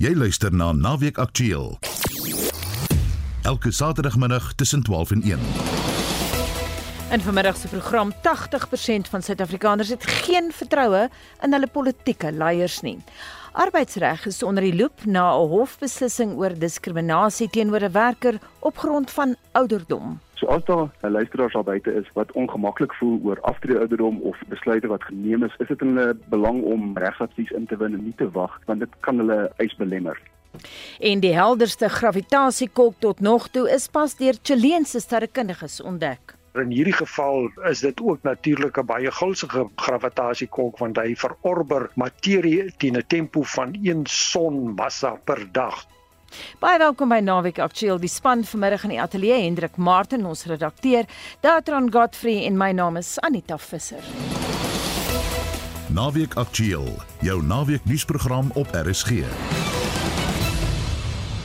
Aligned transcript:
Jy 0.00 0.14
luister 0.16 0.48
na 0.52 0.72
Naweek 0.72 1.18
Aktueel. 1.18 1.78
Elke 3.42 3.70
Saterdagmiddag 3.70 4.52
tussen 4.54 4.82
12 4.82 5.10
en 5.10 5.22
1. 5.22 5.89
In 7.10 7.20
vanmiddag 7.20 7.56
se 7.56 7.68
program 7.68 8.12
80% 8.12 8.14
van 9.10 9.22
Suid-Afrikaners 9.22 9.88
het 9.88 10.06
geen 10.06 10.52
vertroue 10.52 11.08
in 11.42 11.52
hulle 11.52 11.66
politieke 11.66 12.30
leiers 12.32 12.80
nie. 12.86 13.00
Arbeidsreg 13.52 14.26
is 14.30 14.42
onder 14.46 14.62
die 14.62 14.76
loep 14.76 15.04
na 15.04 15.24
'n 15.34 15.48
hofbeslissing 15.48 16.36
oor 16.38 16.54
diskriminasie 16.58 17.50
teenoor 17.50 17.82
'n 17.82 17.92
werker 17.92 18.38
op 18.58 18.78
grond 18.78 19.10
van 19.10 19.34
ouderdom. 19.52 20.20
So 20.34 20.46
as 20.46 20.64
daar 20.64 20.88
'n 21.02 21.10
luisteraar 21.10 21.50
daar 21.50 21.64
buite 21.64 21.94
is 21.94 22.06
wat 22.12 22.32
ongemaklik 22.32 22.94
voel 22.94 23.20
oor 23.24 23.40
aftrede 23.40 23.78
ouderdom 23.78 24.20
of 24.20 24.36
besluite 24.48 24.86
wat 24.86 25.02
geneem 25.02 25.42
is, 25.42 25.54
is 25.58 25.68
dit 25.68 25.80
in 25.80 25.96
hulle 25.96 26.16
belang 26.28 26.62
om 26.62 26.98
regsadvies 26.98 27.50
in 27.50 27.66
te 27.66 27.76
win 27.76 27.94
en 27.94 28.04
nie 28.04 28.16
te 28.16 28.30
wag 28.30 28.60
want 28.66 28.78
dit 28.80 28.90
kan 29.00 29.18
hulle 29.18 29.52
eis 29.56 29.76
belemmer. 29.76 30.20
En 31.00 31.20
die 31.20 31.34
helderste 31.34 31.88
gravitasiekolk 31.88 32.94
tot 32.98 33.20
nog 33.20 33.48
toe 33.48 33.70
is 33.70 33.88
pas 33.88 34.16
deur 34.16 34.34
Chileense 34.42 35.00
sterrekundiges 35.00 35.82
ontdek. 35.82 36.38
In 36.58 36.72
hierdie 36.74 36.96
geval 36.96 37.46
is 37.70 37.80
dit 37.80 38.00
ook 38.02 38.22
natuurlik 38.22 38.78
'n 38.78 38.86
baie 38.86 39.10
gulsige 39.10 39.68
gravitasiekolk 39.76 40.78
want 40.78 40.96
hy 40.96 41.14
verorber 41.14 41.90
materie 41.94 42.72
teen 42.76 42.96
'n 42.96 43.04
tempo 43.06 43.42
van 43.42 43.78
1 43.82 44.06
sonmassa 44.06 45.10
per 45.24 45.52
dag. 45.52 45.86
Baie 46.58 46.78
welkom 46.78 47.08
by 47.08 47.20
Naweek 47.22 47.58
Aktueel. 47.58 47.98
Die 47.98 48.08
span 48.08 48.44
vanmiddag 48.44 48.82
in 48.82 48.88
die 48.88 49.00
ateljee 49.00 49.42
Hendrik 49.42 49.76
Martin, 49.76 50.26
ons 50.26 50.44
redakteur, 50.44 51.04
Datran 51.40 51.92
Godfrey 51.92 52.44
en 52.46 52.56
my 52.56 52.72
naam 52.72 52.96
is 52.96 53.18
Anita 53.20 53.58
Visser. 53.58 54.02
Naweek 55.88 56.34
Aktueel, 56.34 57.02
jou 57.20 57.42
naweek 57.42 57.84
nuusprogram 57.84 58.50
op 58.54 58.66
RSG. 58.72 59.22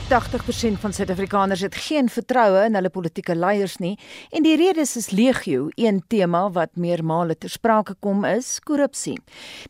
80% 0.05 0.77
van 0.77 0.93
Suid-Afrikaners 0.93 1.61
het 1.65 1.75
geen 1.75 2.09
vertroue 2.13 2.59
in 2.67 2.75
hulle 2.77 2.91
politieke 2.93 3.33
leiers 3.35 3.79
nie 3.81 3.95
en 4.29 4.43
die 4.45 4.53
redes 4.59 4.91
is 4.99 5.07
legio. 5.09 5.71
Een 5.81 6.03
tema 6.13 6.43
wat 6.53 6.75
meermale 6.77 7.33
ter 7.33 7.49
sprake 7.49 7.95
kom 8.05 8.21
is 8.29 8.59
korrupsie. 8.61 9.15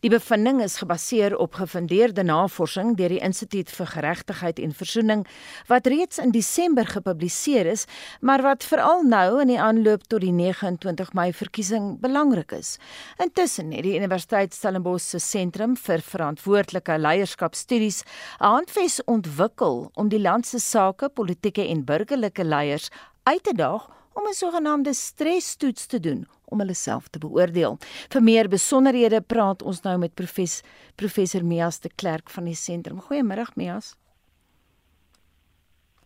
Die 0.04 0.12
bevinding 0.12 0.60
is 0.66 0.76
gebaseer 0.82 1.38
op 1.40 1.56
gefundeerde 1.56 2.26
navorsing 2.28 2.98
deur 3.00 3.16
die 3.16 3.22
Instituut 3.24 3.72
vir 3.72 3.88
Geregtigheid 3.94 4.60
en 4.60 4.74
Versoening 4.76 5.24
wat 5.72 5.88
reeds 5.88 6.20
in 6.20 6.36
Desember 6.36 6.84
gepubliseer 6.88 7.72
is, 7.72 7.86
maar 8.20 8.44
wat 8.44 8.68
veral 8.68 9.08
nou 9.08 9.40
in 9.46 9.54
die 9.54 9.60
aanloop 9.62 10.04
tot 10.12 10.20
die 10.26 10.34
29 10.36 11.14
Mei 11.16 11.30
verkiesing 11.32 11.96
belangrik 12.04 12.52
is. 12.60 12.76
Intussen 13.24 13.72
het 13.72 13.88
die 13.88 13.96
Universiteit 13.96 14.52
Stellenbosch 14.54 15.08
se 15.16 15.24
sentrum 15.24 15.80
vir 15.80 16.04
verantwoordelike 16.04 17.00
leierskapstudies 17.00 18.04
'n 18.04 18.52
handves 18.52 19.00
ontwikkel 19.06 19.90
om 19.94 20.10
die 20.10 20.24
land 20.26 20.48
se 20.48 20.60
sake, 20.60 21.10
politieke 21.14 21.68
en 21.70 21.86
burgerlike 21.86 22.44
leiers 22.44 22.90
uit 23.24 23.44
te 23.44 23.54
daag 23.54 23.86
om 24.14 24.28
'n 24.28 24.34
sogenaamde 24.34 24.94
stresstoets 24.94 25.86
te 25.86 26.00
doen 26.00 26.26
om 26.46 26.60
hulle 26.60 26.74
self 26.74 27.08
te 27.08 27.20
beoordeel. 27.20 27.78
Vir 28.10 28.24
meer 28.24 28.48
besonderhede 28.50 29.22
praat 29.22 29.62
ons 29.62 29.82
nou 29.82 29.98
met 29.98 30.14
professor 30.14 30.66
professor 30.96 31.44
Mias 31.44 31.80
de 31.80 31.90
Klerk 31.96 32.30
van 32.30 32.46
die 32.46 32.56
sentrum. 32.56 33.02
Goeiemôre 33.02 33.46
Mias. 33.56 33.96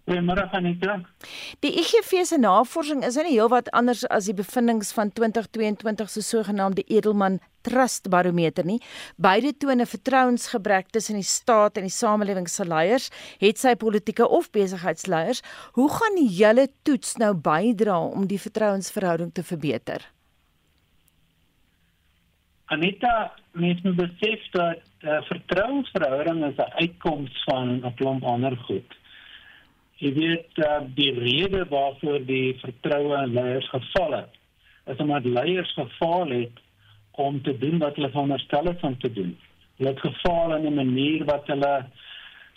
Goeiemôre 0.10 0.50
Anita. 0.58 0.96
Die 1.62 1.70
IGV 1.70 2.24
se 2.26 2.38
navorsing 2.42 3.04
is 3.06 3.18
nie 3.22 3.36
heelwat 3.36 3.68
anders 3.78 4.02
as 4.10 4.26
die 4.26 4.34
bevindinge 4.34 4.88
van 4.98 5.12
2022 5.14 6.10
se 6.10 6.24
sogenaamde 6.26 6.82
Edelman 6.90 7.38
Trust 7.62 8.10
Barometer 8.10 8.66
nie. 8.66 8.80
Beide 9.22 9.54
toon 9.54 9.82
'n 9.82 9.86
vertrouensgebrek 9.86 10.90
tussen 10.90 11.22
die 11.22 11.30
staat 11.38 11.78
en 11.78 11.86
die 11.86 11.94
samelewing 11.94 12.50
se 12.50 12.66
leiers, 12.66 13.12
het 13.38 13.60
sy 13.60 13.76
politieke 13.76 14.28
of 14.28 14.50
besigheidsleiers. 14.50 15.44
Hoe 15.78 15.90
gaan 15.90 16.18
julle 16.26 16.68
toets 16.84 17.18
nou 17.18 17.36
bydra 17.36 18.00
om 18.02 18.26
die 18.26 18.42
vertrouensverhouding 18.42 19.34
te 19.34 19.44
verbeter? 19.44 20.02
Anita, 22.66 23.33
mens 23.52 23.82
moet 23.82 23.95
besef 23.95 24.50
dat 24.52 24.82
uh, 25.02 25.22
vertrouensverhouding 25.22 26.45
is 26.45 26.58
'n 26.58 26.73
uitkoms 26.82 27.44
van 27.45 27.86
'n 27.86 27.94
klomp 27.94 28.23
ander 28.23 28.58
goed. 28.58 28.98
Jy 29.99 30.14
weet 30.15 30.61
uh, 30.64 30.80
die 30.95 31.11
rede 31.14 31.65
waarvoor 31.70 32.23
die 32.26 32.55
vertroue 32.61 33.23
in 33.23 33.33
leiers 33.36 33.70
geval 33.70 34.15
het, 34.21 34.37
is 34.87 35.02
omdat 35.04 35.26
leiers 35.27 35.73
gefaal 35.76 36.32
het 36.32 36.61
om 37.20 37.42
te 37.43 37.58
doen 37.58 37.77
wat 37.83 37.95
hulle 37.95 38.09
veronderstel 38.09 38.71
is 38.71 38.86
om 38.88 38.95
te 38.99 39.11
doen. 39.11 39.33
Hulle 39.77 39.89
het 39.89 39.99
gefaal 39.99 40.55
in 40.55 40.67
'n 40.71 40.73
manier 40.73 41.26
wat 41.26 41.48
hulle 41.48 41.86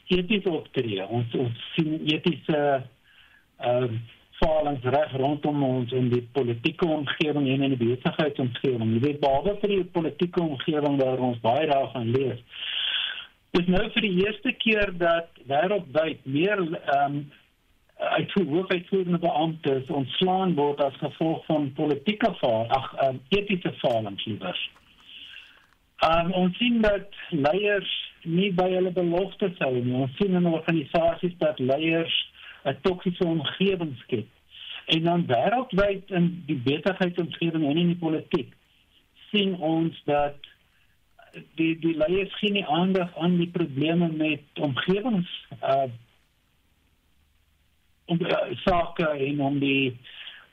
eties 0.07 0.47
optree. 0.47 1.07
Ons 1.09 1.35
ons 1.35 1.69
sien 1.75 2.01
etiese 2.07 2.83
uh, 3.65 3.89
falings 4.43 4.85
reg 4.95 5.13
rondom 5.17 5.63
ons 5.63 5.93
in 5.93 6.09
die 6.13 6.23
politieke 6.37 6.87
omgewing 6.87 7.49
en 7.49 7.67
in 7.69 7.75
die 7.77 7.83
besigheidsomgewing. 7.87 8.95
Jy 8.97 9.03
weet 9.07 9.21
behalwe 9.23 9.57
vir 9.61 9.75
die 9.77 9.85
politieke 9.85 10.43
omgewing 10.43 10.99
waar 11.03 11.19
ons 11.19 11.43
baie 11.45 11.67
daarvan 11.71 12.11
lees, 12.17 12.41
Dis 13.53 13.67
nou 13.69 13.83
vir 13.93 14.05
die 14.07 14.15
eerste 14.25 14.53
keer 14.63 14.95
dat 14.97 15.41
wêreldwyd 15.51 16.23
meer 16.25 16.61
ehm 16.65 17.17
um, 17.17 17.23
uitvoerende 18.03 19.19
beamptes 19.23 19.91
ontslaan 19.95 20.55
word 20.55 20.81
as 20.83 20.97
gevolg 20.99 21.45
van 21.47 21.69
politieke 21.77 22.33
faal, 22.41 22.65
ag 22.75 22.89
um, 23.05 23.21
etiese 23.29 23.71
falings 23.79 24.25
liewers. 24.27 24.63
Um, 26.03 26.33
ons 26.33 26.57
sien 26.59 26.81
dat 26.83 27.15
leiers 27.31 27.93
nie 28.25 28.49
by 28.57 28.67
hulle 28.73 28.91
beloftes 28.97 29.61
hou 29.63 29.75
nie. 29.77 29.95
Ons 30.01 30.17
sien 30.19 30.35
in 30.35 30.49
organisasies 30.51 31.37
dat 31.45 31.61
leiers 31.61 32.17
'n 32.65 32.75
toksiese 32.83 33.27
omgewing 33.27 33.95
skep. 34.01 34.27
En 34.97 35.03
dan 35.03 35.27
wêreldwyd 35.27 36.11
in 36.11 36.43
die 36.47 36.59
besigheidsomgewing 36.65 37.69
en 37.69 37.77
in 37.85 37.93
die 37.95 38.03
politiek 38.03 38.51
sien 39.31 39.55
ons 39.57 40.03
dat 40.05 40.51
die 41.59 41.75
die 41.81 41.95
leiers 41.97 42.35
gee 42.41 42.53
nie 42.53 42.65
aandag 42.67 43.13
aan 43.17 43.39
die 43.41 43.51
probleme 43.51 44.09
met 44.13 44.61
omgewings 44.61 45.31
uh 45.61 45.91
om 48.11 48.19
uh, 48.21 48.39
sake 48.65 49.07
en 49.09 49.41
om 49.41 49.59
die 49.63 49.97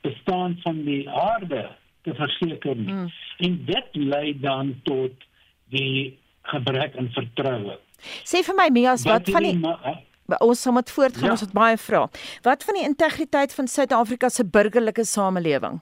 bestaan 0.00 0.54
van 0.62 0.84
die 0.84 1.02
aarde 1.10 1.64
te 2.06 2.14
verseker 2.14 2.76
nie. 2.76 2.92
Mm. 2.92 3.08
En 3.36 3.56
dit 3.66 3.96
lei 3.96 4.38
dan 4.40 4.70
tot 4.86 5.26
die 5.74 6.18
gebrek 6.42 6.96
aan 6.96 7.10
vertroue. 7.12 7.76
Sê 8.24 8.40
vir 8.46 8.56
my 8.56 8.68
Mias, 8.72 9.04
wat, 9.04 9.28
wat 9.28 9.34
van 9.34 9.48
die 9.48 9.58
uh, 9.60 10.38
ons 10.46 10.62
sal 10.62 10.72
moet 10.72 10.90
voortgaan 10.94 11.28
ja. 11.32 11.36
ons 11.36 11.44
het 11.44 11.52
baie 11.52 11.76
vrae. 11.76 12.08
Wat 12.46 12.64
van 12.64 12.78
die 12.78 12.86
integriteit 12.86 13.54
van 13.54 13.68
Suid-Afrika 13.68 14.30
se 14.32 14.46
burgerlike 14.46 15.04
samelewing? 15.04 15.80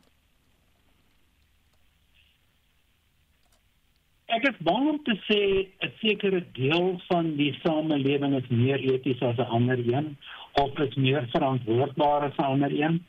Ek 4.28 4.44
is 4.44 4.56
bang 4.60 4.88
om 4.90 4.98
te 5.04 5.14
sê 5.24 5.40
'n 5.84 5.92
sekere 6.00 6.42
deel 6.52 6.88
van 7.08 7.30
die 7.36 7.52
samelewing 7.62 8.34
is 8.36 8.48
meer 8.48 8.82
eties 8.92 9.22
as 9.22 9.38
'n 9.38 9.52
ander 9.56 9.78
een 9.78 10.16
of 10.62 10.78
is 10.78 10.94
meer 10.94 11.24
verantwoordbaar 11.32 12.26
as 12.26 12.36
'n 12.36 12.50
ander 12.52 12.72
een. 12.80 13.00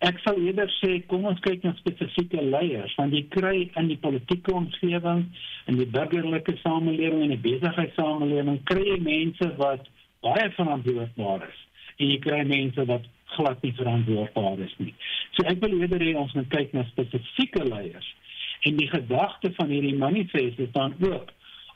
Ek 0.00 0.18
sal 0.24 0.40
eerder 0.40 0.70
sê 0.80 1.06
kom 1.06 1.26
ons 1.26 1.40
kyk 1.40 1.62
na 1.62 1.74
spesifieke 1.74 2.40
leiers 2.54 2.94
want 2.94 3.12
jy 3.12 3.22
kry 3.28 3.70
in 3.76 3.88
die 3.88 3.98
politieke 4.06 4.54
omgewing 4.54 5.22
en 5.66 5.76
die 5.76 5.90
burgerlike 5.96 6.56
samelewing 6.62 7.22
en 7.22 7.36
die 7.36 7.44
besigheidssamelewing 7.50 8.64
kry 8.64 8.84
jy 8.88 9.00
mense 9.00 9.56
wat 9.56 9.84
baie 10.22 10.48
verantwoordbaar 10.56 11.44
is 11.48 11.60
en 11.98 12.08
jy 12.08 12.18
kry 12.18 12.40
mense 12.44 12.86
wat 12.86 13.04
glad 13.36 13.62
nie 13.62 13.76
verantwoordbaar 13.82 14.58
is 14.64 14.74
nie. 14.78 14.94
So 15.36 15.44
ek 15.44 15.60
wil 15.60 15.80
eerder 15.80 16.00
hê 16.00 16.16
ons 16.16 16.32
moet 16.32 16.48
kyk 16.48 16.72
na 16.72 16.88
spesifieke 16.88 17.68
leiers 17.68 18.14
En 18.62 18.76
die 18.76 18.88
gedagte 18.88 19.52
van 19.54 19.68
hierdie 19.68 19.96
manifest 19.98 20.58
is 20.58 20.70
dan 20.72 20.94
ook 21.00 21.30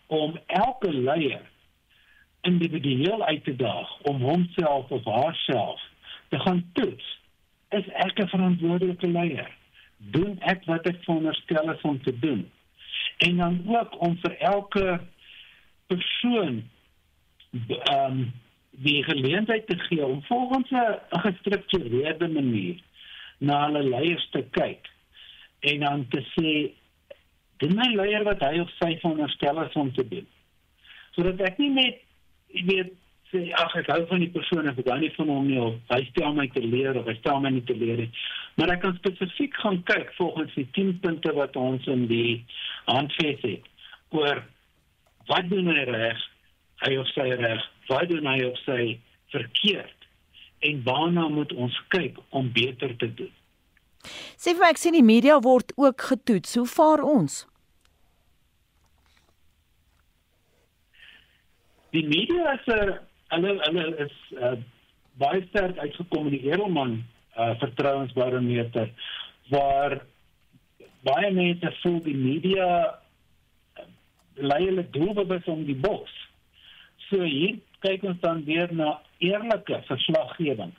om 0.07 0.39
elke 0.47 0.93
leier 0.93 1.43
individueel 2.41 3.25
uit 3.25 3.45
te 3.45 3.57
daag 3.57 4.01
om 4.03 4.23
homself 4.23 4.91
of 4.91 5.05
haarself 5.05 5.81
te 6.29 6.39
gaan 6.39 6.71
toets. 6.73 7.19
Is 7.69 7.89
ek 7.89 8.21
'n 8.23 8.29
verantwoordelike 8.29 9.09
leier? 9.09 9.51
Doen 9.97 10.39
ek 10.41 10.65
wat 10.65 10.87
ek 10.87 11.03
veronderstel 11.03 11.73
is 11.73 11.81
om 11.81 12.03
te 12.03 12.19
doen? 12.19 12.51
En 13.19 13.37
dan 13.37 13.63
ook 13.67 14.01
om 14.01 14.19
vir 14.23 14.37
elke 14.39 15.01
persoon 15.87 16.71
ehm 17.69 18.11
um, 18.11 18.33
die 18.71 19.05
geleentheid 19.05 19.67
te 19.67 19.79
gee 19.79 20.07
om 20.07 20.23
volgens 20.23 20.71
'n 20.71 20.99
gestruktureerde 21.11 22.29
manier 22.29 22.81
na 23.39 23.65
hulle 23.65 23.83
leiers 23.83 24.29
te 24.31 24.45
kyk 24.51 24.95
en 25.73 25.83
dan 25.85 26.05
te 26.13 26.23
sê 26.35 26.53
dit 27.63 27.73
my 27.73 27.89
leier 27.95 28.25
wat 28.29 28.43
hy 28.45 28.61
of 28.63 28.71
sy 28.77 28.93
veronderstel 29.01 29.63
is 29.65 29.77
om 29.81 29.93
te 29.97 30.05
doen. 30.09 30.27
Sodat 31.17 31.41
ek 31.49 31.59
nie 31.63 31.73
net 31.75 32.03
weet 32.69 32.93
sê 33.33 33.43
ag 33.59 33.75
ek 33.81 33.89
hou 33.91 34.03
van 34.11 34.23
die 34.23 34.33
persoon 34.35 34.67
en 34.67 34.73
ek 34.73 34.85
gou 34.87 34.99
nie 35.01 35.13
van 35.17 35.31
hom 35.33 35.47
nie 35.49 35.63
of 35.63 35.79
hy 35.91 36.03
stel 36.11 36.37
my 36.37 36.47
te 36.55 36.63
leer 36.63 36.99
of 36.99 37.09
hy 37.11 37.17
stel 37.19 37.41
my 37.43 37.51
nie 37.57 37.65
te 37.67 37.75
leer 37.79 38.05
nie. 38.05 38.11
Maar 38.57 38.77
ek 38.77 38.85
kan 38.85 38.99
spesifiek 39.01 39.57
gaan 39.63 39.81
kyk 39.89 40.13
volgens 40.19 40.55
die 40.59 40.69
10 40.79 41.01
punte 41.03 41.33
wat 41.39 41.59
ons 41.61 41.89
in 41.91 42.07
die 42.13 42.45
handves 42.87 43.43
het 43.43 43.67
oor 44.15 44.45
wat 45.27 45.49
doen 45.51 45.73
hy 45.73 45.83
reg, 45.89 46.21
hy 46.85 46.93
of 47.03 47.09
sy 47.11 47.27
reg? 47.41 47.65
Wat 47.91 48.07
doen 48.13 48.29
hy 48.31 48.39
of 48.47 48.59
sy 48.63 48.95
verkeerd? 49.35 50.07
En 50.67 50.85
waarna 50.87 51.27
moet 51.33 51.53
ons 51.59 51.75
kyk 51.95 52.21
om 52.31 52.53
beter 52.55 52.95
te 53.01 53.11
doen? 53.19 53.35
Sê 54.37 54.55
vir 54.55 54.65
my 54.65 54.71
ek 54.75 54.81
sien 54.81 54.97
die 54.97 55.05
media 55.07 55.41
word 55.43 55.73
ook 55.77 56.09
getoets. 56.11 56.57
Hoe 56.59 56.67
vaar 56.67 57.05
ons? 57.05 57.45
Die 61.97 62.05
media 62.07 62.57
is 62.59 62.67
'n 62.67 62.99
hulle 63.35 63.53
hulle 63.65 63.85
is 64.05 64.17
uh, 64.39 64.57
baie 65.19 65.41
sterk 65.49 65.79
uitgekommunikeer 65.79 66.61
om 66.63 66.79
aan 66.79 66.95
uh, 67.39 67.55
vertrouensbarometer 67.59 68.91
waar 69.49 70.01
baie 71.07 71.31
mense 71.33 71.73
voel 71.83 72.01
die 72.03 72.17
media 72.17 72.69
lei 74.35 74.63
hulle 74.67 74.85
doelbewus 74.91 75.49
om 75.49 75.65
die 75.65 75.79
bos. 75.87 76.13
So 77.09 77.23
hier 77.23 77.59
kyk 77.85 78.05
ons 78.09 78.21
dan 78.21 78.45
weer 78.45 78.73
na 78.75 78.99
eerlike 79.25 79.83
verslaggewing. 79.89 80.73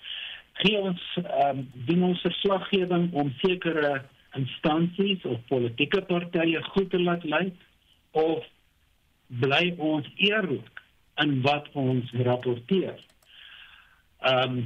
Gee 0.61 0.79
ons 0.79 1.01
ehm 1.21 1.57
um, 1.57 1.65
doen 1.89 2.03
ons 2.11 2.21
verslaggewing 2.21 3.11
om 3.13 3.33
sekere 3.43 4.01
instansies 4.37 5.25
of 5.25 5.43
politieke 5.49 6.01
partye 6.09 6.63
goed 6.73 6.89
te 6.89 7.01
laat 7.01 7.23
lyk 7.23 7.53
of 8.11 8.45
bly 9.41 9.75
ons 9.77 10.07
eerlik 10.15 10.81
in 11.21 11.39
wat 11.45 11.69
ons 11.73 12.11
rapporteer. 12.29 12.97
Ehm 14.25 14.57
um, 14.57 14.59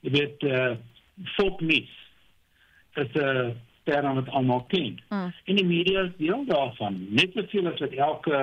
jy 0.00 0.12
weet 0.18 0.42
eh 0.46 0.56
uh, 0.56 0.74
folkmis 1.36 1.92
is 2.94 3.12
'n 3.14 3.24
uh, 3.28 3.48
term 3.86 4.14
wat 4.14 4.28
almal 4.28 4.64
ken. 4.68 4.98
Mm. 5.08 5.32
En 5.44 5.56
die 5.56 5.64
media 5.64 6.02
is 6.02 6.16
deel 6.16 6.44
daarvan, 6.46 6.98
net 7.10 7.32
soveel 7.34 7.70
as 7.70 7.80
wat 7.80 7.94
elke 8.08 8.40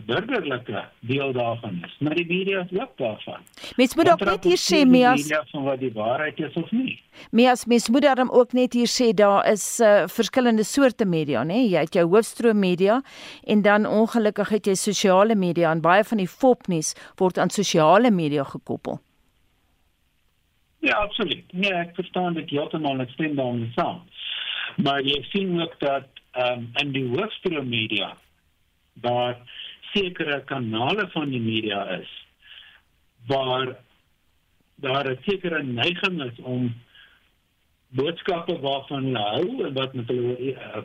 burgerlike 0.00 0.84
deel 1.00 1.32
daarvan 1.32 1.82
is. 1.84 1.96
Maar 1.98 2.14
die 2.14 2.26
media 2.26 2.60
is 2.60 2.80
ook 2.80 2.96
daarvan. 2.96 3.40
Mens 3.76 3.94
moet 3.94 4.10
ook 4.10 4.24
net 4.24 4.44
hier 4.44 4.60
sê 4.60 4.86
Mias, 4.88 5.26
van 5.50 5.62
wat 5.62 5.78
die 5.78 5.92
waarheid 5.92 6.40
is 6.40 6.54
of 6.54 6.70
nie. 6.70 7.00
Mias, 7.30 7.64
mens 7.64 7.88
moet 7.88 8.02
dan 8.02 8.30
ook 8.30 8.52
net 8.52 8.72
hier 8.72 8.88
sê 8.88 9.12
daar 9.14 9.46
is 9.50 9.80
uh, 9.80 10.02
verskillende 10.06 10.64
soorte 10.64 11.04
media, 11.04 11.44
nê? 11.44 11.60
Jy 11.68 11.84
het 11.84 11.94
jou 11.94 12.06
hoofstroom 12.08 12.58
media 12.58 13.02
en 13.44 13.62
dan 13.62 13.86
ongelukkig 13.86 14.48
het 14.48 14.66
jy 14.66 14.74
sosiale 14.74 15.34
media 15.34 15.70
en 15.70 15.80
baie 15.80 16.04
van 16.04 16.18
die 16.18 16.28
fopnuus 16.28 16.94
word 17.20 17.38
aan 17.38 17.50
sosiale 17.50 18.10
media 18.10 18.44
gekoppel. 18.44 19.00
Ja, 20.82 20.96
absoluut. 20.98 21.44
Nee, 21.52 21.70
ek 21.78 21.94
verstaan 21.94 22.34
dit 22.34 22.50
heeltemal, 22.50 23.00
ek 23.04 23.12
stem 23.14 23.36
daarmee 23.38 23.70
saam. 23.76 24.00
Maar 24.82 25.02
jy 25.04 25.20
sien 25.30 25.60
ook 25.60 25.76
dat 25.78 26.08
ehm 26.32 26.58
um, 26.58 26.70
in 26.80 26.92
die 26.92 27.08
hoofstroom 27.12 27.68
media 27.68 28.14
daar 29.04 29.36
sekere 29.94 30.42
kanale 30.44 31.08
van 31.12 31.30
die 31.30 31.40
media 31.40 31.84
is 31.98 32.10
waar 33.26 33.76
daar 34.74 35.10
'n 35.10 35.18
sekere 35.26 35.62
neiging 35.62 36.22
is 36.22 36.38
om 36.42 36.74
boodskappe 37.88 38.58
waarvan 38.60 39.04
hulle 39.04 39.18
hou 39.18 39.66
en 39.66 39.72
wat 39.72 39.94
met 39.94 40.08
hulle 40.08 40.36
uh, 40.38 40.76
uh, 40.76 40.82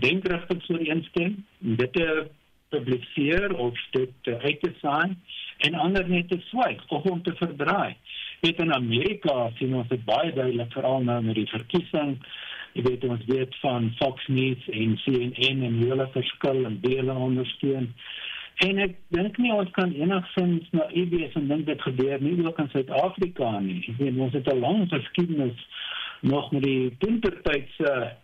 denkrigting 0.00 0.62
sou 0.62 0.78
eenstem 0.78 1.44
dit 1.58 1.92
te 1.92 2.26
publiseer 2.68 3.54
of 3.56 3.74
dit 3.90 4.10
te 4.22 4.38
uit 4.38 4.60
te 4.60 4.72
saai 4.80 5.16
en 5.56 5.74
ander 5.74 6.08
net 6.08 6.28
te 6.28 6.40
swyg 6.50 6.82
of 6.88 7.04
om 7.04 7.22
te 7.22 7.34
verdraai. 7.34 7.96
Weet 8.40 8.60
in 8.60 8.74
Amerika 8.74 9.50
sien 9.58 9.74
ons 9.74 9.88
dit 9.88 10.04
baie 10.04 10.32
duidelik 10.32 10.72
veral 10.72 11.02
nou 11.02 11.22
met 11.22 11.34
die 11.34 11.50
verkiesing 11.50 12.18
jy 12.78 12.84
weet 12.86 13.04
ons 13.08 13.24
weet 13.26 13.54
van 13.62 13.90
Fox 13.98 14.26
News 14.30 14.68
en 14.70 14.96
CNN 15.02 15.64
en 15.66 15.78
hulle 15.82 16.06
verskil 16.14 16.64
en 16.68 16.78
dele 16.84 17.14
ondersteun. 17.14 17.88
En 18.58 18.78
ek 18.82 18.96
dink 19.14 19.36
nie 19.38 19.52
ons 19.54 19.70
kan 19.76 19.92
enigsins 19.94 20.70
na 20.74 20.88
EBS 20.90 21.36
en 21.38 21.46
dink 21.50 21.66
dit 21.66 21.82
gebeur 21.82 22.22
nie 22.22 22.34
ook 22.42 22.58
in 22.58 22.70
Suid-Afrika 22.72 23.52
nie. 23.62 23.84
Ek 23.86 24.00
weet 24.00 24.18
ons 24.18 24.34
het 24.34 24.48
'n 24.50 24.58
lang 24.58 24.88
geskiedenis 24.90 25.60
nog 26.20 26.50
met 26.52 26.62
die 26.62 26.96
Tintertydse 26.98 28.16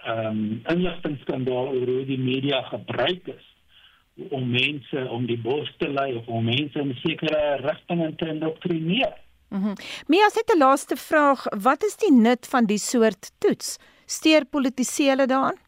ehm 0.00 0.26
um, 0.26 0.60
inligtingskandaal 0.72 1.72
oor 1.76 1.86
hoe 1.86 2.04
die 2.04 2.18
media 2.18 2.62
gebruik 2.68 3.26
is 3.28 3.46
om 4.28 4.50
mense 4.50 5.08
om 5.08 5.26
die 5.26 5.38
bos 5.38 5.68
te 5.78 5.88
lei 5.88 6.14
of 6.16 6.28
om 6.28 6.44
mense 6.44 6.78
in 6.80 6.94
sekere 7.02 7.56
rigtinge 7.60 8.14
te 8.16 8.28
indoktrineer. 8.28 9.16
Mhm. 9.48 9.64
Mm 9.64 9.74
Mia 10.06 10.28
het 10.34 10.52
'n 10.54 10.58
laaste 10.58 10.96
vraag, 10.96 11.44
wat 11.62 11.84
is 11.84 11.96
die 11.96 12.12
nut 12.12 12.46
van 12.46 12.66
die 12.66 12.78
soort 12.78 13.32
toets? 13.38 13.78
Steer 14.06 14.44
politici 14.44 15.08
hulle 15.08 15.26
daaraan? 15.26 15.58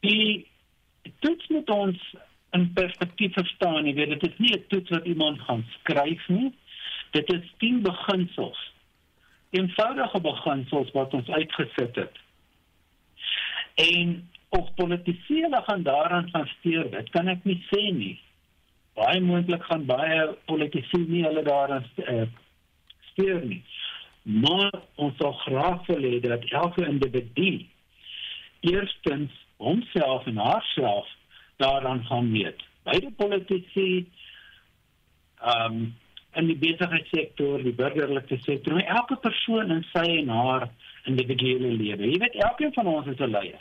Die 0.00 0.49
toets 1.24 1.48
moet 1.48 1.70
ons 1.70 2.14
in 2.56 2.66
perspektief 2.74 3.32
verstaan, 3.38 3.86
jy 3.86 3.94
weet 3.94 4.14
dit 4.16 4.26
is 4.28 4.38
nie 4.38 4.54
'n 4.56 4.64
toets 4.68 4.90
wat 4.90 5.06
iemand 5.06 5.40
gaan 5.40 5.64
skryf 5.78 6.28
nie. 6.28 6.52
Dit 7.10 7.32
is 7.32 7.52
10 7.58 7.82
beginsels. 7.82 8.58
Eenvoudige 9.50 10.20
beginsels 10.20 10.90
wat 10.90 11.14
ons 11.14 11.28
uitgesit 11.28 11.96
het. 11.96 12.16
En 13.74 14.28
of 14.48 14.74
politici 14.74 15.42
hulle 15.42 15.62
gaan 15.62 15.82
daaraan 15.82 16.30
gaan 16.30 16.50
steur, 16.58 16.90
dit 16.90 17.10
kan 17.10 17.28
ek 17.28 17.44
nie 17.44 17.62
sê 17.70 17.92
nie 17.92 18.18
baie 19.00 19.20
moontlik 19.20 19.62
gaan 19.68 19.86
baie 19.88 20.22
politici 20.50 21.04
nie 21.08 21.24
hulle 21.24 21.42
daaraan 21.46 21.86
uh, 22.04 22.26
steur 23.12 23.44
nie. 23.46 23.62
Maar 24.22 24.72
ons 25.00 25.16
sal 25.20 25.36
graag 25.46 25.86
wil 25.88 26.04
hê 26.04 26.18
dat 26.24 26.44
elke 26.62 26.84
individu 26.86 27.52
eerstens 28.66 29.32
homself 29.60 30.26
en 30.26 30.36
haarself 30.40 31.08
daaraan 31.62 32.04
gaan 32.08 32.30
meet. 32.32 32.62
Beide 32.88 33.10
politici 33.16 34.08
ehm 35.40 35.72
um, 35.72 35.82
in 36.38 36.46
die 36.46 36.56
besigheidssektor, 36.56 37.62
die 37.62 37.74
burgerlike 37.74 38.36
sektor, 38.44 38.76
elke 38.78 39.16
persoon 39.18 39.72
in 39.74 39.80
sy 39.90 40.04
en 40.20 40.28
haar 40.30 40.68
individuele 41.10 41.72
lewe. 41.74 42.06
Jy 42.06 42.20
weet 42.22 42.36
elkeen 42.44 42.72
van 42.76 42.86
ons 42.86 43.08
is 43.10 43.18
'n 43.18 43.32
leier 43.34 43.58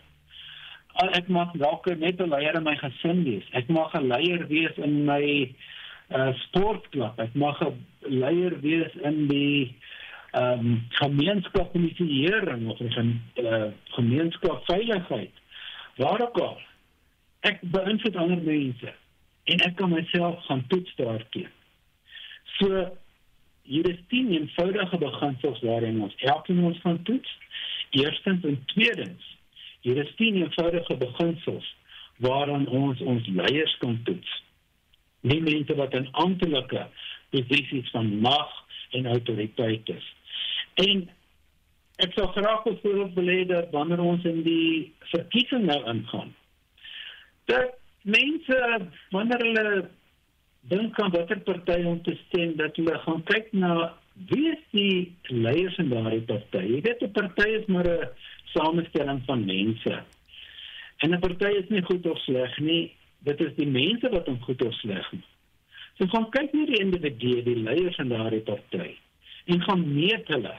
ek 1.07 1.29
mag 1.31 1.51
dalk 1.55 1.85
net 1.97 2.19
'n 2.19 2.29
leier 2.29 2.55
in 2.55 2.63
my 2.63 2.75
gesin 2.75 3.23
wees. 3.23 3.45
Ek 3.53 3.69
mag 3.69 3.93
'n 3.93 4.07
leier 4.07 4.47
wees 4.47 4.75
in 4.77 5.05
my 5.05 5.53
uh, 6.11 6.33
sportklub. 6.45 7.19
Ek 7.19 7.33
mag 7.35 7.61
'n 7.61 7.85
leier 8.01 8.59
wees 8.61 8.91
in 9.03 9.27
die 9.27 9.75
ehm 10.31 10.59
um, 10.59 10.81
gemeenskapskommisieering 10.89 12.69
of 12.69 12.79
in 12.79 13.21
uh, 13.41 13.71
gemeenskapsveiligheid. 13.97 15.33
Waar 15.99 16.21
ook 16.21 16.39
al. 16.39 16.57
Ek 17.47 17.61
beïnvloed 17.75 18.15
ander 18.15 18.41
mense 18.43 18.93
en 19.49 19.63
ek 19.65 19.75
kan 19.79 19.91
myself 19.91 20.43
gaan 20.47 20.63
toets 20.71 20.95
daartoe. 20.95 21.47
So 22.59 22.85
hier 23.69 23.89
is 23.89 23.99
10 24.11 24.31
eenvoudige 24.35 24.97
beginsels 24.97 25.59
waarin 25.67 26.01
ons 26.01 26.15
elkeen 26.31 26.63
ons 26.63 26.79
gaan 26.83 27.03
toets. 27.03 27.35
Eerstens 27.89 28.45
en 28.45 28.57
tweedens 28.73 29.37
Hier 29.81 29.97
is 29.97 30.15
10 30.15 30.35
eenvoudige 30.35 30.95
beginsels 30.97 31.75
waaraan 32.17 32.67
ons 32.67 32.99
ons 32.99 33.27
leiers 33.27 33.77
kan 33.77 33.99
toets. 34.03 34.31
Nie 35.21 35.39
mense 35.41 35.75
wat 35.75 35.93
in 35.95 36.11
amptelike 36.11 36.87
posisies 37.31 37.89
van 37.95 38.09
mag 38.19 38.51
en 38.91 39.07
autoriteit 39.07 39.89
is. 39.89 40.09
En 40.73 41.07
ek 42.03 42.13
sou 42.15 42.27
graag 42.31 42.65
wil 42.65 43.29
hê 43.31 43.45
dat 43.47 43.71
wanneer 43.75 43.99
ons 43.99 44.23
in 44.27 44.43
die 44.45 44.91
verkiesing 45.11 45.65
nou 45.67 45.79
ingaan, 45.91 46.33
dat 47.51 47.75
mense 48.03 48.59
wanneer 49.11 49.43
hulle 49.45 49.89
dink 50.71 50.99
aan 50.99 51.11
watter 51.15 51.39
party 51.47 51.81
om 51.87 51.99
te 52.03 52.15
stem, 52.27 52.55
dat 52.59 52.75
hulle 52.79 52.95
gaan 53.05 53.23
kyk 53.31 53.51
na 53.53 53.73
wie 54.29 54.51
is 54.51 54.63
die 54.75 55.15
leiers 55.31 55.77
in 55.79 55.91
daardie 55.91 56.23
party. 56.27 56.63
Jy 56.75 56.81
weet 56.87 57.03
'n 57.03 57.11
party 57.11 57.47
is 57.59 57.65
maar 57.67 57.87
'n 57.87 58.09
samestelling 58.53 59.21
van 59.25 59.45
mense. 59.45 60.03
En 61.03 61.13
'n 61.13 61.19
party 61.19 61.51
is 61.61 61.69
nie 61.69 61.83
goed 61.83 62.05
of 62.05 62.19
sleg 62.19 62.59
nie, 62.59 62.91
dit 63.23 63.41
is 63.41 63.53
die 63.55 63.67
mense 63.67 64.09
wat 64.09 64.27
hom 64.27 64.39
goed 64.41 64.61
of 64.61 64.73
sleg 64.73 65.11
maak. 65.11 65.27
So 65.97 66.07
gaan 66.07 66.29
kyk 66.31 66.53
nie 66.53 66.65
die 66.65 66.79
individue, 66.79 67.43
die 67.43 67.59
leiers 67.59 67.95
van 67.99 68.07
daardie 68.07 68.45
party 68.47 68.95
en 69.51 69.61
gaan 69.61 69.81
meet 69.93 70.27
hulle 70.27 70.55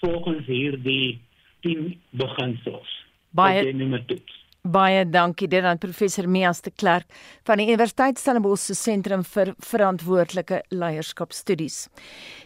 volgens 0.00 0.46
hierdie 0.46 1.20
10 1.60 2.00
beginsels. 2.10 3.04
Baie 3.30 3.64
Baie 4.66 5.04
dankie 5.06 5.46
dit 5.46 5.62
aan 5.62 5.78
professor 5.78 6.26
Mias 6.26 6.58
de 6.64 6.72
Klerk 6.74 7.06
van 7.46 7.60
die 7.60 7.68
Universiteit 7.68 8.18
Stellenbosch 8.18 8.64
se 8.66 8.74
sentrum 8.74 9.20
vir 9.22 9.52
verantwoordelike 9.62 10.58
leierskapstudies. 10.74 11.84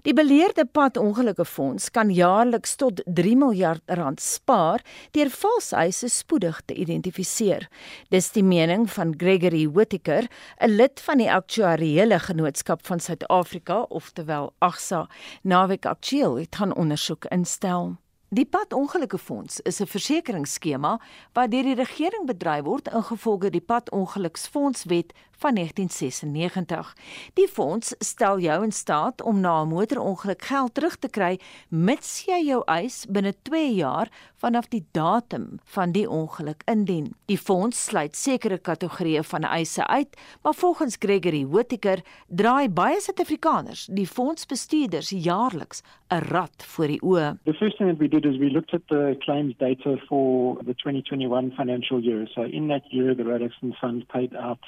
Die 0.04 0.12
beleerde 0.12 0.66
pad 0.68 0.98
ongelukke 1.00 1.46
fonds 1.48 1.88
kan 1.94 2.10
jaarliks 2.12 2.76
tot 2.82 3.00
3 3.06 3.32
miljard 3.40 3.80
rand 3.96 4.20
spaar 4.20 4.84
deur 5.16 5.32
valseise 5.32 6.10
spoedig 6.12 6.60
te 6.66 6.76
identifiseer. 6.76 7.70
Dis 8.12 8.28
die 8.36 8.44
mening 8.44 8.84
van 8.92 9.14
Gregory 9.16 9.64
Whittaker, 9.70 10.28
'n 10.60 10.76
lid 10.76 11.00
van 11.00 11.18
die 11.18 11.32
Aktuariële 11.32 12.18
Genootskap 12.18 12.86
van 12.86 13.00
Suid-Afrika, 13.00 13.86
oftewel 13.88 14.52
AGSA. 14.58 15.08
Naweek 15.42 15.86
Aktueel 15.86 16.36
het 16.36 16.60
'n 16.60 16.76
ondersoek 16.76 17.24
instel. 17.24 17.96
Die 18.32 18.44
padongelukkefonds 18.46 19.58
is 19.60 19.80
'n 19.80 19.86
versekeringsskema 19.90 21.00
wat 21.34 21.50
deur 21.50 21.66
die 21.66 21.74
regering 21.74 22.26
bedryf 22.26 22.64
word 22.64 22.86
ingevolge 22.88 23.50
die 23.50 23.60
Padongeluksfondswet 23.60 25.12
van 25.40 25.54
1996. 25.54 26.94
Die 27.34 27.48
fonds 27.48 27.94
stel 27.98 28.40
jou 28.40 28.58
in 28.64 28.72
staat 28.72 29.22
om 29.22 29.40
na 29.40 29.62
'n 29.62 29.68
motorongeluk 29.68 30.42
geld 30.42 30.74
terug 30.74 30.96
te 30.96 31.08
kry 31.08 31.38
mits 31.68 32.24
jy 32.26 32.40
jou 32.44 32.62
eis 32.66 33.06
binne 33.08 33.34
2 33.42 33.74
jaar 33.74 34.08
vanaf 34.36 34.68
die 34.68 34.84
datum 34.92 35.58
van 35.64 35.92
die 35.92 36.08
ongeluk 36.08 36.62
indien. 36.64 37.14
Die 37.26 37.38
fonds 37.38 37.84
sluit 37.84 38.16
sekere 38.16 38.58
kategorieë 38.58 39.22
van 39.22 39.42
eise 39.42 39.86
uit, 39.86 40.16
maar 40.42 40.54
volgens 40.54 40.96
Gregory 40.98 41.46
Whittaker 41.46 42.00
draai 42.28 42.68
baie 42.68 43.00
Suid-Afrikaners 43.00 43.86
die 43.86 44.06
fondsbestuurders 44.06 45.10
jaarliks 45.10 45.82
'n 46.10 46.24
rad 46.30 46.64
voor 46.72 46.86
die 46.86 47.02
oë. 47.02 47.38
The 47.44 47.54
first 47.54 47.76
thing 47.76 47.88
that 47.90 47.98
we 47.98 48.08
did 48.08 48.24
is 48.24 48.36
we 48.36 48.50
looked 48.50 48.74
at 48.74 48.82
the 48.88 49.16
claims 49.18 49.54
data 49.56 49.96
for 50.08 50.56
the 50.64 50.74
2021 50.74 51.52
financial 51.56 52.00
year. 52.00 52.28
So 52.34 52.42
in 52.42 52.68
that 52.68 52.84
year, 52.90 53.14
the 53.16 53.22
Road 53.22 53.42
Accident 53.42 53.76
Fund 53.76 54.08
paid 54.08 54.36
out 54.36 54.58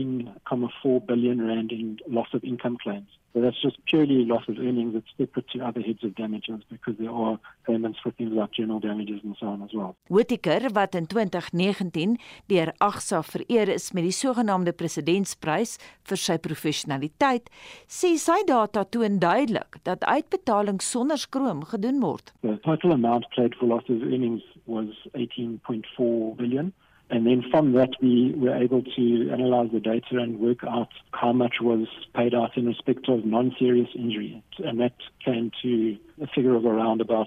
18.4 0.00 1.06
billion 1.06 1.46
rand 1.46 1.72
in 1.72 1.98
loss 2.08 2.28
of 2.32 2.42
income 2.44 2.76
claims. 2.82 3.08
So 3.32 3.40
that's 3.40 3.60
just 3.62 3.76
purely 3.84 4.24
loss 4.24 4.42
of 4.48 4.58
earnings. 4.58 4.94
It's 4.96 5.12
separate 5.16 5.48
to 5.50 5.60
other 5.60 5.80
heads 5.80 6.02
of 6.02 6.16
damages 6.16 6.62
because 6.68 6.96
there 6.98 7.10
are 7.10 7.38
payments 7.64 7.98
for 8.02 8.10
things 8.10 8.32
like 8.32 8.50
general 8.52 8.80
damages 8.80 9.20
and 9.22 9.36
so 9.38 9.46
on 9.46 9.62
as 9.62 9.72
well. 9.72 9.94
Whittaker 10.08 10.70
wat 10.74 10.94
in 10.94 11.06
2019 11.06 12.18
deur 12.50 12.72
AGSA 12.80 13.22
vereer 13.22 13.68
is 13.68 13.92
met 13.92 14.08
die 14.08 14.16
sogenaamde 14.16 14.74
presidentsprys 14.74 15.76
vir 16.10 16.18
sy 16.18 16.38
professionaliteit, 16.42 17.46
sê 17.86 18.16
sy 18.18 18.40
data 18.48 18.84
toon 18.84 19.20
duidelik 19.22 19.78
dat 19.86 20.04
uitbetalings 20.10 20.90
sonder 20.90 21.20
skroom 21.20 21.62
gedoen 21.70 22.02
word. 22.02 22.34
The 22.42 22.58
total 22.66 22.98
amount 22.98 23.30
paid 23.36 23.54
for 23.54 23.70
loss 23.70 23.86
of 23.88 24.02
earnings 24.02 24.42
was 24.66 24.90
18.4 25.14 26.36
billion. 26.36 26.74
And 27.10 27.26
then 27.26 27.42
from 27.50 27.72
that, 27.72 27.90
we 28.00 28.32
were 28.36 28.56
able 28.56 28.82
to 28.82 29.30
analyze 29.32 29.70
the 29.72 29.80
data 29.80 30.18
and 30.18 30.38
work 30.38 30.58
out 30.62 30.90
how 31.12 31.32
much 31.32 31.56
was 31.60 31.88
paid 32.14 32.34
out 32.34 32.56
in 32.56 32.66
respect 32.66 33.08
of 33.08 33.24
non-serious 33.24 33.88
injury. 33.96 34.42
And 34.58 34.80
that 34.80 34.94
came 35.24 35.50
to 35.62 35.96
a 36.22 36.28
figure 36.28 36.54
of 36.54 36.64
around 36.64 37.00
about 37.00 37.26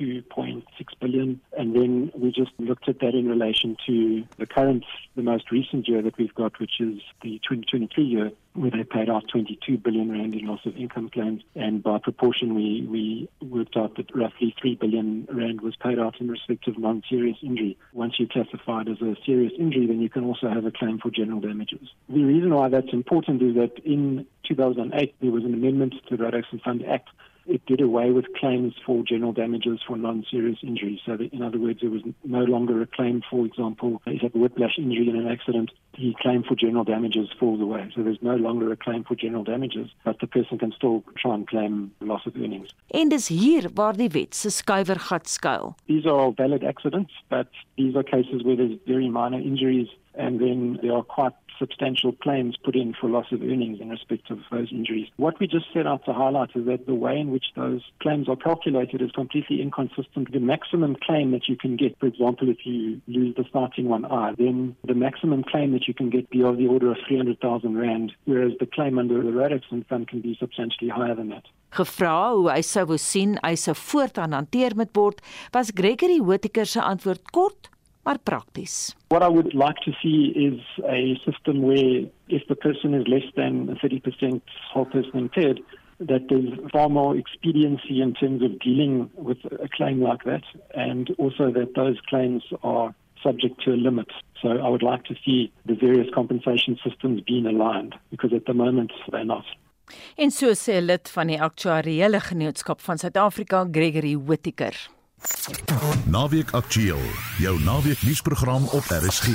2.6 0.00 0.64
billion. 1.00 1.40
And 1.56 1.76
then 1.76 2.10
we 2.14 2.32
just 2.32 2.50
looked 2.58 2.88
at 2.88 2.98
that 3.00 3.14
in 3.14 3.28
relation 3.28 3.76
to 3.86 4.24
the 4.38 4.46
current, 4.46 4.84
the 5.14 5.22
most 5.22 5.52
recent 5.52 5.86
year 5.86 6.02
that 6.02 6.18
we've 6.18 6.34
got, 6.34 6.58
which 6.58 6.80
is 6.80 7.00
the 7.22 7.38
2023 7.48 8.04
year, 8.04 8.32
where 8.54 8.70
they 8.70 8.82
paid 8.82 9.08
out 9.08 9.24
22 9.28 9.78
billion 9.78 10.10
rand 10.10 10.34
in 10.34 10.46
loss 10.46 10.60
of 10.66 10.76
income 10.76 11.08
claims. 11.08 11.42
And 11.54 11.82
by 11.82 11.98
proportion, 11.98 12.54
we, 12.54 12.86
we 12.88 13.28
worked 13.46 13.76
out 13.76 13.96
that 13.96 14.14
roughly 14.14 14.54
3 14.60 14.74
billion 14.74 15.28
rand 15.30 15.60
was 15.60 15.76
paid 15.76 15.98
out 15.98 16.20
in 16.20 16.28
respect 16.28 16.66
of 16.66 16.78
non-serious 16.78 17.38
injury. 17.42 17.78
Once 17.92 18.14
you 18.18 18.26
classify 18.26 18.82
it 18.82 18.88
as 18.88 19.00
a 19.00 19.14
serious 19.24 19.52
injury, 19.58 19.86
then 19.86 20.00
you 20.00 20.10
can 20.10 20.24
also 20.24 20.48
have 20.48 20.64
a 20.64 20.72
claim 20.72 20.98
for 20.98 21.10
general 21.10 21.40
damages. 21.40 21.88
The 22.08 22.24
reason 22.24 22.52
why 22.52 22.68
that's 22.68 22.92
important 22.92 23.40
is 23.42 23.54
that 23.54 23.78
in 23.84 24.26
2008, 24.48 25.14
there 25.20 25.30
was 25.30 25.44
an 25.44 25.54
amendment 25.54 25.94
to 26.08 26.16
the 26.16 26.22
Road 26.22 26.34
Accident 26.34 26.62
Fund 26.64 26.84
Act 26.86 27.08
it 27.50 27.66
did 27.66 27.80
away 27.80 28.10
with 28.12 28.26
claims 28.38 28.74
for 28.86 29.02
general 29.02 29.32
damages 29.32 29.80
for 29.86 29.96
non-serious 29.96 30.58
injuries. 30.62 31.00
So, 31.04 31.16
that, 31.16 31.32
in 31.32 31.42
other 31.42 31.58
words, 31.58 31.80
there 31.80 31.90
was 31.90 32.02
no 32.24 32.44
longer 32.44 32.80
a 32.80 32.86
claim, 32.86 33.22
for 33.28 33.44
example, 33.44 34.00
if 34.06 34.22
you 34.22 34.28
have 34.28 34.34
a 34.34 34.38
whiplash 34.38 34.78
injury 34.78 35.08
in 35.08 35.16
an 35.16 35.26
accident, 35.26 35.70
the 35.98 36.14
claim 36.20 36.42
for 36.42 36.54
general 36.54 36.84
damages 36.84 37.28
falls 37.38 37.60
away. 37.60 37.90
So 37.94 38.02
there's 38.02 38.22
no 38.22 38.36
longer 38.36 38.70
a 38.72 38.76
claim 38.76 39.04
for 39.04 39.14
general 39.14 39.44
damages, 39.44 39.88
but 40.04 40.20
the 40.20 40.26
person 40.26 40.58
can 40.58 40.72
still 40.72 41.02
try 41.16 41.34
and 41.34 41.46
claim 41.46 41.92
loss 42.00 42.26
of 42.26 42.36
earnings. 42.36 42.68
En 42.86 43.08
dis 43.08 43.28
hier 43.28 43.70
waar 43.74 43.96
die 43.96 44.08
wet 44.08 44.34
se 44.34 44.50
skuiwergat 44.50 45.28
skuil. 45.28 45.74
These 45.86 46.06
are 46.06 46.18
all 46.18 46.32
valid 46.32 46.64
accidents, 46.64 47.12
but 47.28 47.48
these 47.76 47.96
are 47.96 48.02
cases 48.02 48.42
where 48.44 48.56
there's 48.56 48.78
very 48.86 49.08
minor 49.08 49.38
injuries 49.38 49.88
and 50.14 50.40
then 50.40 50.78
there 50.82 50.92
are 50.92 51.02
quite 51.02 51.34
substantial 51.60 52.12
claims 52.12 52.56
put 52.64 52.74
in 52.74 52.94
for 52.98 53.08
loss 53.08 53.26
of 53.30 53.42
earnings 53.42 53.80
in 53.80 53.90
respect 53.90 54.30
of 54.30 54.38
those 54.50 54.72
injuries. 54.72 55.08
What 55.16 55.38
we 55.38 55.46
just 55.46 55.66
set 55.72 55.86
out 55.86 56.04
to 56.06 56.12
highlight 56.12 56.50
is 56.56 56.66
that 56.66 56.86
the 56.86 56.94
way 56.94 57.18
in 57.20 57.30
which 57.30 57.46
those 57.54 57.82
claims 58.02 58.28
are 58.28 58.36
calculated 58.36 59.02
is 59.02 59.12
completely 59.12 59.60
inconsistent. 59.60 60.32
The 60.32 60.40
maximum 60.40 60.96
claim 61.06 61.30
that 61.32 61.48
you 61.48 61.56
can 61.56 61.76
get, 61.76 61.98
for 62.00 62.06
example, 62.06 62.48
if 62.48 62.64
you 62.64 63.00
lose 63.06 63.36
the 63.36 63.44
starting 63.48 63.88
one 63.88 64.04
eye, 64.06 64.32
then 64.38 64.74
the 64.84 64.94
maximum 64.94 65.44
claim 65.44 65.72
that 65.72 65.86
you 65.86 65.94
can 65.94 66.10
get 66.10 66.30
be 66.30 66.42
of 66.42 66.56
the 66.56 66.66
order 66.66 66.90
of 66.90 66.98
300,000 67.06 67.76
Rand, 67.76 68.12
whereas 68.24 68.52
the 68.58 68.66
claim 68.66 68.98
under 68.98 69.22
the 69.22 69.30
Accident 69.40 69.88
Fund 69.88 70.08
can 70.08 70.20
be 70.20 70.36
substantially 70.40 70.90
higher 70.90 71.14
than 71.14 71.28
that. 71.28 71.44
Gevra 71.70 72.14
hoe 72.30 72.48
hy 72.50 72.62
sou 72.66 72.86
wou 72.90 72.98
sien 72.98 73.36
hy 73.44 73.54
sou 73.54 73.76
voortaan 73.78 74.34
hanteer 74.34 74.74
moet 74.76 74.90
word, 74.96 75.20
was 75.54 75.70
Gregory 75.70 76.18
Whittaker 76.18 76.66
se 76.66 76.82
antwoord 76.82 77.22
kort 77.30 77.70
maar 78.02 78.18
prakties. 78.18 78.96
What 79.08 79.22
I 79.22 79.28
would 79.28 79.52
like 79.54 79.80
to 79.84 79.92
see 80.02 80.32
is 80.34 80.60
a 80.84 81.14
system 81.24 81.62
where 81.62 82.08
if 82.28 82.46
the 82.46 82.54
person 82.54 82.94
is 82.94 83.06
less 83.06 83.28
than 83.34 83.78
30% 83.82 84.40
whole 84.72 84.86
person 84.86 85.18
impaired, 85.18 85.60
that 85.98 86.28
there's 86.28 86.52
far 86.72 86.88
more 86.88 87.16
expediency 87.16 88.00
in 88.00 88.14
terms 88.14 88.42
of 88.42 88.58
dealing 88.60 89.10
with 89.16 89.38
a 89.44 89.68
claim 89.68 90.00
like 90.02 90.24
that, 90.24 90.44
and 90.74 91.10
also 91.18 91.50
that 91.52 91.74
those 91.74 91.98
claims 92.08 92.42
are 92.62 92.94
subject 93.22 93.60
to 93.64 93.72
a 93.72 93.76
limit. 93.76 94.08
So 94.40 94.48
I 94.48 94.68
would 94.68 94.82
like 94.82 95.04
to 95.04 95.14
see 95.24 95.52
the 95.66 95.74
various 95.74 96.08
compensation 96.14 96.78
systems 96.82 97.20
being 97.26 97.46
aligned, 97.46 97.94
because 98.10 98.32
at 98.32 98.46
the 98.46 98.54
moment 98.54 98.92
they're 99.10 99.24
not. 99.24 99.44
En 100.16 100.30
so 100.30 100.54
sê 100.54 100.80
lid 100.80 101.10
van 101.10 101.26
die 101.26 101.40
aktuariële 101.42 102.20
genootskap 102.20 102.80
van 102.80 102.98
Suid-Afrika, 102.98 103.64
Gregory 103.70 104.14
Whittaker. 104.14 104.76
Naweek 106.04 106.50
Aktueel, 106.50 107.02
jou 107.38 107.60
naweek 107.60 108.02
nuusprogram 108.02 108.64
op 108.64 108.84
RSG. 108.84 109.28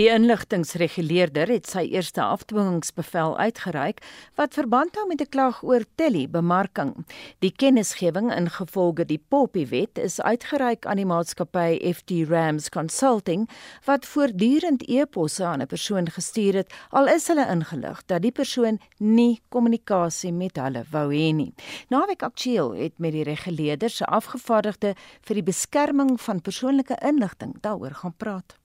Die 0.00 0.08
inligtingreguleerder 0.08 1.50
het 1.52 1.66
sy 1.68 1.82
eerste 1.92 2.22
afdwingingsbevel 2.24 3.34
uitgereik 3.36 3.98
wat 4.40 4.54
verband 4.56 4.94
hou 4.96 5.02
met 5.10 5.20
'n 5.20 5.28
klag 5.28 5.58
oor 5.62 5.84
telebemarking. 6.00 7.04
Die 7.44 7.52
kennisgewing 7.52 8.32
ingevolge 8.32 9.04
die 9.04 9.20
Poppy 9.28 9.66
Wet 9.68 9.98
is 9.98 10.20
uitgereik 10.20 10.86
aan 10.86 10.96
die 10.96 11.04
maatskappy 11.04 11.92
FT 11.94 12.10
Rams 12.30 12.68
Consulting 12.68 13.48
wat 13.84 14.06
voortdurend 14.06 14.88
e-posse 14.88 15.44
aan 15.44 15.60
'n 15.60 15.66
persoon 15.66 16.08
gestuur 16.08 16.54
het 16.54 16.72
al 16.90 17.06
is 17.08 17.28
hulle 17.28 17.46
ingelig 17.46 18.02
dat 18.06 18.22
die 18.22 18.32
persoon 18.32 18.80
nie 18.96 19.40
kommunikasie 19.48 20.32
met 20.32 20.56
hulle 20.56 20.84
wou 20.90 21.12
hê 21.12 21.34
nie. 21.34 21.54
Naweek 21.88 22.22
Aktueel 22.22 22.70
het 22.70 22.98
met 22.98 23.12
die 23.12 23.24
reguleerder 23.24 23.90
se 23.90 24.04
afgevaardigde 24.04 24.94
vir 25.20 25.34
die 25.34 25.44
beskerming 25.52 26.20
van 26.20 26.40
persoonlike 26.40 26.96
inligting 27.02 27.60
daaroor 27.60 27.94
gaan 27.94 28.14
praat. 28.16 28.59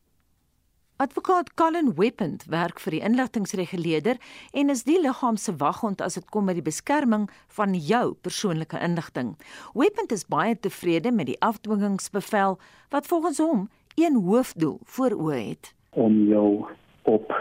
Advokaat 0.97 1.53
Colin 1.53 1.91
Weapond 1.97 2.45
werk 2.47 2.77
vir 2.79 2.93
die 2.95 3.01
inligtingreguleerder 3.03 4.15
en 4.55 4.71
is 4.71 4.85
die 4.87 4.95
liggaam 5.03 5.35
se 5.35 5.51
waghond 5.59 5.99
as 5.99 6.15
dit 6.15 6.29
kom 6.31 6.47
by 6.47 6.53
die 6.55 6.63
beskerming 6.63 7.25
van 7.57 7.73
jou 7.75 8.13
persoonlike 8.23 8.79
inligting. 8.79 9.33
Weapond 9.75 10.15
is 10.15 10.23
baie 10.31 10.55
tevrede 10.55 11.11
met 11.11 11.27
die 11.27 11.35
afdwingingsbevel 11.43 12.55
wat 12.95 13.11
volgens 13.11 13.43
hom 13.43 13.67
een 13.99 14.21
hoofdoel 14.23 14.79
voor 14.95 15.17
oë 15.19 15.41
het 15.41 15.73
om 15.99 16.15
jou 16.31 16.63
op 17.11 17.35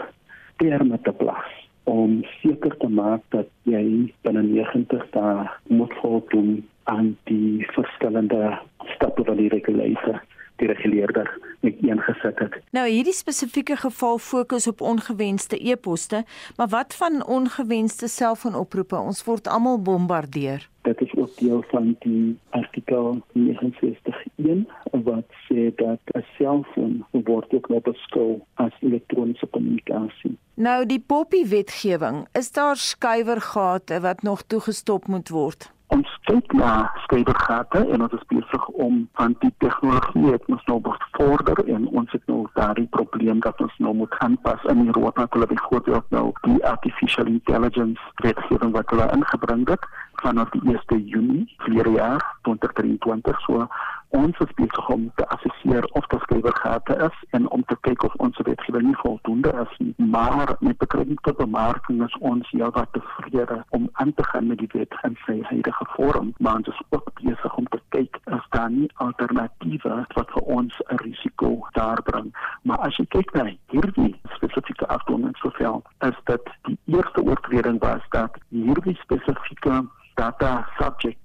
terme 0.59 0.99
te 1.07 1.15
plaas 1.15 1.55
om 1.87 2.25
seker 2.43 2.75
te 2.83 2.91
maak 2.91 3.23
dat 3.31 3.47
jy 3.63 4.11
binne 4.27 4.43
90 4.51 5.09
dae 5.15 5.47
moet 5.71 5.95
voldoen 6.03 6.57
aan 6.91 7.13
die 7.31 7.63
verskillende 7.71 8.57
stappe 8.97 9.23
wat 9.23 9.39
die 9.39 9.51
regulator 9.55 10.19
die 10.55 10.67
reguleerder 10.67 11.37
met 11.59 11.75
ingesit 11.81 12.39
het. 12.39 12.59
Nou 12.71 12.87
hierdie 12.89 13.13
spesifieke 13.13 13.75
geval 13.75 14.17
fokus 14.17 14.67
op 14.67 14.81
ongewenste 14.81 15.57
e-poste, 15.69 16.23
maar 16.55 16.67
wat 16.67 16.95
van 16.95 17.25
ongewenste 17.25 18.07
selfoonoproepe? 18.07 18.95
Ons 18.95 19.23
word 19.23 19.47
almal 19.47 19.81
bombardeer. 19.81 20.69
Dit 20.81 21.01
is 21.01 21.13
ook 21.15 21.37
deel 21.37 21.63
van 21.67 21.95
die 21.99 22.37
artikel 22.49 23.23
69.1 23.33 24.65
wat 24.91 25.25
sê 25.47 25.71
dat 25.75 25.99
'n 26.13 26.25
selfoon 26.37 27.05
word 27.11 27.53
ook 27.53 27.69
nou 27.69 27.81
beskou 27.81 28.41
as 28.53 28.73
elektroniese 28.79 29.45
kommunikasie. 29.45 30.37
Nou 30.53 30.85
die 30.85 30.99
Poppy 30.99 31.47
wetgewing, 31.47 32.27
is 32.31 32.51
daar 32.51 32.75
skuiwergate 32.75 33.99
wat 33.99 34.21
nog 34.21 34.41
toegestop 34.41 35.07
moet 35.07 35.29
word? 35.29 35.73
ons 35.93 36.09
kyk 36.25 36.53
na 36.57 36.89
skrywergate 37.05 37.83
en 37.93 38.03
ons 38.05 38.13
is 38.17 38.23
besig 38.31 38.44
om 38.75 39.09
van 39.13 39.35
die 39.39 39.53
tegnologie 39.57 40.31
het 40.31 40.45
ons 40.45 40.65
nou 40.65 40.79
bevorder 40.83 41.63
en 41.75 41.87
ons 41.87 42.11
het 42.11 42.21
nou 42.25 42.47
daardie 42.53 42.87
probleem 42.97 43.39
dat 43.39 43.61
ons 43.61 43.77
nou 43.77 43.93
moet 43.95 44.15
aanpas 44.17 44.63
in 44.71 44.83
die 44.83 44.91
roadmap 44.91 45.33
hulle 45.33 45.47
het 45.49 45.61
voorbeeld 45.69 46.09
nou 46.09 46.31
die 46.41 46.65
artificial 46.65 47.25
intelligence 47.25 48.01
wetgewing 48.23 48.71
wat 48.75 48.89
hulle 48.89 49.11
ingebring 49.17 49.67
het 49.69 49.87
vanaf 50.23 50.49
die 50.49 50.77
1 50.87 51.07
Junie 51.07 51.45
vir 51.57 51.89
jaar 51.95 52.23
2023. 52.41 53.39
So 53.45 53.67
ons 54.09 54.37
is 54.39 54.53
besig 54.55 54.89
om 54.89 55.11
te 55.15 55.27
assesseer 55.27 55.85
of 55.99 56.07
dit 56.07 56.21
skrywergate 56.21 56.95
is 57.07 57.17
en 57.29 57.49
om 57.49 57.63
te 57.65 57.77
kyk 57.87 58.03
of 58.03 58.13
ons 58.25 58.37
wetgewing 58.47 58.85
nie 58.87 58.97
voldoende 59.01 59.51
is 59.63 59.77
nie. 59.77 59.93
Maar 59.97 60.55
met 60.59 60.77
betrekking 60.77 61.19
tot 61.21 61.37
bemarking 61.37 62.03
is 62.05 62.17
ons 62.19 62.49
ja 62.49 62.69
wat 62.69 62.93
tevrede 62.93 63.63
om 63.69 63.89
aan 63.93 64.13
te 64.13 64.23
gaan 64.23 64.47
met 64.47 64.57
die 64.57 64.69
wet 64.73 64.95
en 65.01 65.17
sy 65.25 65.39
huidige 65.49 65.87
vorm, 65.95 66.33
maar 66.37 66.61
ons 66.61 66.67
is 66.67 66.81
ook 66.89 67.11
besig 67.21 67.55
om 67.55 67.67
te 67.73 67.81
kyk 67.89 68.19
of 68.25 68.45
daar 68.49 68.69
nie 68.69 68.89
alternatiewe 69.07 70.05
wat 70.13 70.31
vir 70.37 70.43
ons 70.59 70.79
'n 70.87 71.01
risiko 71.03 71.67
daar 71.71 72.01
bring. 72.03 72.31
Maar 72.61 72.77
as 72.77 72.97
jy 72.97 73.05
kyk 73.05 73.33
na 73.33 73.49
hierdie 73.73 74.15
spesifieke 74.35 74.87
afdwinging 74.87 75.37
soveel, 75.37 75.83
is 75.99 76.17
dit 76.23 76.49
die 76.63 76.77
eerste 76.85 77.21
oortreding 77.23 77.79
was 77.79 78.01
dat 78.09 78.37
hierdie 78.49 78.97
spesifieke 79.01 79.85
data 80.15 80.67
subject 80.77 81.19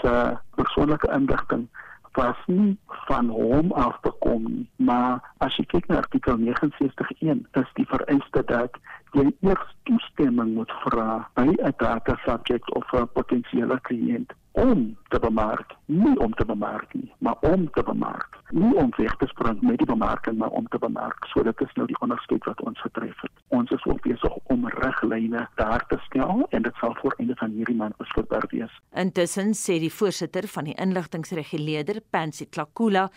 se 0.00 0.38
persoonlike 0.54 1.08
inligting 1.12 1.68
was 2.14 2.40
nie 2.46 2.76
van 3.06 3.28
hom 3.28 3.72
af 3.72 3.98
te 4.02 4.12
kom 4.18 4.44
nie. 4.44 4.66
Maar 4.76 5.22
as 5.44 5.56
jy 5.58 5.64
kyk 5.74 5.88
na 5.90 6.00
artikel 6.02 6.38
69.1 6.38 7.44
is 7.60 7.72
die 7.78 7.86
vereiste 7.90 8.44
dat 8.50 8.78
jy 9.14 9.30
eers 9.46 9.74
toestemming 9.88 10.54
moet 10.54 10.72
vra 10.84 11.08
by 11.38 11.46
'n 11.50 11.74
data 11.78 12.16
subject 12.26 12.74
of 12.74 12.92
'n 12.92 13.08
potensiële 13.18 13.78
kliënt 13.80 14.32
om 14.54 14.96
te 15.08 15.18
bemark, 15.18 15.74
nie 15.84 16.18
om 16.18 16.34
te 16.34 16.44
bemark 16.44 16.92
nie, 16.94 17.12
maar 17.18 17.36
om 17.40 17.70
te 17.70 17.82
bemark. 17.82 18.38
Nie 18.50 18.74
om 18.76 18.92
weg 18.96 19.16
te 19.16 19.26
spring 19.26 19.60
met 19.60 19.78
die 19.78 19.86
bemarking, 19.86 20.38
maar 20.38 20.54
om 20.54 20.68
te 20.68 20.78
bemark. 20.78 21.26
So 21.32 21.42
dit 21.42 21.60
is 21.60 21.72
nou 21.74 21.86
die 21.90 21.98
onderskeid 22.00 22.44
wat 22.46 22.62
ons 22.62 22.80
getref 22.80 23.20
het. 23.20 23.32
Ons 23.48 23.70
is 23.74 23.84
ook 23.84 24.00
besig 24.06 24.36
om 24.54 24.68
riglyne 24.68 25.48
daar 25.58 25.82
te 25.90 25.98
stel 26.06 26.46
en 26.48 26.62
dit 26.62 26.78
sal 26.80 26.94
voor 27.00 27.14
einde 27.18 27.34
van 27.40 27.50
hierdie 27.50 27.74
maand 27.74 27.96
beskikbaar 27.96 28.46
wees. 28.52 28.78
Intussen 28.94 29.56
sê 29.58 29.80
die 29.82 29.92
voorsitter 29.92 30.46
van 30.48 30.70
die 30.70 30.76
inligtingreguleerder, 30.86 31.98
Pansy 32.14 32.46
Klakula, 32.46 33.08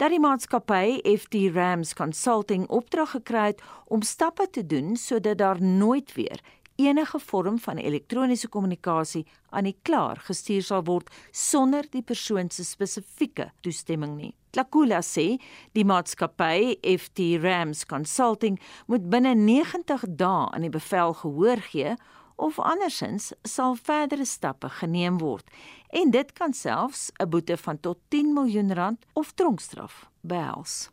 dat 0.00 0.16
die 0.16 0.20
maatskappy 0.20 1.02
FD 1.16 1.50
Rams 1.54 1.92
Consulting 1.94 2.64
opdrag 2.72 3.18
gekry 3.18 3.44
het 3.52 3.60
om 3.92 4.02
stappe 4.02 4.48
te 4.50 4.64
doen 4.66 4.96
sodat 4.96 5.44
daar 5.46 5.62
nooit 5.62 6.14
weer 6.18 6.42
enige 6.76 7.18
vorm 7.18 7.58
van 7.58 7.76
elektroniese 7.76 8.48
kommunikasie 8.48 9.26
aan 9.48 9.64
die 9.64 9.76
klaar 9.82 10.20
gestuur 10.28 10.62
sal 10.62 10.82
word 10.84 11.12
sonder 11.32 11.86
die 11.90 12.02
persoon 12.04 12.50
se 12.52 12.64
spesifieke 12.64 13.50
toestemming 13.64 14.16
nie. 14.16 14.34
Tlakula 14.52 15.00
sê 15.04 15.36
die 15.76 15.84
maatskappy 15.88 16.76
FT 16.96 17.36
Rams 17.42 17.84
Consulting 17.88 18.58
moet 18.86 19.08
binne 19.12 19.34
90 19.38 20.04
dae 20.20 20.50
aan 20.52 20.66
die 20.66 20.72
bevel 20.72 21.16
gehoor 21.22 21.64
gee 21.70 21.94
of 22.36 22.58
andersins 22.60 23.32
sal 23.48 23.78
verdere 23.88 24.26
stappe 24.28 24.68
geneem 24.80 25.20
word 25.22 25.48
en 25.96 26.12
dit 26.12 26.32
kan 26.36 26.52
selfs 26.52 27.10
'n 27.20 27.30
boete 27.30 27.56
van 27.56 27.80
tot 27.80 27.98
10 28.08 28.34
miljoen 28.34 28.74
rand 28.74 29.06
of 29.14 29.32
tronkstraf 29.32 30.10
behels. 30.20 30.90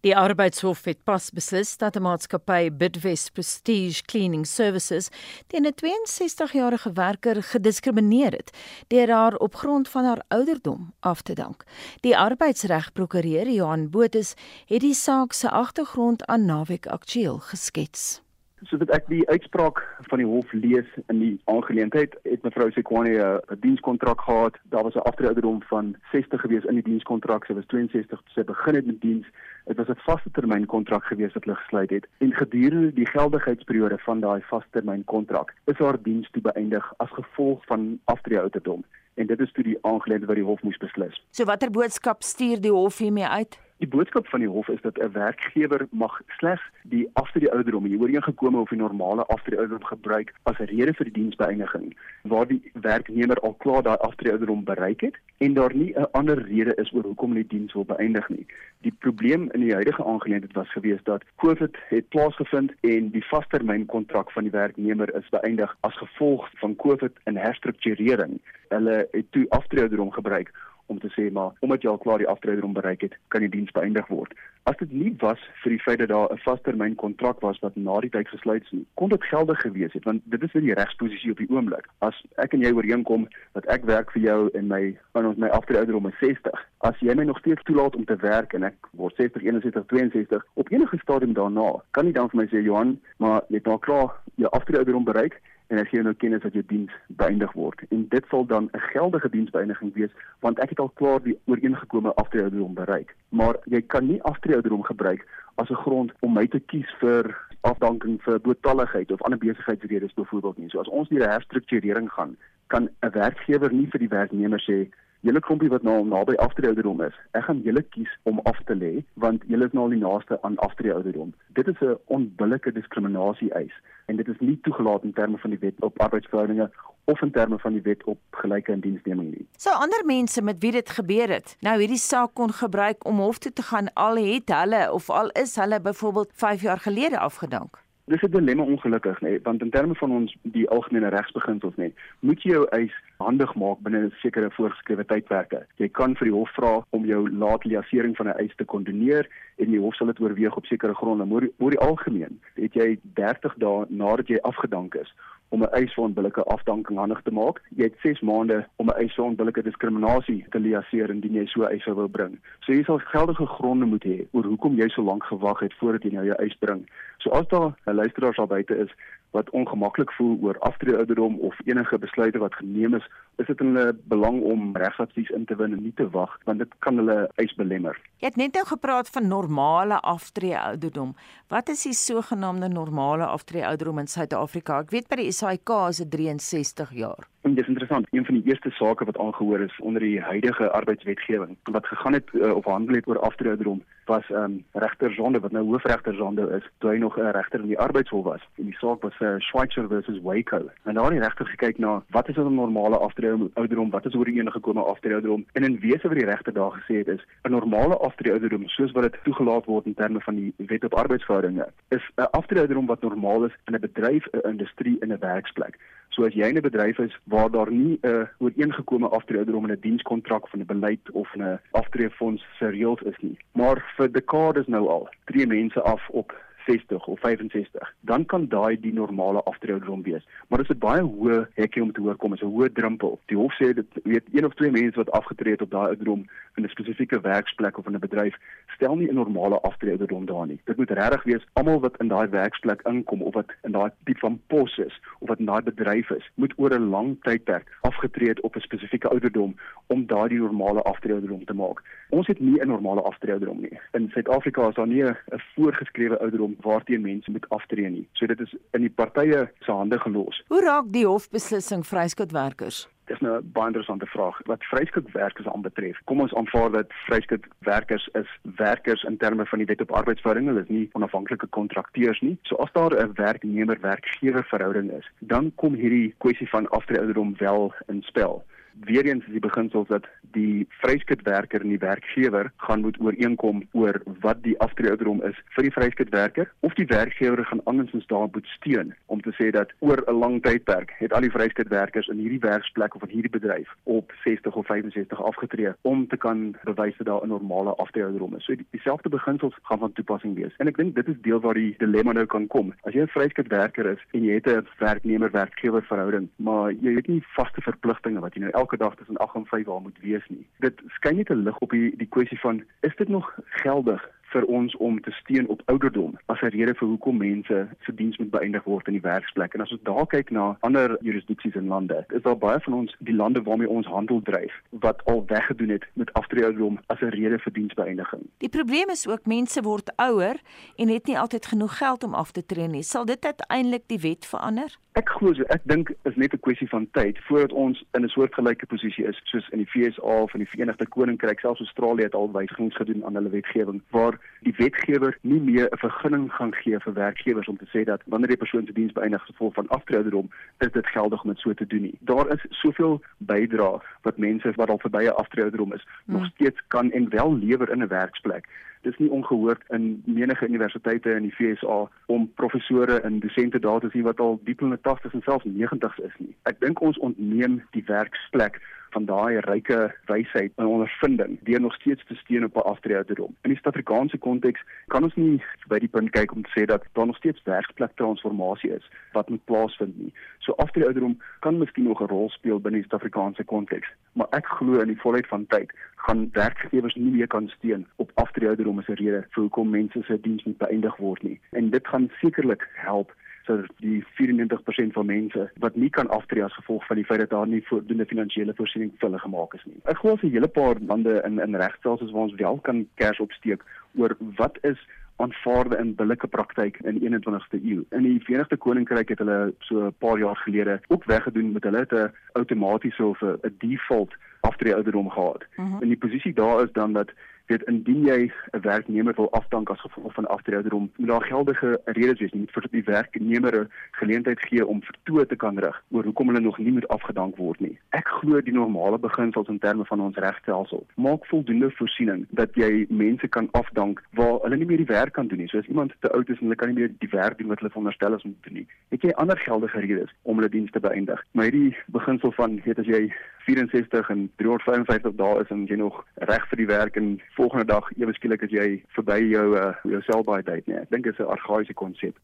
Die 0.00 0.16
arbeidshof 0.16 0.84
het 0.84 1.04
pas 1.04 1.30
beslis 1.30 1.76
dat 1.76 1.96
'n 1.96 2.02
maatskappy 2.02 2.70
Bidwest 2.70 3.32
Prestige 3.32 4.02
Cleaning 4.02 4.46
Services 4.46 5.10
teen 5.46 5.66
'n 5.66 5.74
62-jarige 5.74 6.92
werker 6.92 7.42
gediskrimineer 7.42 8.32
het 8.32 8.50
deur 8.86 9.10
haar 9.10 9.34
op 9.36 9.54
grond 9.54 9.88
van 9.88 10.04
haar 10.04 10.22
ouderdom 10.28 10.92
af 11.00 11.22
te 11.22 11.34
dank. 11.34 11.64
Die 12.00 12.16
arbeidsregprokureur 12.16 13.48
Johan 13.48 13.90
Botus 13.90 14.34
het 14.66 14.80
die 14.80 14.94
saak 14.94 15.32
se 15.32 15.50
agtergrond 15.50 16.26
aan 16.26 16.44
Naweek 16.44 16.86
Aktueel 16.86 17.38
geskets. 17.38 18.22
Soos 18.66 18.82
ek 18.90 19.04
die 19.06 19.22
uitspraak 19.30 19.78
van 20.10 20.18
die 20.18 20.26
hof 20.26 20.50
lees 20.52 20.86
in 21.12 21.20
die 21.22 21.34
aangeleentheid, 21.46 22.16
het 22.26 22.42
mevrou 22.42 22.66
Sekwane 22.74 23.14
'n 23.14 23.60
dienskontrak 23.62 24.20
gehad. 24.20 24.58
Daar 24.74 24.82
was 24.82 24.94
'n 24.94 25.06
aftreeouderdom 25.06 25.62
van 25.62 25.96
60 26.12 26.40
gewees 26.40 26.64
in 26.64 26.74
die 26.74 26.82
dienskontrak. 26.82 27.44
Sy 27.44 27.54
was 27.54 27.66
62 27.66 28.18
toe 28.18 28.32
sy 28.34 28.42
begin 28.42 28.74
het 28.74 28.86
met 28.86 29.00
diens. 29.00 29.26
Dit 29.68 29.76
was 29.76 29.88
'n 29.88 30.00
vaste 30.00 30.30
termyn 30.30 30.66
kontrak 30.66 31.04
gewees 31.04 31.32
wat 31.32 31.44
hulle 31.44 31.56
gesluit 31.56 31.90
het. 31.90 32.06
En 32.18 32.32
gedurende 32.32 32.92
die 32.92 33.06
geldigheidsperiode 33.06 33.98
van 33.98 34.20
daai 34.20 34.40
vaste 34.42 34.70
termyn 34.70 35.04
kontrak, 35.04 35.54
is 35.64 35.78
haar 35.78 36.02
diens 36.02 36.30
toe 36.30 36.42
beëindig 36.42 36.92
as 36.96 37.10
gevolg 37.10 37.64
van 37.64 38.00
aftreeouderdom. 38.04 38.84
En 39.18 39.26
dit 39.26 39.40
is 39.40 39.52
toe 39.52 39.64
die 39.66 39.78
aangeleentheid 39.82 40.30
wat 40.30 40.38
die 40.38 40.46
hof 40.46 40.62
moes 40.62 40.78
beslis. 40.82 41.16
So 41.34 41.44
watter 41.44 41.70
boodskap 41.74 42.22
stuur 42.22 42.62
die 42.62 42.74
hof 42.74 43.02
hiermee 43.02 43.26
uit? 43.26 43.58
Die 43.78 43.86
boodskap 43.86 44.26
van 44.26 44.42
die 44.42 44.48
hof 44.50 44.68
is 44.68 44.80
dat 44.82 44.98
'n 44.98 45.12
werkgewer 45.12 45.86
mag 45.90 46.20
slegs 46.38 46.62
die 46.82 47.10
aftrede 47.12 47.50
ouderdom, 47.52 47.84
die 47.84 47.98
ooreengekomme 47.98 48.60
of 48.60 48.68
die 48.68 48.78
normale 48.78 49.26
aftrede 49.26 49.60
ouderdom 49.60 49.84
gebruik 49.86 50.34
as 50.42 50.58
'n 50.58 50.64
rede 50.64 50.94
vir 50.94 51.04
die 51.04 51.12
diensbeëindiging 51.12 51.94
waar 52.22 52.46
die 52.46 52.70
werknemer 52.72 53.36
al 53.40 53.54
klaar 53.54 53.82
daai 53.82 53.96
aftrede 53.96 54.30
ouderdom 54.30 54.64
bereik 54.64 55.00
het 55.00 55.14
en 55.38 55.54
daar 55.54 55.74
nie 55.74 55.92
'n 55.94 56.10
ander 56.12 56.42
rede 56.42 56.74
is 56.74 56.92
oor 56.92 57.02
hoekom 57.02 57.34
die 57.34 57.46
diens 57.46 57.72
wil 57.72 57.84
beëindig 57.84 58.28
nie. 58.28 58.46
Die 58.80 58.94
probleem 58.98 59.50
in 59.50 59.60
die 59.60 59.74
huidige 59.74 60.04
aangeleentheid 60.04 60.52
was 60.52 60.72
gewees 60.72 61.02
dat 61.02 61.22
COVID 61.36 61.76
het 61.88 62.08
plaasgevind 62.08 62.72
en 62.80 63.10
die 63.10 63.24
vastermyn 63.24 63.86
kontrak 63.86 64.30
van 64.30 64.42
die 64.42 64.52
werknemer 64.52 65.14
is 65.14 65.28
beëindig 65.28 65.76
as 65.80 65.96
gevolg 65.96 66.50
van 66.54 66.76
COVID 66.76 67.12
en 67.24 67.36
herstrukturering. 67.36 68.40
Hulle 68.68 69.07
het 69.12 69.32
toe 69.32 69.46
aftrede 69.50 69.88
ouderdom 69.88 70.12
gebruik 70.12 70.52
om 70.88 70.98
te 71.00 71.08
sê 71.12 71.28
maar 71.32 71.52
omdat 71.60 71.82
jy 71.82 71.90
al 71.92 72.00
klaar 72.02 72.22
die 72.22 72.28
aftrederom 72.28 72.72
bereik 72.72 73.04
het, 73.04 73.16
kan 73.32 73.44
die 73.44 73.52
diens 73.52 73.72
beëindig 73.76 74.06
word. 74.08 74.32
As 74.68 74.76
dit 74.80 74.92
nie 74.92 75.10
was 75.20 75.40
vir 75.62 75.74
die 75.74 75.82
feit 75.84 76.00
dat 76.02 76.10
daar 76.12 76.32
'n 76.32 76.40
vastermyn 76.44 76.94
kontrak 77.02 77.40
was 77.40 77.58
wat 77.64 77.76
na 77.76 78.00
die 78.00 78.10
tyd 78.10 78.28
gesluit 78.28 78.62
is 78.62 78.72
nie, 78.72 78.86
kon 78.94 79.08
dit 79.08 79.24
geldig 79.24 79.60
gewees 79.60 79.92
het 79.92 80.04
want 80.04 80.22
dit 80.24 80.42
is 80.42 80.52
net 80.52 80.62
die 80.62 80.74
regsposisie 80.74 81.30
op 81.30 81.38
die 81.38 81.50
oomblik. 81.50 81.88
As 81.98 82.16
ek 82.36 82.52
en 82.52 82.60
jy 82.60 82.72
ooreenkom 82.72 83.28
dat 83.52 83.66
ek 83.66 83.84
werk 83.84 84.10
vir 84.10 84.22
jou 84.22 84.50
en 84.54 84.66
my 84.66 84.96
van 85.12 85.26
ons 85.26 85.36
my 85.36 85.48
aftrederom 85.48 86.06
is 86.06 86.18
60, 86.20 86.66
as 86.78 87.00
jy 87.00 87.14
my 87.14 87.24
nog 87.24 87.38
steeds 87.38 87.62
toelaat 87.62 87.96
om 87.96 88.04
te 88.04 88.16
werk 88.16 88.52
en 88.52 88.62
ek 88.62 88.76
word 88.92 89.16
60, 89.16 89.42
61, 89.42 89.86
62 89.86 90.46
op 90.54 90.72
enige 90.72 90.98
stadium 90.98 91.32
daarna, 91.32 91.82
kan 91.90 92.04
nie 92.04 92.12
dan 92.12 92.28
vir 92.28 92.36
my 92.40 92.46
sê 92.46 92.62
Johan, 92.62 93.00
maar 93.16 93.42
jy 93.48 93.56
het 93.56 93.66
nou 93.66 93.78
klaar 93.78 94.12
jou 94.34 94.50
aftrederom 94.50 95.04
bereik 95.04 95.40
en 95.68 95.78
as 95.78 95.90
jy 95.92 96.00
nou 96.02 96.14
kennis 96.14 96.42
dat 96.42 96.54
jou 96.56 96.64
diens 96.66 96.92
beëindig 97.20 97.52
word. 97.52 97.82
En 97.94 98.06
dit 98.08 98.24
sal 98.30 98.46
dan 98.46 98.68
'n 98.72 98.80
geldige 98.92 99.28
diensbeëindiging 99.28 99.92
wees 99.94 100.12
want 100.40 100.58
ek 100.58 100.70
het 100.70 100.78
al 100.78 100.92
klaar 100.94 101.22
die 101.22 101.38
ooreengekome 101.44 102.14
aftreeouderdom 102.14 102.74
bereik. 102.74 103.14
Maar 103.28 103.56
jy 103.64 103.82
kan 103.82 104.06
nie 104.06 104.22
aftreeouderdom 104.22 104.82
gebruik 104.82 105.26
as 105.54 105.70
'n 105.70 105.82
grond 105.84 106.12
om 106.20 106.32
my 106.32 106.46
te 106.46 106.60
kies 106.60 106.90
vir 107.00 107.36
afdanking 107.60 108.22
vir 108.22 108.40
boetalligheid 108.40 109.12
of 109.12 109.22
ander 109.22 109.38
besigheidsredes 109.38 110.14
byvoorbeeld 110.14 110.58
nie. 110.58 110.70
So 110.70 110.80
as 110.80 110.88
ons 110.88 111.08
deur 111.08 111.26
'n 111.26 111.30
herstrukturering 111.30 112.12
gaan 112.12 112.36
kan 112.66 112.88
'n 113.02 113.10
werkgewer 113.10 113.72
nie 113.72 113.88
vir 113.90 113.98
die 113.98 114.08
werknemer 114.08 114.60
sê 114.60 114.88
julle 115.26 115.40
klompie 115.40 115.70
wat 115.72 115.82
nou 115.82 116.04
naby 116.06 116.36
aftreeouderdom 116.42 117.00
is, 117.02 117.14
ek 117.38 117.44
gaan 117.48 117.62
julle 117.66 117.82
kies 117.94 118.10
om 118.30 118.40
af 118.50 118.58
te 118.70 118.76
lê 118.78 118.92
want 119.24 119.42
julle 119.50 119.66
is 119.66 119.74
nou 119.76 119.88
al 119.88 119.94
die 119.96 120.02
naaste 120.02 120.38
aan 120.46 120.58
aftreeouderdom. 120.66 121.32
Dit 121.58 121.68
is 121.68 121.80
'n 121.80 121.98
onbillike 122.06 122.72
diskriminasie 122.72 123.52
eis 123.52 123.74
en 124.06 124.16
dit 124.16 124.28
is 124.28 124.40
nie 124.40 124.58
toegelaat 124.62 125.02
in 125.02 125.12
terme 125.12 125.38
van 125.38 125.50
die 125.50 125.58
wet 125.58 125.74
op 125.80 126.00
arbeidsverhoudinge 126.00 126.70
of 127.04 127.22
in 127.22 127.30
terme 127.30 127.58
van 127.58 127.72
die 127.72 127.82
wet 127.82 128.04
op 128.04 128.18
gelyke 128.30 128.72
indiensneming 128.72 129.30
nie. 129.30 129.46
So 129.56 129.70
ander 129.70 130.02
mense 130.04 130.42
met 130.42 130.56
wie 130.60 130.72
dit 130.72 130.90
gebeur 130.90 131.28
het, 131.28 131.56
nou 131.60 131.78
hierdie 131.78 132.00
saak 132.00 132.34
kon 132.34 132.52
gebruik 132.52 133.04
om 133.06 133.20
hof 133.24 133.38
toe 133.38 133.52
te 133.52 133.62
gaan 133.62 133.92
al 133.94 134.16
het 134.16 134.48
hulle 134.48 134.92
of 134.92 135.10
al 135.10 135.28
is 135.28 135.56
hulle 135.56 135.80
byvoorbeeld 135.80 136.30
5 136.32 136.62
jaar 136.62 136.78
gelede 136.78 137.18
afgedank. 137.18 137.78
Dis 138.04 138.22
'n 138.22 138.30
dilemma 138.30 138.62
ongelukkig 138.62 139.20
nê, 139.20 139.42
want 139.42 139.62
in 139.62 139.70
terme 139.70 139.94
van 139.94 140.10
ons 140.10 140.36
die 140.42 140.68
algemene 140.68 141.08
regsbeginsels 141.08 141.74
nê, 141.76 141.92
moet 142.20 142.42
jy 142.42 142.50
jou 142.50 142.66
eis 142.68 142.92
handig 143.18 143.54
maak 143.54 143.78
binne 143.82 144.00
'n 144.06 144.12
sekere 144.22 144.50
voorgeskrewe 144.56 145.04
tydperke. 145.04 145.66
Jy 145.76 145.88
kan 145.88 146.14
vir 146.16 146.28
die 146.28 146.36
hof 146.38 146.50
vra 146.58 146.74
om 146.90 147.04
jou 147.04 147.22
laatliasering 147.30 148.16
van 148.16 148.28
'n 148.28 148.38
eis 148.42 148.54
te 148.56 148.64
kondoneer 148.64 149.26
en 149.56 149.70
die 149.70 149.80
hof 149.80 149.94
sal 149.94 150.06
dit 150.06 150.20
oorweeg 150.20 150.56
op 150.56 150.66
sekere 150.66 150.94
gronde. 150.94 151.24
Maar 151.24 151.48
oor 151.58 151.70
die 151.70 151.86
algemeen 151.90 152.40
het 152.54 152.74
jy 152.74 152.98
30 153.14 153.54
dae 153.58 153.86
nadat 153.88 154.28
jy 154.28 154.38
afgedank 154.42 154.94
is 154.94 155.14
om 155.48 155.62
'n 155.62 155.72
eis 155.72 155.94
vir 155.94 156.04
onbillike 156.04 156.44
afdanking 156.44 156.98
handig 156.98 157.20
te 157.22 157.30
maak. 157.30 157.62
Jy 157.76 157.82
het 157.82 157.94
6 158.02 158.20
maande 158.20 158.66
om 158.76 158.86
'n 158.86 159.00
eis 159.02 159.14
vir 159.14 159.24
onbillike 159.24 159.62
diskriminasie 159.62 160.44
te 160.50 160.60
liaseer 160.60 161.10
indien 161.10 161.34
jy 161.34 161.46
so 161.46 161.62
'n 161.62 161.72
eis 161.72 161.84
wil 161.84 162.08
bring. 162.08 162.38
So 162.60 162.72
jy 162.72 162.82
sal 162.84 162.98
geldige 162.98 163.46
gronde 163.46 163.86
moet 163.86 164.04
hê 164.04 164.26
oor 164.30 164.44
hoekom 164.44 164.74
jy 164.76 164.88
so 164.88 165.02
lank 165.02 165.24
gewag 165.24 165.60
het 165.60 165.74
voordat 165.74 166.02
jy 166.02 166.10
nou 166.12 166.24
jou 166.24 166.36
eis 166.38 166.56
bring. 166.58 166.88
So 167.18 167.30
as 167.30 167.48
daar 167.48 167.74
'n 167.86 167.94
luisteraar 167.94 168.34
daar 168.34 168.46
buite 168.46 168.76
is 168.76 168.90
wat 169.30 169.50
ongemaklik 169.50 170.12
voel 170.12 170.38
oor 170.42 170.58
aftreeouderdom 170.58 171.38
of 171.38 171.56
enige 171.64 171.98
besluite 171.98 172.38
wat 172.38 172.54
geneem 172.54 172.94
is, 172.94 173.07
is 173.38 173.46
dit 173.46 173.60
in 173.62 173.76
hulle 173.76 173.94
belang 174.10 174.40
om 174.42 174.72
regsadvies 174.76 175.30
in 175.34 175.44
te 175.46 175.56
win 175.58 175.76
en 175.76 175.82
nie 175.82 175.94
te 175.98 176.08
wag 176.14 176.34
want 176.48 176.62
dit 176.62 176.72
kan 176.84 176.98
hulle 176.98 177.18
eis 177.42 177.54
belemmer. 177.58 177.98
Jy 178.18 178.32
het 178.32 178.38
net 178.40 178.58
nou 178.58 178.64
gepraat 178.66 179.10
van 179.14 179.28
normale 179.30 180.00
aftreeouderdom. 180.02 181.14
Wat 181.52 181.70
is 181.70 181.84
die 181.86 181.94
sogenaamde 181.94 182.68
normale 182.72 183.28
aftreeouderdom 183.30 184.02
in 184.02 184.10
Suid-Afrika? 184.10 184.80
Ek 184.82 184.94
weet 184.94 185.08
by 185.10 185.20
die 185.22 185.32
SAIK 185.34 185.74
is 185.88 186.02
dit 186.02 186.10
63 186.18 186.94
jaar. 186.98 187.28
En 187.48 187.54
dit 187.54 187.62
is 187.62 187.68
interessant, 187.68 188.06
een 188.10 188.24
van 188.24 188.34
die 188.34 188.44
eerste 188.44 188.70
sake 188.70 189.04
wat 189.04 189.18
aangehoor 189.18 189.60
is 189.60 189.78
onder 189.80 190.00
die 190.00 190.20
huidige 190.20 190.70
arbeidswetgewing 190.70 191.56
wat 191.62 191.86
gegaan 191.86 192.12
het 192.12 192.28
uh, 192.32 192.54
of 192.54 192.64
handel 192.64 192.94
het 192.94 193.08
oor 193.08 193.18
aftreeouderdom 193.18 193.82
was 194.04 194.30
ehm 194.30 194.42
um, 194.42 194.64
regter 194.72 195.12
Zonde 195.12 195.40
wat 195.40 195.52
nou 195.52 195.64
hoofregter 195.66 196.14
Zonde 196.14 196.50
is, 196.56 196.68
toe 196.78 196.90
hy 196.90 196.96
nog 196.96 197.16
'n 197.16 197.20
uh, 197.20 197.30
regter 197.30 197.60
in 197.60 197.66
die 197.66 197.78
arbeidshof 197.78 198.24
was. 198.24 198.48
En 198.54 198.64
die 198.64 198.76
saak 198.76 199.02
was 199.02 199.20
uh, 199.20 199.34
Schweitzer 199.38 199.88
versus 199.88 200.20
Waco. 200.22 200.70
En 200.82 200.94
daar 200.94 201.04
het 201.04 201.12
die 201.12 201.20
regter 201.20 201.46
gekyk 201.46 201.78
na 201.78 202.02
wat 202.08 202.28
is 202.28 202.36
'n 202.36 202.54
normale 202.54 202.98
aftreeouderdom, 202.98 203.90
wat 203.90 204.06
is 204.06 204.14
ooreengekomen 204.14 204.86
aftreeouderdom 204.86 205.44
en 205.52 205.64
in 205.64 205.78
wese 205.80 206.08
wat 206.08 206.18
die 206.18 206.30
regter 206.32 206.52
daar 206.52 206.72
gesê 206.72 206.94
het 206.96 207.08
is 207.08 207.26
'n 207.42 207.50
normale 207.50 207.96
aftreeouderdom 207.96 208.68
soos 208.68 208.92
wat 208.92 209.02
dit 209.02 209.16
toegelaat 209.22 209.64
word 209.64 209.86
in 209.86 209.94
terme 209.94 210.20
van 210.20 210.34
die 210.34 210.54
wet 210.56 210.84
op 210.84 210.94
arbeidsverhoudinge 210.94 211.68
is 211.88 212.10
'n 212.16 212.30
aftreeouderdom 212.30 212.86
wat 212.86 213.00
normaal 213.00 213.44
is 213.44 213.56
in 213.64 213.74
'n 213.74 213.80
bedryf, 213.80 214.24
'n 214.32 214.48
industrie 214.48 214.98
en 215.00 215.12
'n 215.12 215.18
werksplek. 215.20 215.78
So 216.18 216.24
as 216.26 216.34
jy 216.34 216.48
in 216.50 216.56
'n 216.58 216.62
bedryf 216.66 216.98
is 216.98 217.14
waar 217.30 217.50
daar 217.50 217.70
nie 217.70 217.94
'n 218.02 218.08
uh, 218.10 218.26
ooreengekomen 218.38 219.10
aftreeouderdom 219.10 219.64
in 219.64 219.72
'n 219.72 219.80
dienskontrak 219.80 220.44
of 220.44 220.54
'n 220.54 220.66
beleid 220.66 221.10
of 221.12 221.28
'n 221.36 221.60
aftreefonds 221.70 222.42
se 222.58 222.66
reëls 222.66 223.02
is 223.02 223.18
nie, 223.20 223.38
maar 223.52 223.78
vir 223.96 224.12
dekades 224.12 224.66
nou 224.66 224.88
al 224.88 225.08
tree 225.24 225.46
mense 225.46 225.80
af 225.82 226.08
op 226.08 226.34
60 226.68 227.06
of 227.06 227.20
65, 227.20 227.94
dan 228.00 228.24
kan 228.24 228.46
daai 228.48 228.80
die 228.80 228.92
normale 228.92 229.42
aftreeouderdom 229.50 230.02
wees. 230.02 230.24
Maar 230.48 230.58
dit 230.58 230.70
is 230.70 230.76
'n 230.76 230.84
baie 230.86 231.02
hoë 231.02 231.46
hekkie 231.54 231.82
om 231.82 231.92
te 231.92 232.00
hoorkom, 232.00 232.34
is 232.34 232.42
'n 232.42 232.54
hoë 232.54 232.72
drempel. 232.72 233.18
Die 233.26 233.36
hof 233.36 233.52
sê 233.60 233.72
dit 233.74 233.90
weet 234.04 234.26
een 234.32 234.44
of 234.44 234.54
twee 234.54 234.70
mense 234.70 234.96
wat 234.96 235.10
afgetree 235.10 235.52
het 235.52 235.62
op 235.62 235.70
daai 235.70 235.86
ouderdom 235.86 236.26
in 236.56 236.64
'n 236.64 236.68
spesifieke 236.68 237.20
werksplek 237.20 237.78
of 237.78 237.86
in 237.86 237.94
'n 237.94 238.06
bedryf, 238.06 238.34
stel 238.66 238.96
nie 238.96 239.08
'n 239.08 239.14
normale 239.14 239.60
aftreeouderdom 239.60 240.26
daar 240.26 240.46
nie. 240.46 240.60
Dit 240.64 240.76
moet 240.76 240.90
regtig 240.90 241.22
wees 241.22 241.46
almal 241.52 241.80
wat 241.80 241.96
in 242.00 242.08
daai 242.08 242.28
werksplek 242.28 242.80
inkom 242.82 243.22
of 243.22 243.34
wat 243.34 243.50
in 243.62 243.72
daai 243.72 243.90
tipe 244.04 244.18
van 244.18 244.40
pos 244.46 244.78
is 244.78 245.00
of 245.18 245.28
wat 245.28 245.38
in 245.38 245.46
daai 245.46 245.62
bedryf 245.62 246.10
is, 246.10 246.30
moet 246.34 246.52
oor 246.56 246.74
'n 246.74 246.90
lang 246.90 247.16
tydperk 247.22 247.66
afgetree 247.80 248.28
het 248.28 248.40
op 248.40 248.56
'n 248.56 248.60
spesifieke 248.60 249.08
ouderdom 249.08 249.56
om 249.86 250.06
daardie 250.06 250.38
normale 250.38 250.82
aftreeouderdom 250.82 251.44
te 251.44 251.54
maak. 251.54 251.82
Ons 252.08 252.26
het 252.26 252.40
nie 252.40 252.60
'n 252.60 252.66
normale 252.66 253.02
aftreeouderdom 253.02 253.60
nie. 253.60 253.78
In 253.92 254.10
Suid-Afrika 254.10 254.68
is 254.68 254.74
daar 254.74 254.86
nie 254.86 255.04
'n 255.04 255.16
voorgeskrewe 255.54 256.18
ouderdom 256.18 256.56
waarteen 256.60 257.00
mense 257.00 257.30
moet 257.30 257.48
aftree 257.48 257.88
nie. 257.90 258.08
So 258.12 258.26
dit 258.26 258.40
is 258.40 258.54
in 258.76 258.80
die 258.80 258.90
partye 258.90 259.48
se 259.64 259.72
hande 259.72 259.98
gelos. 259.98 260.42
Hoe 260.48 260.62
raak 260.64 260.92
die 260.92 261.06
hofbeslissing 261.06 261.86
vryskutwerkers? 261.86 262.86
Dis 263.08 263.20
nou 263.20 263.38
'n 263.38 263.50
baie 263.52 263.66
interessante 263.66 264.06
vraag. 264.06 264.40
Wat 264.44 264.64
vryskutwerkers 264.64 265.48
aanbetref, 265.48 265.96
kom 266.04 266.20
ons 266.20 266.34
aanvaar 266.34 266.70
dat 266.70 266.92
vryskutwerkers 267.06 268.08
is 268.12 268.28
werkers 268.42 269.02
in 269.02 269.16
terme 269.16 269.46
van 269.46 269.58
die 269.58 269.66
wet 269.66 269.80
op 269.80 269.92
arbeidsverhoudinge, 269.92 270.52
hulle 270.52 270.62
is 270.62 270.68
nie 270.68 270.90
onafhanklike 270.92 271.46
kontrakteurs 271.46 272.20
nie. 272.20 272.38
So 272.42 272.54
as 272.56 272.72
daar 272.72 272.92
'n 272.92 273.12
werknemer-werkgewer 273.14 274.44
verhouding 274.44 274.92
is, 274.92 275.10
dan 275.18 275.52
kom 275.54 275.74
hierdie 275.74 276.14
kwessie 276.18 276.48
van 276.48 276.68
aftreeouderdom 276.68 277.36
wel 277.38 277.74
in 277.86 278.02
spel 278.02 278.44
weer 278.84 279.04
eens 279.04 279.24
is 279.26 279.32
die 279.32 279.40
beginsel 279.40 279.84
dat 279.88 280.06
die 280.32 280.66
vryskutwerker 280.82 281.60
en 281.60 281.68
die 281.68 281.78
werkgewer 281.78 282.52
gaan 282.56 282.80
moet 282.80 283.00
ooreenkom 283.00 283.62
oor 283.72 284.00
wat 284.20 284.42
die 284.42 284.58
aftreeouderdom 284.64 285.22
is 285.22 285.36
vir 285.56 285.68
die 285.68 285.72
vryskutwerker 285.72 286.50
of 286.60 286.74
die 286.74 286.86
werkgewer 286.86 287.44
gaan 287.44 287.64
andersins 287.64 288.06
daar 288.06 288.28
moet 288.32 288.46
steun 288.46 288.94
om 289.06 289.20
te 289.20 289.32
sê 289.40 289.50
dat 289.50 289.72
oor 289.78 290.02
'n 290.06 290.18
lang 290.18 290.42
tydperk 290.42 290.92
het 290.98 291.12
al 291.12 291.20
die 291.20 291.34
vryskutwerkers 291.36 292.08
in 292.08 292.18
hierdie 292.18 292.44
werksplek 292.44 292.94
of 292.94 293.02
in 293.02 293.14
hierdie 293.16 293.36
bedryf 293.38 293.74
op 293.84 294.12
60 294.24 294.54
of 294.54 294.66
65 294.66 295.22
afgetree 295.22 295.72
om 295.82 296.06
te 296.08 296.16
kan 296.16 296.56
bewys 296.64 296.96
dat 296.98 297.06
daar 297.06 297.24
'n 297.24 297.28
normale 297.28 297.74
aftreeouderdom 297.74 298.34
is. 298.36 298.44
So 298.44 298.54
dieselfde 298.70 299.08
beginsels 299.08 299.54
gaan 299.62 299.78
van 299.78 299.92
toepassing 299.92 300.34
wees. 300.34 300.56
En 300.56 300.68
ek 300.68 300.76
dink 300.76 300.94
dit 300.94 301.08
is 301.08 301.20
deel 301.20 301.40
waar 301.40 301.54
die 301.54 301.74
dilemma 301.78 302.12
nou 302.12 302.26
kan 302.26 302.46
kom. 302.46 302.74
As 302.82 302.92
jy 302.92 303.02
'n 303.02 303.14
vryskutwerker 303.16 303.86
is 303.86 304.02
en 304.12 304.24
jy 304.24 304.34
het 304.34 304.46
'n 304.46 304.66
werknemer-werkgewer 304.78 305.82
verhouding, 305.82 306.28
maar 306.36 306.72
jy 306.72 306.94
het 306.94 307.06
nie 307.06 307.22
vaste 307.36 307.60
verpligtinge 307.60 308.20
wat 308.20 308.34
jy 308.34 308.40
nou 308.40 308.52
elke 308.52 308.67
dag 308.76 308.94
tussen 308.94 309.16
8 309.16 309.34
en 309.34 309.46
5 309.46 309.64
waar 309.66 309.80
moet 309.80 310.00
wees 310.00 310.26
nie. 310.28 310.46
Dit 310.58 310.80
skyn 310.86 311.16
net 311.16 311.30
'n 311.30 311.42
lig 311.42 311.58
op 311.58 311.70
die 311.70 311.96
die 311.96 312.08
kwessie 312.08 312.40
van 312.40 312.64
is 312.80 312.96
dit 312.96 313.08
nog 313.08 313.38
geldig 313.44 314.08
vir 314.32 314.44
ons 314.44 314.76
om 314.76 315.00
te 315.00 315.10
steun 315.10 315.48
op 315.48 315.62
ouderdom 315.64 316.18
as 316.26 316.40
'n 316.40 316.54
rede 316.56 316.74
vir 316.74 316.88
hoekom 316.88 317.16
mense 317.16 317.68
se 317.84 317.94
diens 317.94 318.16
moet 318.18 318.30
beëindig 318.30 318.64
word 318.64 318.86
in 318.86 318.92
die 318.92 319.08
werksplek. 319.12 319.54
En 319.54 319.60
as 319.60 319.72
ons 319.72 319.82
daar 319.82 320.06
kyk 320.06 320.30
na 320.30 320.56
ander 320.60 320.96
jurisdiksies 321.00 321.54
in 321.54 321.66
lande, 321.66 322.04
is 322.08 322.22
daar 322.22 322.38
baie 322.38 322.60
van 322.60 322.72
ons 322.72 322.96
die 322.98 323.14
lande 323.14 323.42
waarmee 323.42 323.68
ons 323.68 323.86
handel 323.86 324.22
dryf 324.22 324.52
wat 324.70 325.04
al 325.04 325.24
weggedoen 325.26 325.68
het 325.68 325.84
met 325.92 326.12
aftreeouderdom 326.12 326.78
as 326.86 327.00
'n 327.00 327.14
rede 327.18 327.38
vir 327.38 327.52
diensbeëindiging. 327.52 328.22
Die 328.38 328.48
probleem 328.48 328.88
is 328.90 329.08
ook 329.08 329.26
mense 329.26 329.62
word 329.62 329.92
ouer 329.96 330.36
en 330.76 330.88
het 330.88 331.06
nie 331.06 331.18
altyd 331.18 331.46
genoeg 331.46 331.78
geld 331.78 332.04
om 332.04 332.14
af 332.14 332.30
te 332.30 332.46
tree 332.46 332.68
nie. 332.68 332.82
Sal 332.82 333.04
dit 333.04 333.24
uiteindelik 333.24 333.82
die 333.86 334.00
wet 334.00 334.26
verander? 334.26 334.76
Ek 334.92 335.08
glo 335.08 335.32
so, 335.34 335.42
ek 335.42 335.62
dink 335.64 335.92
is 336.02 336.16
net 336.16 336.32
'n 336.34 336.40
kwessie 336.40 336.68
van 336.68 336.88
tyd 336.90 337.18
voordat 337.28 337.52
ons 337.52 337.84
in 337.94 338.04
'n 338.04 338.08
soortgelyke 338.08 338.66
posisie 338.66 339.04
is 339.06 339.20
soos 339.24 339.48
in 339.52 339.58
die 339.58 339.70
VSA 339.70 340.22
of 340.22 340.34
in 340.34 340.40
die 340.40 340.48
Verenigde 340.48 340.86
Koninkryk, 340.86 341.40
selfs 341.40 341.60
Australië 341.60 342.02
het 342.02 342.14
al 342.14 342.32
wysigings 342.32 342.76
gedoen 342.76 343.04
aan 343.04 343.14
hulle 343.14 343.30
wetgewing 343.30 343.82
waar 343.90 344.17
die 344.40 344.54
wetgewer 344.56 345.18
nie 345.20 345.40
meer 345.40 345.68
'n 345.70 345.78
vergunning 345.78 346.32
gaan 346.32 346.54
gee 346.54 346.78
vir 346.80 346.92
werkgewers 346.92 347.48
om 347.48 347.56
te 347.56 347.68
sê 347.72 347.84
dat 347.84 348.02
wanneer 348.06 348.30
'n 348.30 348.36
persoon 348.36 348.66
se 348.66 348.72
diens 348.72 348.92
beëindig 348.92 349.22
gevolg 349.22 349.54
van 349.54 349.68
aftreeouderdom, 349.68 350.30
is 350.58 350.72
dit 350.72 350.86
geldig 350.86 351.22
om 351.22 351.30
dit 351.30 351.38
so 351.38 351.54
te 351.54 351.66
doen 351.66 351.82
nie. 351.82 351.98
Daar 352.00 352.28
is 352.32 352.46
soveel 352.48 353.02
bydrae 353.18 353.80
wat 354.02 354.16
mense 354.16 354.52
wat 354.54 354.70
al 354.70 354.78
verby 354.78 355.04
'n 355.04 355.20
aftreeouderdom 355.22 355.72
is, 355.72 355.86
hmm. 356.04 356.14
nog 356.14 356.26
steeds 356.26 356.60
kan 356.68 356.90
en 356.90 357.08
wel 357.08 357.36
lewer 357.36 357.70
in 357.70 357.82
'n 357.82 357.88
werksplek. 357.88 358.48
Dit 358.82 358.92
is 358.92 358.98
nie 358.98 359.10
ongehoord 359.10 359.62
in 359.68 360.02
menige 360.06 360.46
universiteite 360.46 361.10
in 361.10 361.22
die 361.22 361.34
VSA 361.34 361.88
om 362.06 362.32
professore 362.34 363.00
en 363.00 363.20
dosente 363.20 363.58
daar 363.58 363.80
te 363.80 363.88
sien 363.90 364.02
wat 364.02 364.20
al 364.20 364.40
diep 364.44 364.60
in 364.60 364.70
die 364.70 364.78
80s 364.78 365.12
en 365.12 365.22
selfs 365.22 365.44
90s 365.44 365.98
is 366.04 366.14
nie. 366.18 366.36
Ek 366.42 366.60
dink 366.60 366.80
ons 366.80 366.98
ontneem 366.98 367.62
die 367.70 367.84
werksplek 367.86 368.60
van 368.90 369.04
daai 369.04 369.40
ryke 369.40 369.94
wysheid 370.06 370.52
en 370.56 370.66
ondervinding 370.66 371.38
deur 371.42 371.60
nog 371.60 371.74
steeds 371.74 372.04
te 372.06 372.14
steun 372.14 372.44
op 372.44 372.56
'n 372.56 372.68
aftreeouderdom. 372.72 373.36
In 373.42 373.50
die 373.50 373.58
Suid-Afrikaanse 373.58 374.18
konteks 374.18 374.60
kan 374.86 375.02
ons 375.02 375.14
nie 375.14 375.42
by 375.68 375.78
die 375.78 375.88
punt 375.88 376.10
kyk 376.10 376.32
om 376.32 376.42
te 376.42 376.50
sê 376.56 376.64
dat 376.64 376.84
daar 376.92 377.06
nog 377.06 377.16
steeds 377.16 377.42
werksplek 377.42 377.92
transformasie 377.94 378.70
is 378.70 378.90
wat 379.12 379.28
moet 379.28 379.44
plaasvind 379.44 379.98
nie. 379.98 380.12
So 380.38 380.52
aftreeouderdom 380.52 381.18
kan 381.40 381.58
miskien 381.58 381.84
nog 381.84 382.00
'n 382.00 382.06
rol 382.06 382.30
speel 382.30 382.60
binne 382.60 382.78
die 382.78 382.88
Suid-Afrikaanse 382.88 383.44
konteks, 383.44 383.88
maar 384.12 384.26
ek 384.30 384.46
glo 384.46 384.80
in 384.80 384.88
die 384.88 385.00
volheid 385.00 385.26
van 385.26 385.46
tyd 385.46 385.72
gaan 385.96 386.28
werkgewers 386.32 386.94
nie 386.94 387.10
meer 387.10 387.26
kan 387.26 387.48
steun 387.48 387.86
op 387.96 388.10
aftreeouderdom 388.14 388.78
as 388.78 388.88
'n 388.88 388.92
rede 388.92 389.26
vir 389.30 389.42
hoekom 389.42 389.70
mense 389.70 390.02
se 390.02 390.20
diens 390.20 390.44
moet 390.44 390.58
beëindig 390.58 390.96
word 390.96 391.22
nie. 391.22 391.40
En 391.50 391.70
dit 391.70 391.88
gaan 391.88 392.10
sekerlik 392.20 392.68
help 392.74 393.12
vir 393.48 393.64
die 393.82 393.98
94% 394.20 394.94
van 394.96 395.08
mense 395.08 395.48
wat 395.64 395.76
nie 395.76 395.90
kan 395.90 396.10
aftree 396.18 396.44
as 396.44 396.54
gevolg 396.60 396.86
van 396.86 397.00
die 397.00 397.06
feit 397.08 397.22
dat 397.24 397.34
daar 397.34 397.48
nie 397.48 397.64
voldoende 397.70 398.06
finansiële 398.12 398.54
voorsiening 398.60 398.92
vir 398.98 399.08
hulle 399.08 399.24
gemaak 399.24 399.56
is 399.58 399.66
nie. 399.66 399.80
Ek 399.84 400.00
glo 400.02 400.14
as 400.14 400.22
'n 400.22 400.34
hele 400.36 400.48
paar 400.60 400.80
lande 400.92 401.20
in 401.24 401.40
in 401.40 401.60
regstelsels 401.64 402.12
waar 402.12 402.28
ons 402.28 402.40
wel 402.44 402.58
kan 402.68 402.86
kers 403.00 403.20
opsteek 403.20 403.64
oor 403.96 404.16
wat 404.36 404.58
is 404.62 404.80
aanvaarde 405.18 405.76
in 405.76 405.94
billike 405.94 406.26
praktyk 406.26 406.78
in 406.86 406.98
die 406.98 407.08
21ste 407.08 407.58
eeu. 407.64 407.82
In 407.90 408.02
die 408.06 408.20
Verenigde 408.22 408.56
Koninkryk 408.56 409.08
het 409.08 409.18
hulle 409.18 409.54
so 409.58 409.86
'n 409.86 409.94
paar 409.98 410.18
jaar 410.18 410.36
gelede 410.36 410.80
ook 410.88 411.04
weggedoen 411.04 411.52
met 411.52 411.64
hulle 411.64 411.86
'n 411.90 412.12
outomatiese 412.32 413.04
of 413.04 413.22
'n 413.22 413.54
default 413.58 414.14
aftree 414.40 414.74
ouderdom 414.74 415.10
gehad. 415.10 415.42
Uh 415.50 415.64
mhm. 415.64 415.72
-huh. 415.72 415.82
En 415.82 415.88
die 415.88 415.98
posisie 415.98 416.32
daar 416.32 416.62
is 416.62 416.72
dan 416.72 416.92
dat 416.92 417.10
weet 417.48 417.62
indien 417.62 418.02
jy 418.04 418.32
'n 418.52 418.60
werknemer 418.60 419.14
wil 419.14 419.32
afdank 419.32 419.70
as 419.70 419.80
gevolg 419.80 420.14
van 420.14 420.28
aftreeouderdom, 420.28 420.90
moet 420.96 421.08
daar 421.08 421.22
geldige 421.22 421.80
redes 421.84 422.18
wees. 422.18 422.30
Jy 422.30 422.38
moet 422.38 422.52
vir 422.52 422.66
die 422.70 422.84
werknemer 422.84 423.60
'n 423.60 423.70
geleentheid 423.90 424.40
gee 424.40 424.66
om 424.66 424.82
vertoë 424.82 425.26
te 425.26 425.36
kan 425.36 425.58
rig 425.58 425.82
oor 425.90 426.04
hoekom 426.04 426.26
hulle 426.28 426.40
nog 426.40 426.58
nie 426.58 426.72
moet 426.72 426.88
afgedank 426.88 427.36
word 427.36 427.60
nie. 427.60 427.78
Ek 427.88 428.08
glo 428.08 428.40
die 428.40 428.52
normale 428.52 428.98
beginsels 428.98 429.48
in 429.48 429.58
terme 429.58 429.84
van 429.84 430.00
ons 430.00 430.16
regstelsel 430.16 430.86
maak 430.94 431.26
voldoende 431.26 431.70
voorsiening 431.70 432.26
dat 432.30 432.54
jy 432.54 432.86
mense 432.88 433.28
kan 433.28 433.48
afdank 433.50 434.02
waar 434.12 434.38
hulle 434.42 434.56
nie 434.56 434.66
meer 434.66 434.76
die 434.76 434.94
werk 434.94 435.12
kan 435.12 435.28
doen 435.28 435.38
nie. 435.38 435.48
So 435.48 435.58
as 435.58 435.66
iemand 435.66 435.94
te 436.00 436.10
oud 436.10 436.28
is 436.28 436.36
en 436.38 436.42
hulle 436.42 436.54
kan 436.54 436.68
nie 436.68 436.78
meer 436.78 436.92
die 436.98 437.10
werk 437.10 437.38
doen 437.38 437.48
wat 437.48 437.58
hulle 437.58 437.70
veronderstel 437.70 438.14
is 438.14 438.22
om 438.22 438.36
te 438.40 438.48
doen 438.48 438.58
nie, 438.58 438.66
het 438.88 439.02
jy 439.02 439.10
ander 439.10 439.38
geldige 439.38 439.80
redes 439.80 440.14
om 440.22 440.36
hulle 440.36 440.48
diens 440.48 440.70
te 440.70 440.80
beëindig. 440.80 441.24
Maar 441.32 441.44
hierdie 441.44 441.76
beginsel 441.86 442.32
van 442.32 442.60
weet 442.64 442.78
as 442.78 442.86
jy 442.86 443.12
64 443.46 444.10
en 444.10 444.27
355 444.36 445.16
dae 445.16 445.42
is 445.42 445.50
en 445.54 445.66
jy 445.66 445.76
nog 445.76 446.04
reg 446.28 446.48
vir 446.50 446.62
die 446.62 446.66
werk 446.66 446.96
en 446.96 447.20
volgende 447.36 447.64
dag 447.64 447.88
ewe 447.96 448.14
skielik 448.14 448.42
as 448.42 448.50
jy 448.50 448.82
verby 448.96 449.20
jou 449.30 449.46
uh, 449.56 449.72
jou 449.84 450.02
selbaai 450.06 450.42
tyd 450.42 450.66
nie. 450.66 450.76
Ek 450.76 450.90
dink 450.90 451.04
dit 451.04 451.14
is 451.14 451.20
'n 451.20 451.32
argaïese 451.36 451.74
konsep. 451.74 452.14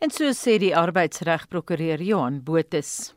En 0.00 0.10
so 0.10 0.24
sê 0.32 0.58
die 0.58 0.76
arbeidsregprokureur 0.76 2.02
Johan 2.02 2.42
Botus. 2.42 3.14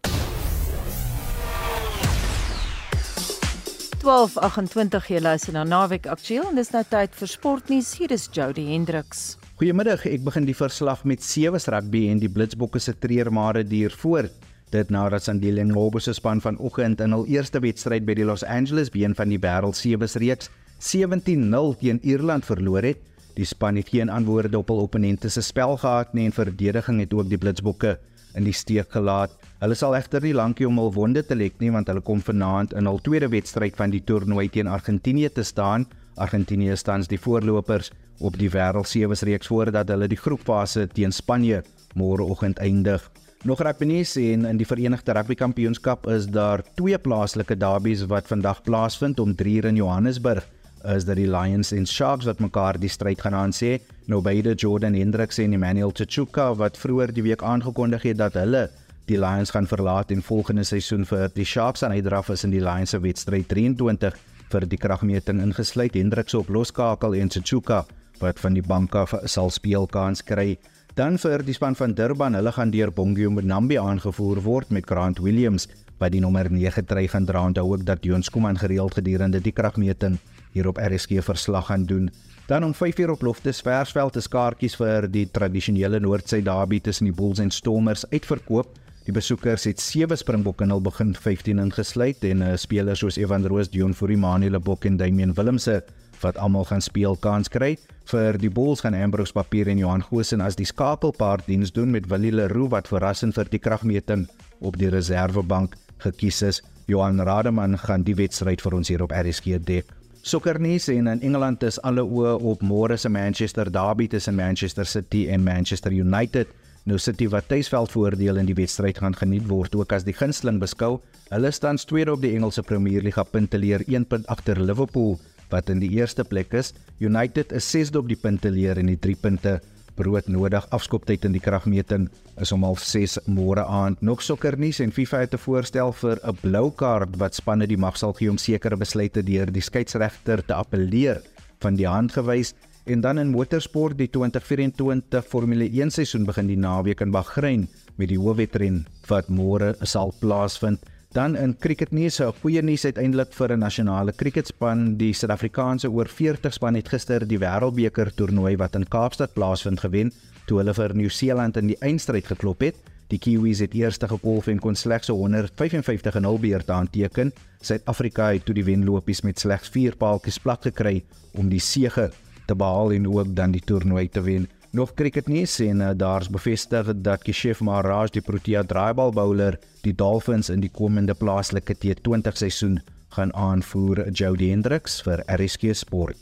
12:28 4.02 5.12
jy 5.13 5.20
luister 5.22 5.54
na 5.54 5.63
Naweek 5.63 6.08
Aktueel 6.10 6.48
en 6.50 6.56
dis 6.58 6.72
nou 6.74 6.82
tyd 6.89 7.13
vir 7.13 7.28
sportnuus. 7.28 7.94
Hier 8.00 8.12
is 8.12 8.30
Jody 8.34 8.65
Hendriks. 8.72 9.38
Goeiemiddag, 9.62 10.08
ek 10.10 10.24
begin 10.26 10.48
die 10.48 10.58
verslag 10.58 11.04
met 11.06 11.22
sewe 11.22 11.60
rugby 11.62 12.08
en 12.10 12.17
die 12.17 12.30
Blitsbokke 12.34 12.80
se 12.82 12.96
treurmare 12.98 13.62
duur 13.62 13.94
voort. 13.94 14.34
Dit 14.72 14.88
nadat 14.88 15.26
Sandile 15.26 15.66
Ngobo 15.68 16.00
se 16.00 16.14
span 16.16 16.40
vanoggend 16.40 17.02
in 17.04 17.12
hul 17.12 17.26
eerste 17.28 17.60
wedstryd 17.60 18.06
by 18.08 18.14
die 18.16 18.24
Los 18.24 18.46
Angeles 18.48 18.88
been 18.94 19.12
van 19.20 19.28
die 19.28 19.40
Wêreld 19.44 19.76
Sewees 19.76 20.16
reeks 20.16 20.48
17-0 20.80 21.74
teen 21.82 22.00
Ierland 22.08 22.48
verloor 22.48 22.88
het. 22.88 23.02
Die 23.36 23.44
span 23.46 23.76
het 23.76 23.92
geen 23.92 24.08
antwoorde 24.10 24.58
op 24.58 24.72
hul 24.72 24.80
opponente 24.86 25.30
se 25.30 25.44
spel 25.44 25.76
gehad 25.82 26.16
nie 26.16 26.30
en 26.30 26.36
verdediging 26.36 27.04
het 27.04 27.14
ook 27.14 27.28
die 27.28 27.40
Blitsbokke 27.42 27.98
in 28.40 28.48
die 28.48 28.56
steek 28.56 28.96
gelaat. 28.96 29.36
Hulle 29.60 29.76
sal 29.76 29.98
egter 30.00 30.24
nie 30.24 30.32
lankie 30.40 30.70
om 30.70 30.80
hul 30.80 30.94
wonde 30.96 31.26
te 31.28 31.36
lek 31.36 31.60
nie 31.60 31.74
want 31.76 31.92
hulle 31.92 32.04
kom 32.08 32.24
vanaand 32.24 32.72
in 32.72 32.88
hul 32.88 33.04
tweede 33.04 33.28
wedstryd 33.28 33.76
van 33.76 33.92
die 33.92 34.04
toernooi 34.08 34.48
teen 34.56 34.72
Argentinië 34.72 35.34
te 35.36 35.44
staan. 35.44 35.84
Argentinië 36.16 36.80
staan 36.80 37.04
die 37.12 37.20
voorlopers 37.20 37.92
op 38.24 38.40
die 38.40 38.50
wêreldsewes 38.54 39.28
reeks 39.28 39.52
voordat 39.52 39.92
hulle 39.92 40.08
die 40.08 40.20
groepfase 40.20 40.88
teen 40.96 41.12
Spanje 41.12 41.66
môreoggend 41.92 42.64
eindig. 42.64 43.04
Nog 43.41 43.60
rapnies 43.65 44.15
en 44.21 44.43
in 44.45 44.58
die 44.60 44.67
Verenigde 44.69 45.15
Rugby 45.17 45.34
Kampioenskap 45.34 46.06
is 46.13 46.27
daar 46.30 46.62
twee 46.77 46.97
plaaslike 47.01 47.56
derbies 47.58 48.04
wat 48.06 48.27
vandag 48.30 48.60
plaasvind 48.62 49.19
om 49.19 49.32
3 49.36 49.56
uur 49.56 49.65
in 49.65 49.80
Johannesburg. 49.80 50.45
Is 50.86 51.08
dit 51.08 51.17
die 51.17 51.25
Lions 51.25 51.71
en 51.73 51.88
Sharks 51.89 52.27
wat 52.30 52.39
mekaar 52.39 52.77
die 52.77 52.89
stryd 52.89 53.21
gaan 53.25 53.34
aansê? 53.34 53.80
Nou 54.06 54.21
beide 54.21 54.54
Jordan 54.54 54.93
Hendricks 54.93 55.41
en 55.41 55.56
Emmanuel 55.58 55.89
Tchuka 55.91 56.51
wat 56.54 56.77
vroeër 56.77 57.15
die 57.17 57.23
week 57.25 57.41
aangekondig 57.41 58.06
het 58.12 58.19
dat 58.21 58.38
hulle 58.38 58.67
die 59.10 59.17
Lions 59.17 59.49
gaan 59.49 59.65
verlaat 59.65 60.13
en 60.13 60.21
volgende 60.21 60.63
seisoen 60.63 61.06
vir 61.10 61.34
die 61.34 61.45
Sharks 61.45 61.82
aan 61.82 61.97
uitdraf 61.97 62.30
is 62.30 62.45
in 62.45 62.54
die 62.54 62.62
Lions 62.62 62.93
se 62.93 63.01
wedstryd 63.01 63.49
23 63.49 64.19
vir 64.54 64.67
die 64.69 64.77
kragmeting 64.77 65.41
ingesluit 65.41 65.97
Hendricks 65.97 66.38
op 66.38 66.54
loskakel 66.54 67.17
en 67.17 67.34
Tchuka 67.34 67.88
wat 68.21 68.38
van 68.39 68.54
die 68.54 68.62
bank 68.62 68.93
af 68.95 69.17
sal 69.25 69.49
speel 69.49 69.89
kans 69.89 70.21
kry. 70.21 70.60
Dan 70.91 71.15
vir 71.15 71.39
die 71.47 71.54
span 71.56 71.75
van 71.80 71.93
Durban, 71.95 72.36
hulle 72.36 72.51
gaan 72.51 72.71
deur 72.73 72.89
Bongio 72.91 73.30
Mbambi 73.32 73.77
aangevoer 73.80 74.41
word 74.43 74.73
met 74.75 74.89
Grant 74.89 75.21
Williams 75.23 75.69
wat 76.01 76.12
die 76.12 76.19
nommer 76.19 76.49
9 76.51 76.84
try 76.86 77.06
gaan 77.08 77.25
dra. 77.25 77.45
Onthou 77.47 77.63
ook 77.71 77.86
dat 77.88 78.04
Jones 78.04 78.30
Kuman 78.30 78.58
gereeld 78.60 78.97
gedurende 78.99 79.39
die 79.39 79.54
kragmeting 79.56 80.17
hier 80.51 80.67
op 80.67 80.82
RSG 80.82 81.23
verslag 81.23 81.69
gaan 81.69 81.86
doen. 81.86 82.10
Dan 82.47 82.65
om 82.67 82.73
5:00 82.73 83.10
op 83.10 83.21
Loftus 83.21 83.62
Versveld 83.62 84.15
is 84.15 84.27
kaartjies 84.27 84.75
vir 84.75 85.08
die 85.08 85.30
tradisionele 85.32 85.99
Noordsy 85.99 86.41
derby 86.41 86.82
tussen 86.82 87.06
die 87.06 87.15
Bulls 87.15 87.39
en 87.39 87.51
Stormers 87.51 88.04
uitverkoop. 88.12 88.75
Die 89.06 89.13
besoekers 89.13 89.63
het 89.63 89.80
sewe 89.80 90.15
Springbokke 90.15 90.63
in 90.63 90.69
hul 90.69 90.82
begin 90.82 91.15
15 91.15 91.60
ingesluit 91.60 92.23
en 92.23 92.41
uh, 92.41 92.56
spelers 92.56 92.99
soos 92.99 93.17
Evan 93.17 93.45
Roos, 93.45 93.69
Dion 93.69 93.93
Fourie, 93.93 94.17
Manuel 94.17 94.60
Bok 94.60 94.86
en 94.86 94.97
Damian 94.97 95.34
Willemse 95.34 95.84
wat 96.24 96.38
almal 96.38 96.66
gaan 96.70 96.82
speel 96.82 97.16
kans 97.16 97.50
kry. 97.50 97.76
Vir 98.12 98.38
die 98.42 98.50
Bulls 98.50 98.82
gaan 98.84 98.98
Ambrose 98.98 99.34
Papier 99.34 99.70
en 99.72 99.80
Johan 99.82 100.04
Goosen 100.04 100.42
as 100.42 100.58
die 100.60 100.68
skakelpaar 100.68 101.44
diens 101.46 101.72
doen 101.72 101.92
met 101.92 102.10
Willie 102.12 102.34
Leroux 102.34 102.72
wat 102.74 102.90
verrassend 102.92 103.38
vir 103.38 103.50
die 103.52 103.62
kragmeting 103.62 104.28
op 104.60 104.78
die 104.78 104.90
reservebank 104.90 105.78
gekies 106.04 106.42
is. 106.42 106.62
Johan 106.88 107.22
Rademan 107.22 107.78
gaan 107.78 108.04
die 108.04 108.18
wedstryd 108.18 108.62
vir 108.62 108.76
ons 108.76 108.90
hier 108.92 109.04
op 109.06 109.14
RSG 109.16 109.62
dek. 109.66 109.92
Sokkernuus 110.22 110.88
en 110.94 111.08
in 111.08 111.22
Engeland 111.22 111.64
is 111.66 111.80
alle 111.82 112.04
oë 112.06 112.36
op 112.46 112.62
môre 112.62 112.98
se 112.98 113.10
Manchester 113.10 113.72
derby 113.74 114.06
tussen 114.08 114.36
Manchester 114.36 114.86
City 114.86 115.28
en 115.34 115.42
Manchester 115.44 115.92
United. 115.92 116.52
Nou 116.86 116.98
City 116.98 117.28
wat 117.30 117.48
tuisveld 117.50 117.92
voordeel 117.94 118.38
in 118.42 118.48
die 118.50 118.58
wedstryd 118.58 118.98
gaan 119.02 119.18
geniet 119.18 119.48
word 119.50 119.76
ook 119.78 119.94
as 119.94 120.06
die 120.06 120.16
gunsteling 120.18 120.60
beskou. 120.62 121.00
Hulle 121.30 121.52
staan 121.54 121.78
tweede 121.78 122.14
op 122.14 122.22
die 122.22 122.36
Engelse 122.36 122.62
Premier 122.62 123.02
League 123.02 123.26
punteleer 123.34 123.82
1 123.88 124.06
punt 124.10 124.30
agter 124.34 124.62
Liverpool 124.62 125.20
wat 125.52 125.70
in 125.70 125.80
die 125.80 125.92
eerste 126.00 126.24
plek 126.24 126.54
is. 126.54 126.74
United 127.00 127.52
is 127.52 127.68
6de 127.76 128.00
op 128.02 128.08
die 128.08 128.20
punteleer 128.20 128.78
en 128.78 128.90
die 128.92 129.00
3 129.00 129.16
punte 129.22 129.60
brood 129.96 130.28
nodig. 130.32 130.66
Afskoptyd 130.74 131.26
in 131.28 131.36
die 131.36 131.44
kragmeting 131.44 132.08
is 132.42 132.52
om 132.56 132.64
06:30 132.64 133.28
môre 133.28 133.66
aand. 133.66 134.02
Nog 134.02 134.22
sokkernuus 134.22 134.80
en 134.80 134.92
FIFA 134.92 135.20
het 135.20 135.34
'n 135.34 135.38
voorstel 135.38 135.94
vir 135.94 136.20
'n 136.24 136.38
blou 136.42 136.72
kaart 136.72 137.18
wat 137.18 137.36
spanne 137.36 137.68
die 137.68 137.78
mag 137.78 137.98
sal 137.98 138.14
gee 138.14 138.30
om 138.30 138.38
sekere 138.38 138.78
besluite 138.78 139.24
deur 139.24 139.52
die 139.52 139.62
skeieregter 139.62 140.46
te 140.46 140.54
appeleer 140.54 141.22
van 141.60 141.76
die 141.76 141.88
hand 141.88 142.12
gewys. 142.12 142.54
En 142.86 143.02
dan 143.02 143.20
in 143.20 143.30
motorsport 143.30 143.98
die 143.98 144.10
2024 144.10 145.26
Formule 145.28 145.70
1 145.70 145.92
seisoen 145.92 146.26
begin 146.26 146.48
die 146.48 146.58
naweek 146.58 147.02
in 147.02 147.12
Bahrein 147.12 147.68
met 147.96 148.10
die 148.10 148.18
hoofwedren 148.18 148.86
wat 149.08 149.30
môre 149.30 149.76
sal 149.82 150.14
plaasvind. 150.20 150.80
Dan 151.12 151.36
in 151.36 151.58
cricketnuus, 151.60 152.19
'n 152.19 152.34
goeie 152.41 152.62
nuus 152.62 152.86
uiteindelik 152.86 153.34
vir 153.34 153.52
'n 153.52 153.60
nasionale 153.60 154.13
cricketspan. 154.15 154.95
Die 154.97 155.13
Suid-Afrikaanse 155.13 155.91
oor 155.91 156.08
40 156.08 156.54
span 156.54 156.76
het 156.76 156.88
gister 156.88 157.28
die 157.28 157.39
Wêreldbeker 157.39 158.13
toernooi 158.15 158.56
wat 158.56 158.76
in 158.76 158.88
Kaapstad 158.88 159.34
plaasvind 159.34 159.80
gewen 159.80 160.12
toe 160.45 160.58
hulle 160.58 160.74
vir 160.74 160.95
Nieu-Seeland 160.95 161.58
in 161.58 161.67
die 161.67 161.78
eindstryd 161.80 162.26
geklop 162.26 162.62
het. 162.62 162.76
Die 163.08 163.19
Kiwis 163.19 163.60
het 163.60 163.74
eerste 163.74 164.08
gekolf 164.08 164.47
en 164.47 164.60
kon 164.60 164.76
slegs 164.76 165.08
155 165.08 166.15
en 166.15 166.21
0 166.21 166.39
beurt 166.39 166.69
aanteken. 166.69 167.34
Suid-Afrika 167.62 168.32
het 168.32 168.45
toe 168.45 168.56
die 168.56 168.63
wenlopies 168.63 169.21
met 169.21 169.39
slegs 169.39 169.69
4 169.69 169.95
paaltjies 169.95 170.39
plat 170.39 170.63
gekry 170.63 171.04
om 171.34 171.50
die 171.50 171.60
sege 171.60 172.12
te 172.47 172.56
behaal 172.56 172.91
en 172.91 173.08
ook 173.08 173.36
dan 173.36 173.52
die 173.52 173.62
toernooi 173.62 174.10
te 174.10 174.21
wen. 174.21 174.47
Nog 174.72 174.94
cricket 174.96 175.28
nie 175.28 175.44
sien 175.46 175.82
uh, 175.84 175.90
daar's 175.92 176.30
bevestig 176.32 176.88
dat 177.04 177.26
Keshav 177.28 177.60
Maharaj 177.60 178.14
die 178.16 178.22
Protea 178.24 178.62
draaibal 178.64 179.12
bowler 179.12 179.58
die 179.84 179.92
Dolphins 179.92 180.48
in 180.50 180.64
die 180.64 180.72
komende 180.72 181.12
plaaslike 181.14 181.76
T20 181.76 182.38
seisoen 182.40 182.78
gaan 183.12 183.34
aanvoer 183.36 184.06
Jody 184.16 184.48
Hendricks 184.54 185.02
vir 185.04 185.26
RSG 185.28 185.76
Sport. 185.76 186.16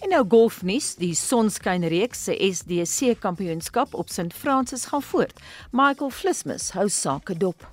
En 0.00 0.12
nou 0.12 0.22
golfnuus, 0.28 0.94
die 0.96 1.12
Sonskyn 1.16 1.84
reeks 1.92 2.24
se 2.30 2.38
SDC 2.48 3.18
kampioenskap 3.20 3.92
op 3.92 4.08
St 4.08 4.32
Francis 4.32 4.88
gaan 4.88 5.04
voort. 5.04 5.44
Michael 5.72 6.16
Flismus 6.16 6.72
hou 6.72 6.88
sake 6.88 7.36
dop. 7.36 7.68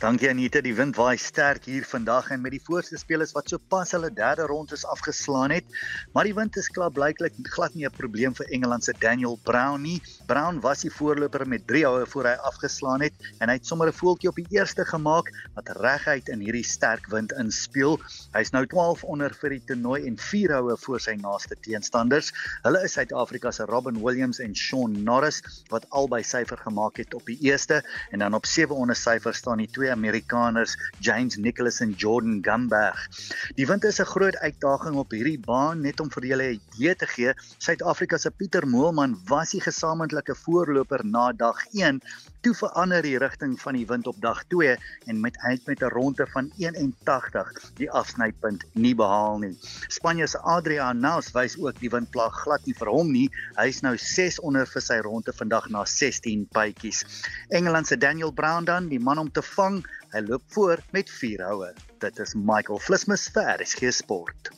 Dankie 0.00 0.30
Anita, 0.30 0.60
die 0.64 0.74
wind 0.74 0.96
waai 0.96 1.18
sterk 1.20 1.66
hier 1.68 1.84
vandag 1.84 2.30
en 2.30 2.40
met 2.40 2.54
die 2.54 2.62
voorste 2.64 2.96
spelers 2.96 3.34
wat 3.36 3.50
sopas 3.52 3.92
hulle 3.92 4.08
derde 4.14 4.46
rondes 4.48 4.86
afgeslaan 4.88 5.52
het, 5.52 5.66
maar 6.14 6.24
die 6.24 6.34
wind 6.34 6.56
is 6.56 6.70
klaar 6.72 6.90
blyklik 6.90 7.36
glad 7.54 7.74
nie 7.74 7.86
'n 7.86 7.92
probleem 7.92 8.34
vir 8.34 8.46
Engeland 8.50 8.84
se 8.84 8.94
Daniel 8.98 9.38
Brown 9.44 9.82
nie. 9.82 10.00
Brown 10.26 10.60
was 10.60 10.80
die 10.80 10.90
voorloper 10.90 11.46
met 11.46 11.66
3 11.66 11.84
houe 11.84 12.06
voor 12.06 12.24
hy 12.24 12.36
afgeslaan 12.50 13.00
het 13.00 13.12
en 13.40 13.48
hy 13.48 13.54
het 13.54 13.66
sommer 13.66 13.88
'n 13.88 13.92
voeltjie 13.92 14.28
op 14.28 14.36
die 14.36 14.46
eerste 14.50 14.84
gemaak 14.84 15.30
wat 15.54 15.68
reguit 15.76 16.28
in 16.28 16.40
hierdie 16.40 16.64
sterk 16.64 17.06
wind 17.10 17.32
inspeel. 17.32 18.00
Hy's 18.32 18.52
nou 18.52 18.66
12 18.66 19.04
onder 19.04 19.34
vir 19.34 19.50
die 19.50 19.64
toernooi 19.64 20.06
en 20.06 20.16
4 20.16 20.52
houe 20.52 20.76
voor 20.76 21.00
sy 21.00 21.14
naaste 21.20 21.56
teenstanders. 21.60 22.32
Hulle 22.62 22.82
is 22.84 22.92
Suid-Afrika 22.92 23.50
se 23.50 23.64
Robin 23.64 24.00
Williams 24.02 24.40
en 24.40 24.54
Shaun 24.54 25.02
Norris 25.04 25.42
wat 25.70 25.86
albei 25.90 26.22
syfer 26.22 26.56
gemaak 26.56 26.96
het 26.96 27.14
op 27.14 27.26
die 27.26 27.38
eerste 27.40 27.82
en 28.10 28.18
dan 28.18 28.34
op 28.34 28.46
7 28.46 28.74
onder 28.74 28.96
syfer 28.96 29.34
staan 29.34 29.59
die 29.60 29.70
twee 29.70 29.90
Amerikaners, 29.92 30.76
James 31.00 31.36
Nicholas 31.36 31.80
en 31.80 31.92
Jordan 31.92 32.40
Gumberg. 32.42 33.08
Die 33.56 33.66
wind 33.66 33.84
is 33.84 34.00
'n 34.00 34.10
groot 34.12 34.36
uitdaging 34.36 34.96
op 34.96 35.10
hierdie 35.10 35.38
baan 35.38 35.80
net 35.80 36.00
om 36.00 36.10
vir 36.10 36.26
julle 36.26 36.48
'n 36.50 36.60
idee 36.60 36.94
te 36.96 37.06
gee. 37.06 37.34
Suid-Afrika 37.58 38.18
se 38.18 38.30
Pieter 38.30 38.66
Moelman 38.66 39.18
was 39.28 39.50
die 39.50 39.60
gesamentlike 39.60 40.34
voorloper 40.34 41.04
na 41.04 41.32
dag 41.32 41.56
1, 41.72 42.00
toe 42.40 42.54
verander 42.56 43.04
die 43.04 43.18
rigting 43.20 43.54
van 43.60 43.76
die 43.76 43.86
wind 43.88 44.06
op 44.10 44.16
dag 44.20 44.42
2 44.52 44.76
en 45.12 45.20
met 45.20 45.36
uit 45.38 45.66
met 45.66 45.82
'n 45.82 45.92
ronde 45.94 46.26
van 46.32 46.50
81 46.56 47.72
die 47.76 47.90
afsnypunt 47.90 48.64
nie 48.72 48.94
behaal 48.94 49.38
nie. 49.38 49.58
Spanje 49.88 50.26
se 50.26 50.38
Adrian 50.38 51.00
Naus 51.00 51.32
wys 51.32 51.58
ook 51.58 51.80
die 51.80 51.90
wind 51.90 52.10
plaag 52.10 52.34
glad 52.42 52.64
nie 52.66 52.74
vir 52.74 52.88
hom 52.88 53.12
nie. 53.12 53.28
Hy's 53.56 53.80
nou 53.80 53.96
6 53.96 54.40
onder 54.40 54.66
vir 54.66 54.82
sy 54.82 54.98
ronde 54.98 55.32
vandag 55.32 55.68
na 55.68 55.84
16 55.84 56.48
bytjies. 56.52 57.04
Engeland 57.48 57.86
se 57.86 57.96
Daniel 57.96 58.32
Brown 58.32 58.64
dan, 58.64 58.88
die 58.88 59.00
man 59.00 59.18
om 59.18 59.32
te 59.32 59.42
vang. 59.42 59.84
Hy 60.12 60.20
loop 60.20 60.42
voor 60.48 60.78
met 60.90 61.10
4 61.10 61.44
houe. 61.44 61.72
Dit 61.98 62.18
is 62.18 62.34
Michael 62.34 62.78
Flismus 62.78 63.28
vir 63.28 63.54
RSG 63.60 63.92
Sport. 63.92 64.50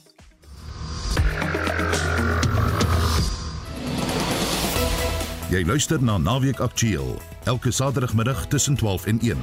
Jy 5.52 5.66
luister 5.68 6.00
na 6.00 6.14
Naweek 6.16 6.62
Aktueel 6.64 7.18
elke 7.44 7.70
Saterdagmiddag 7.70 8.46
tussen 8.48 8.76
12 8.76 9.06
en 9.06 9.18
1. 9.20 9.40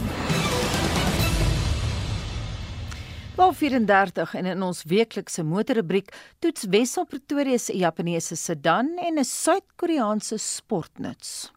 Wel 3.35 3.53
34 3.53 4.33
en 4.33 4.45
in 4.45 4.65
ons 4.65 4.81
weeklikse 4.89 5.43
motorrubriek 5.43 6.09
toets 6.41 6.65
Wessel 6.69 7.05
Pretoria 7.05 7.61
se 7.61 7.77
Japaneese 7.77 8.35
sedan 8.35 8.89
en 8.97 9.19
'n 9.19 9.23
Suid-Koreaanse 9.23 10.37
sportnuts. 10.37 11.51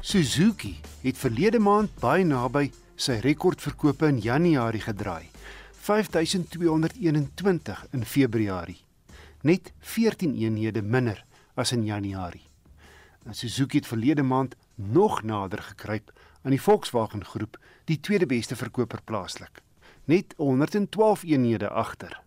Suzuki 0.00 0.80
het 1.00 1.18
verlede 1.18 1.58
maand 1.58 1.90
baie 2.00 2.24
naby 2.24 2.70
sy 2.96 3.20
rekordverkope 3.20 4.06
in 4.06 4.18
Januarie 4.18 4.80
gedraai. 4.80 5.37
5221 5.88 7.86
in 7.90 8.04
Februarie. 8.04 8.80
Net 9.40 9.72
14 9.78 10.36
eenhede 10.36 10.82
minder 10.82 11.24
as 11.54 11.72
in 11.72 11.84
Januarie. 11.84 12.46
En 13.24 13.34
Suzuki 13.34 13.76
het 13.76 13.86
verlede 13.86 14.22
maand 14.22 14.56
nog 14.74 15.22
nader 15.22 15.62
gekruip 15.62 16.12
aan 16.42 16.50
die 16.50 16.62
Volkswagen 16.62 17.24
groep, 17.24 17.58
die 17.84 18.00
tweede 18.00 18.26
beste 18.26 18.56
verkoper 18.56 19.00
plaaslik. 19.04 19.62
Net 20.04 20.34
112 20.36 21.22
eenhede 21.22 21.68
agter. 21.68 22.22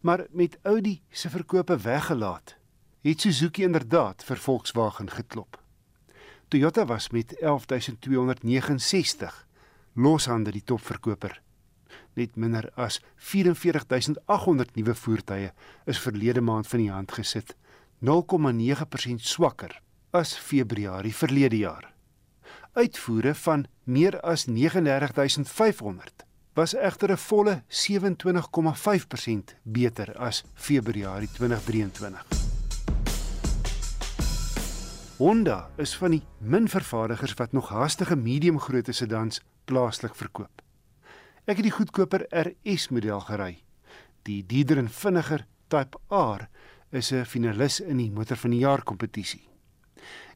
Maar 0.00 0.26
met 0.30 0.58
Audi 0.62 1.02
se 1.10 1.30
verkope 1.30 1.76
weggelaat, 1.76 2.56
het 3.00 3.20
Suzuki 3.20 3.62
inderdaad 3.62 4.24
vir 4.24 4.36
Volkswagen 4.36 5.10
geklop. 5.10 5.62
Toyota 6.48 6.86
was 6.86 7.10
met 7.10 7.36
11269 7.40 9.46
loshande 9.94 10.50
die 10.50 10.64
topverkoper. 10.64 11.43
Net 12.14 12.36
minder 12.36 12.70
as 12.74 13.00
44800 13.16 14.74
nuwe 14.74 14.94
voertuie 14.94 15.50
is 15.86 15.98
verlede 15.98 16.40
maand 16.40 16.68
van 16.70 16.78
die 16.78 16.90
hand 16.90 17.12
gesit, 17.12 17.56
0,9% 18.04 19.24
swakker 19.24 19.80
as 20.14 20.36
Februarie 20.38 21.14
verlede 21.14 21.58
jaar. 21.58 21.90
Uitvoere 22.74 23.34
van 23.34 23.66
meer 23.84 24.20
as 24.20 24.46
39500 24.46 26.24
was 26.54 26.74
egter 26.74 27.10
'n 27.10 27.16
volle 27.16 27.62
27,5% 27.68 29.56
beter 29.62 30.16
as 30.16 30.44
Februarie 30.54 31.28
2023. 31.28 32.26
Honda 35.16 35.70
is 35.76 35.96
van 35.96 36.10
die 36.10 36.22
min 36.38 36.68
vervaardigers 36.68 37.34
wat 37.34 37.52
nog 37.52 37.68
haastige 37.68 38.16
medium-grootte 38.16 38.92
sedans 38.92 39.40
plaaslik 39.64 40.14
verkoop. 40.14 40.63
Ek 41.44 41.58
het 41.60 41.66
die 41.66 41.74
goedkoper 41.76 42.22
RS 42.32 42.86
model 42.88 43.20
gery. 43.20 43.58
Die 44.24 44.38
dierder 44.48 44.78
en 44.80 44.86
vinniger 44.88 45.42
Type 45.68 45.98
R 46.08 46.46
is 46.90 47.12
'n 47.12 47.26
finalis 47.28 47.80
in 47.80 47.98
die 47.98 48.10
motor 48.10 48.36
van 48.36 48.50
die 48.50 48.60
jaar 48.60 48.82
kompetisie. 48.82 49.44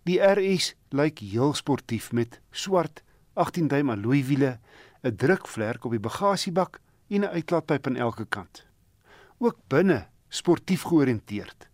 Die 0.04 0.20
RS 0.20 0.74
lyk 0.90 1.18
heel 1.20 1.54
sportief 1.54 2.12
met 2.12 2.40
swart 2.52 3.02
18 3.34 3.68
duim 3.68 3.90
alloy 3.90 4.22
wiele, 4.22 4.60
'n 5.02 5.16
drukvlerk 5.16 5.84
op 5.84 5.92
die 5.92 6.00
bagasiebak 6.00 6.78
en 7.08 7.24
'n 7.24 7.32
uitlaatpyp 7.32 7.86
aan 7.86 7.96
elke 7.96 8.26
kant. 8.26 8.66
Ook 9.38 9.56
binne 9.68 10.08
sportief 10.28 10.82
georiënteerd. 10.82 11.68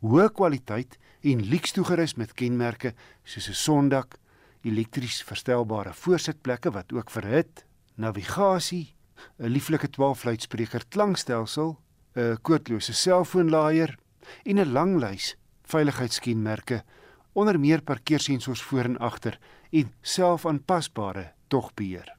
Hoë 0.00 0.30
kwaliteit 0.32 0.96
en 1.22 1.42
luks 1.42 1.72
toegerus 1.72 2.14
met 2.14 2.34
kenmerke 2.34 2.94
soos 3.24 3.48
'n 3.48 3.54
sondak, 3.54 4.18
elektries 4.62 5.22
verstelbare 5.22 5.92
voorsitplekke 5.92 6.70
wat 6.70 6.92
ook 6.92 7.10
verhit, 7.10 7.64
navigasie, 7.94 8.94
'n 9.38 9.46
lieflike 9.46 9.88
12-luidspreker 9.88 10.84
klankstelsel, 10.88 11.78
'n 12.16 12.38
koordlose 12.42 12.92
selfoonlaaier 12.92 13.98
en 14.44 14.58
'n 14.58 14.72
lang 14.72 15.00
lys 15.00 15.36
veiligheidskenmerke 15.62 16.84
onder 17.32 17.60
meer 17.60 17.82
parkeersensors 17.82 18.62
voor 18.62 18.84
en 18.84 18.98
agter 18.98 19.38
en 19.70 19.92
selfaanpasbare 20.02 21.32
togbeheer. 21.48 22.16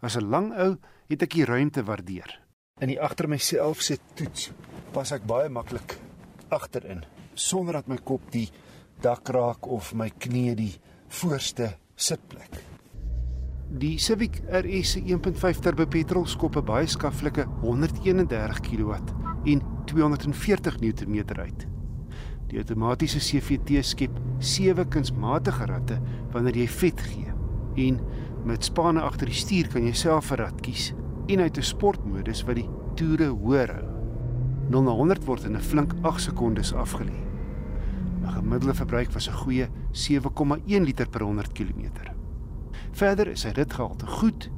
As 0.00 0.16
'n 0.16 0.28
lang 0.28 0.52
ou 0.56 0.76
het 1.08 1.22
ek 1.22 1.34
die 1.34 1.44
ruimte 1.44 1.84
waardeer. 1.84 2.40
In 2.80 2.88
die 2.88 3.00
agter 3.00 3.28
myself 3.28 3.80
se 3.80 3.98
toets 4.14 4.50
pas 4.92 5.12
ek 5.12 5.26
baie 5.26 5.48
maklik 5.48 5.98
agterin 6.48 7.04
sonder 7.34 7.72
dat 7.72 7.86
my 7.86 7.96
kop 7.96 8.30
die 8.30 8.50
dak 9.00 9.28
raak 9.28 9.66
of 9.66 9.94
my 9.94 10.10
knie 10.10 10.54
die 10.54 10.74
voorste 11.08 11.76
sitplek. 11.96 12.73
Die 13.74 13.98
Civic 13.98 14.42
RS 14.46 14.90
se 14.92 15.00
1.5 15.02 15.58
turbo 15.58 15.84
petrol 15.90 16.28
skop 16.30 16.56
'n 16.56 16.64
baie 16.64 16.86
skaflike 16.86 17.42
131 17.62 18.60
kW 18.60 18.92
en 19.50 19.62
240 19.84 20.78
Nm 20.80 21.16
uit. 21.38 21.66
Die 22.46 22.58
outomatiese 22.58 23.18
CVT 23.18 23.82
skep 23.82 24.20
sewe 24.38 24.84
kunsmatige 24.86 25.66
ratte 25.66 25.98
wanneer 26.30 26.56
jy 26.56 26.68
vet 26.68 27.00
gee 27.00 27.34
en 27.88 27.98
met 28.44 28.64
spanne 28.64 29.02
agter 29.02 29.26
die 29.26 29.34
stuur 29.42 29.66
kan 29.68 29.82
jy 29.82 29.92
self 29.92 30.30
'n 30.30 30.36
rad 30.36 30.60
kies 30.60 30.94
en 31.26 31.40
uit 31.40 31.58
'n 31.58 31.62
sportmodus 31.62 32.46
wat 32.46 32.56
die 32.56 32.70
toere 32.94 33.26
hoër 33.26 33.74
hou. 33.74 33.88
0 34.70 34.82
na 34.82 34.90
100 34.90 35.24
word 35.24 35.44
in 35.44 35.56
'n 35.56 35.60
flink 35.60 35.94
8 36.02 36.20
sekondes 36.20 36.72
afgelê. 36.72 37.18
'n 38.22 38.34
Gemiddelde 38.38 38.74
verbruik 38.74 39.12
was 39.12 39.28
'n 39.28 39.34
goeie 39.34 39.68
7,1 39.90 40.84
liter 40.84 41.08
per 41.08 41.22
100 41.22 41.52
km. 41.52 42.13
Verder 42.94 43.28
is 43.28 43.40
sy 43.40 43.52
ritgehalte 43.56 44.06
goed, 44.06 44.50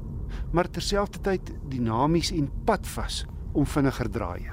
maar 0.53 0.71
terselfdertyd 0.71 1.53
dinamies 1.71 2.33
en 2.33 2.51
padvas 2.65 3.25
om 3.53 3.67
vinniger 3.67 4.11
draaie. 4.11 4.53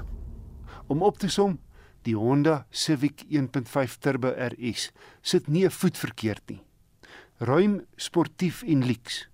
Om 0.88 1.02
op 1.02 1.18
te 1.18 1.28
som, 1.28 1.58
die 2.02 2.16
Honda 2.16 2.66
Civic 2.70 3.24
1.5 3.28 3.98
Turbo 3.98 4.28
RS 4.28 4.92
sit 5.22 5.48
nie 5.48 5.64
'n 5.64 5.70
voet 5.70 5.98
verkeerd 5.98 6.50
nie 6.50 6.64
ruim 7.38 7.86
sportief 7.96 8.62
en 8.62 8.86
luks. 8.86 9.28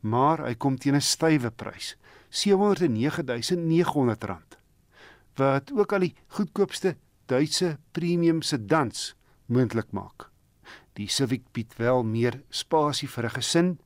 Maar 0.00 0.46
hy 0.46 0.54
kom 0.54 0.78
teen 0.78 0.94
'n 0.94 1.00
stywe 1.00 1.50
prys, 1.50 1.96
R709900, 2.30 4.58
wat 5.34 5.72
ook 5.72 5.92
al 5.92 6.00
die 6.00 6.14
goedkoopste 6.26 6.96
Duitse 7.26 7.78
premium 7.92 8.42
sedans 8.42 9.16
moontlik 9.46 9.92
maak. 9.92 10.30
Die 10.98 11.06
Civic 11.06 11.44
bied 11.54 11.76
wel 11.78 12.02
meer 12.02 12.40
spasie 12.50 13.06
vir 13.08 13.26
'n 13.26 13.36
gesin 13.38 13.78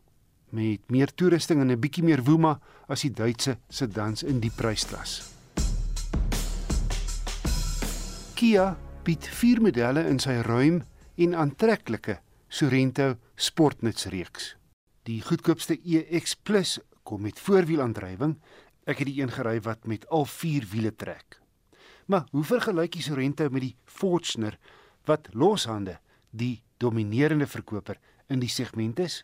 met 0.51 0.91
meer 0.91 1.13
toerusting 1.13 1.61
en 1.61 1.71
'n 1.71 1.81
bietjie 1.81 2.05
meer 2.05 2.23
woema 2.25 2.61
as 2.89 3.03
die 3.03 3.13
Duitse 3.13 3.59
sedans 3.69 4.23
in 4.23 4.41
die 4.41 4.51
prysklas. 4.51 5.29
Kia 8.35 8.77
bied 9.05 9.29
vier 9.29 9.61
modelle 9.61 10.09
in 10.09 10.19
sy 10.19 10.41
ruim 10.41 10.83
en 11.17 11.35
aantreklike 11.35 12.21
Sorento 12.49 13.17
sportnutsreeks. 13.37 14.57
Die 15.05 15.21
goedkoopste 15.21 15.79
EX 15.85 16.35
Plus 16.35 16.79
kom 17.03 17.23
met 17.23 17.41
voorwielaandrywing. 17.41 18.41
Ek 18.87 18.99
het 18.99 19.07
die 19.07 19.21
een 19.21 19.31
gery 19.31 19.61
wat 19.61 19.87
met 19.87 20.09
al 20.09 20.25
vier 20.25 20.65
wiele 20.71 20.97
trek. 20.97 21.41
Maar 22.07 22.25
hoe 22.31 22.45
vergelyk 22.45 22.95
jy 22.95 23.03
Sorento 23.03 23.51
met 23.51 23.63
die 23.63 23.77
Fortuner 23.85 24.59
wat 25.05 25.29
loshande 25.35 25.99
die 26.31 26.63
dominerende 26.83 27.47
verkoper 27.47 28.01
in 28.29 28.43
die 28.43 28.51
segment 28.51 28.99
is? 28.99 29.23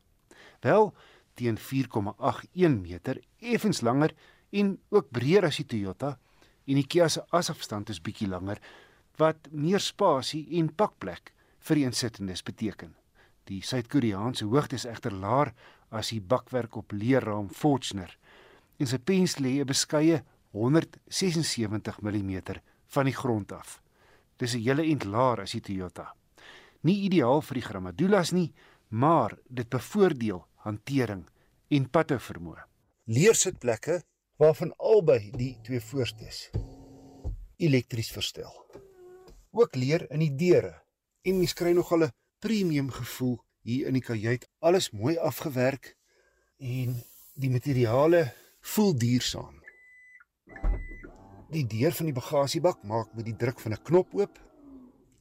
Wel, 0.65 0.93
teen 1.35 1.59
4,81 1.59 2.79
meter, 2.81 3.21
effens 3.39 3.83
langer 3.87 4.15
en 4.51 4.79
ook 4.89 5.11
breër 5.11 5.49
as 5.49 5.61
die 5.61 5.67
Toyota 5.67 6.17
en 6.69 6.79
die 6.79 6.87
Kia 6.87 7.09
se 7.09 7.25
asafstand 7.35 7.91
is 7.93 8.03
bietjie 8.05 8.29
langer 8.29 8.61
wat 9.19 9.51
meer 9.51 9.83
spasie 9.83 10.45
en 10.59 10.71
pakplek 10.71 11.33
vir 11.69 11.81
die 11.81 11.87
insittendes 11.89 12.45
beteken. 12.47 12.95
Die 13.49 13.63
Suid-Koreaanse 13.65 14.47
hoogte 14.47 14.77
is 14.79 14.87
egter 14.87 15.15
laer 15.15 15.53
as 15.91 16.13
die 16.13 16.21
bakwerk 16.21 16.77
op 16.77 16.93
leerraam 16.93 17.49
Fortuner 17.51 18.13
en 18.79 18.87
sy 18.87 18.99
pens 18.99 19.39
lê 19.43 19.59
'n 19.61 19.67
beskeie 19.67 20.23
176 20.53 22.01
mm 22.03 22.61
van 22.95 23.05
die 23.05 23.17
grond 23.17 23.53
af. 23.53 23.81
Dis 24.39 24.55
'n 24.55 24.63
hele 24.63 24.85
ent 24.85 25.05
laer 25.05 25.41
as 25.41 25.53
die 25.53 25.61
Toyota. 25.61 26.15
Nie 26.87 27.01
ideaal 27.09 27.43
vir 27.43 27.59
die 27.59 27.67
Gramadulas 27.67 28.33
nie, 28.33 28.53
maar 28.89 29.37
dit 29.49 29.69
bevoordeel 29.69 30.45
hantering 30.65 31.27
en 31.69 31.91
padhou 31.91 32.19
vermoë. 32.23 32.65
Leersitplekke 33.09 34.03
waarvan 34.39 34.75
albei 34.79 35.31
die 35.35 35.57
twee 35.67 35.81
voorstes 35.81 36.49
elektries 37.59 38.11
verstel. 38.15 38.53
Ook 39.51 39.75
leer 39.75 40.07
in 40.15 40.23
die 40.23 40.35
deure 40.39 40.77
en 41.27 41.41
mens 41.41 41.55
kry 41.59 41.73
nogal 41.75 42.07
'n 42.07 42.15
premium 42.39 42.91
gevoel 42.91 43.39
hier 43.63 43.87
in 43.87 43.95
die 43.99 44.03
kajuit. 44.03 44.49
Alles 44.59 44.91
mooi 44.91 45.17
afgewerk 45.19 45.97
en 46.59 47.03
die 47.35 47.51
materiale 47.51 48.33
voel 48.61 48.95
duursaam. 48.99 49.63
Die 51.51 51.67
deur 51.67 51.93
van 51.93 52.07
die 52.07 52.15
bagasiebak 52.15 52.83
maak 52.83 53.15
met 53.15 53.25
die 53.25 53.37
druk 53.37 53.61
van 53.61 53.73
'n 53.73 53.83
knop 53.83 54.15
oop. 54.15 54.48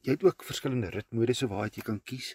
Jy 0.07 0.13
het 0.15 0.23
ook 0.23 0.43
verskillende 0.47 0.87
ritmodusse 0.87 1.49
waar 1.51 1.67
jy 1.67 1.81
kan 1.83 1.97
kies, 1.99 2.29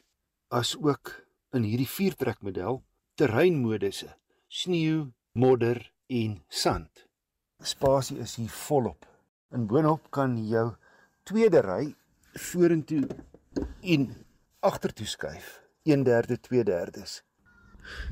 as 0.53 0.75
ook 0.77 1.15
in 1.57 1.65
hierdie 1.65 1.89
viertrekmodel 1.89 2.83
terreinmodusse: 3.17 4.11
sneeu, 4.53 5.07
modder 5.33 5.81
en 6.13 6.35
sand. 6.53 7.07
Spasie 7.65 8.19
is 8.21 8.35
hier 8.37 8.53
volop. 8.53 9.07
In 9.57 9.65
boonop 9.71 10.11
kan 10.13 10.35
jou 10.51 10.67
tweede 11.25 11.63
ry 11.65 11.95
vorentoe 12.51 13.07
en 13.81 14.05
agtertoe 14.61 15.09
skuif. 15.09 15.63
1/3 15.89 16.37
2/3. 16.51 17.23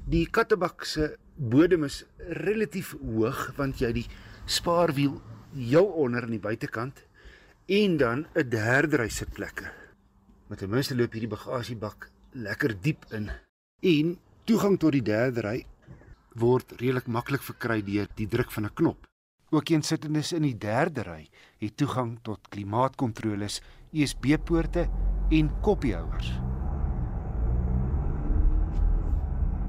Die 0.09 0.25
kattebak 0.25 0.89
se 0.89 1.19
bodem 1.37 1.85
is 1.85 2.07
relatief 2.17 2.97
hoog 2.97 3.53
want 3.61 3.85
jy 3.85 3.93
die 3.93 4.09
spaarwiel 4.47 5.21
heel 5.53 5.93
onder 6.01 6.23
aan 6.23 6.39
die 6.39 6.47
buitekant 6.49 7.05
en 7.71 7.97
dan 7.97 8.27
'n 8.35 8.49
derde 8.49 8.97
ry 8.97 9.09
sitplekke. 9.09 9.71
Met 10.47 10.59
ten 10.59 10.71
minste 10.71 10.97
loop 10.97 11.13
hierdie 11.13 11.31
bagasiebak 11.31 12.11
lekker 12.31 12.81
diep 12.81 13.05
in 13.11 13.31
en 13.81 14.19
toegang 14.45 14.79
tot 14.79 14.93
die 14.93 15.03
derde 15.03 15.41
ry 15.41 15.67
word 16.35 16.73
redelik 16.81 17.07
maklik 17.07 17.43
verkry 17.43 17.83
deur 17.83 18.09
die 18.15 18.27
druk 18.27 18.51
van 18.51 18.65
'n 18.65 18.75
knop. 18.75 19.07
Ook 19.51 19.69
een 19.69 19.83
sittendes 19.83 20.33
in 20.33 20.43
die 20.43 20.59
derde 20.59 21.03
ry 21.03 21.29
het 21.59 21.77
toegang 21.77 22.19
tot 22.23 22.49
klimaatkontroles, 22.49 23.63
USB-poorte 23.93 24.89
en 25.31 25.61
koppiehouers. 25.61 26.41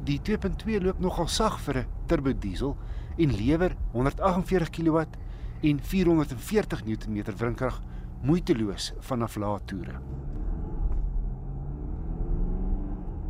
Die 0.04 0.20
2.2 0.22 0.82
loop 0.82 1.00
nogal 1.00 1.28
sag 1.28 1.60
vir 1.60 1.78
'n 1.78 1.88
turbo 2.08 2.34
diesel 2.34 2.78
en 3.18 3.36
lewer 3.36 3.76
148 3.92 4.70
kW 4.70 5.06
en 5.62 5.80
440 5.84 6.86
Nm 6.86 7.24
wrinkrag 7.38 7.82
moeiteloos 8.24 8.94
vanaf 9.00 9.36
lae 9.36 9.60
toere. 9.66 10.00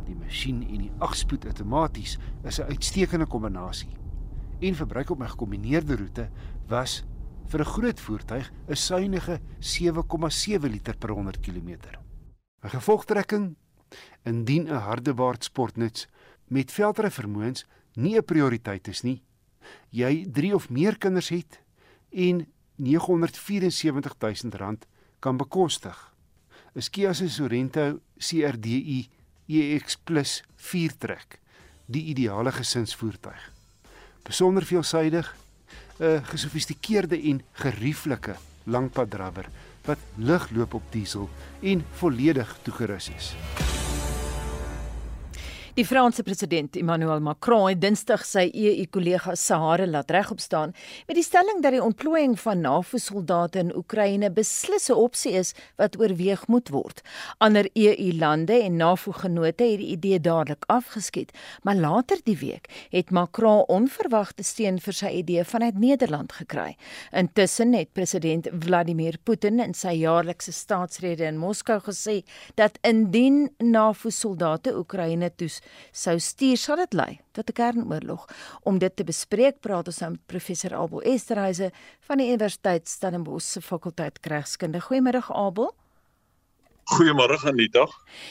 Die 0.06 0.14
masjien 0.14 0.62
en 0.62 0.78
die 0.78 0.92
8-spoed 0.98 1.46
outomaties 1.46 2.18
is 2.44 2.60
'n 2.60 2.68
uitstekende 2.68 3.26
kombinasie. 3.26 4.02
en 4.62 4.74
verbruik 4.78 5.10
op 5.10 5.18
my 5.18 5.28
gekombineerde 5.28 5.96
roete 5.98 6.28
was 6.70 7.02
vir 7.50 7.60
'n 7.60 7.72
groot 7.74 8.00
voertuig 8.00 8.52
'n 8.68 8.76
suiwige 8.76 9.40
7,7 9.58 10.70
liter 10.70 10.96
per 10.96 11.10
100 11.10 11.40
km. 11.40 11.68
'n 12.62 12.68
Gevolgtrekking 12.68 13.56
indien 14.22 14.68
'n 14.68 14.82
hardebaard 14.86 15.44
sportnuts 15.44 16.08
met 16.46 16.72
veldry 16.72 17.10
vermoëns 17.10 17.66
nie 17.94 18.16
'n 18.16 18.24
prioriteit 18.24 18.88
is 18.88 19.02
nie, 19.02 19.22
jy 19.90 20.26
3 20.30 20.54
of 20.54 20.70
meer 20.70 20.98
kinders 20.98 21.28
het 21.28 21.60
en 22.10 22.46
R974 22.78 23.92
000 24.44 24.76
kan 25.18 25.36
bekostig. 25.36 26.12
'n 26.74 26.90
Kia 26.90 27.12
Sorento 27.12 28.00
CRDI 28.18 29.08
EX+ 29.46 29.98
4-trek, 30.56 31.38
die 31.86 32.04
ideale 32.04 32.52
gesinsvoertuig. 32.52 33.52
Besonder 34.22 34.64
veelsuidig, 34.64 35.36
'n 35.98 36.24
gesofistikeerde 36.24 37.20
en 37.22 37.42
gerieflike 37.52 38.36
langpaddrawwer 38.64 39.48
wat 39.84 39.98
lig 40.16 40.50
loop 40.50 40.74
op 40.74 40.92
diesel 40.92 41.28
en 41.60 41.84
volledig 41.98 42.58
toegerus 42.62 43.08
is. 43.08 43.34
Die 45.72 45.86
Franse 45.86 46.22
president 46.22 46.76
Emmanuel 46.76 47.22
Macron 47.24 47.70
het 47.70 47.78
Dinsdag 47.80 48.26
sy 48.28 48.42
EU-kollega 48.52 49.32
Sahara 49.40 49.86
laat 49.88 50.10
regop 50.12 50.40
staan 50.44 50.74
met 51.08 51.16
die 51.16 51.24
stelling 51.24 51.62
dat 51.64 51.72
die 51.72 51.80
ontplooiing 51.80 52.34
van 52.42 52.60
NAVO-soldate 52.60 53.62
in 53.62 53.70
Oekraïne 53.80 54.28
beslis 54.36 54.90
'n 54.90 54.98
opsie 55.00 55.32
is 55.32 55.54
wat 55.80 55.96
oorweeg 55.96 56.42
moet 56.46 56.68
word. 56.68 57.00
Ander 57.38 57.70
EU-lande 57.72 58.52
en 58.52 58.76
NAVO-genote 58.76 59.64
het 59.64 59.78
die 59.80 59.96
idee 59.96 60.20
dadelik 60.20 60.64
afgeskiet, 60.66 61.32
maar 61.62 61.74
later 61.74 62.20
die 62.24 62.36
week 62.36 62.68
het 62.90 63.10
Macron 63.10 63.64
onverwagte 63.66 64.42
steun 64.42 64.78
vir 64.78 64.92
sy 64.92 65.08
idee 65.08 65.44
vanuit 65.44 65.78
Nederland 65.78 66.32
gekry. 66.32 66.76
Intussen 67.12 67.72
het 67.72 67.92
president 67.92 68.48
Vladimir 68.60 69.16
Putin 69.22 69.60
in 69.60 69.74
sy 69.74 69.96
jaarlikse 70.04 70.52
staatsrede 70.52 71.24
in 71.24 71.38
Moskou 71.38 71.80
gesê 71.80 72.24
dat 72.54 72.78
indien 72.82 73.50
NAVO-soldate 73.58 74.76
Oekraïne 74.76 75.30
toes 75.36 75.61
sou 75.92 76.18
stuur 76.18 76.56
sal 76.56 76.76
dit 76.76 76.92
lei 76.92 77.20
tot 77.32 77.48
'n 77.48 77.52
kernoorlog. 77.52 78.26
Om 78.62 78.78
dit 78.78 78.96
te 78.96 79.04
bespreek, 79.04 79.60
praat 79.60 79.86
ons 79.86 79.98
nou 79.98 80.10
met 80.10 80.26
professor 80.26 80.74
Abel 80.74 81.02
Esterhuise 81.02 81.72
van 82.00 82.18
die 82.18 82.28
Universiteit 82.28 82.88
Stellenbosch 82.88 83.46
se 83.46 83.60
fakulteit 83.60 84.18
Regskunde. 84.22 84.80
Goeiemôre 84.80 85.22
Abel. 85.28 85.74
Goeiemôre 86.84 87.38
Anita. 87.46 87.86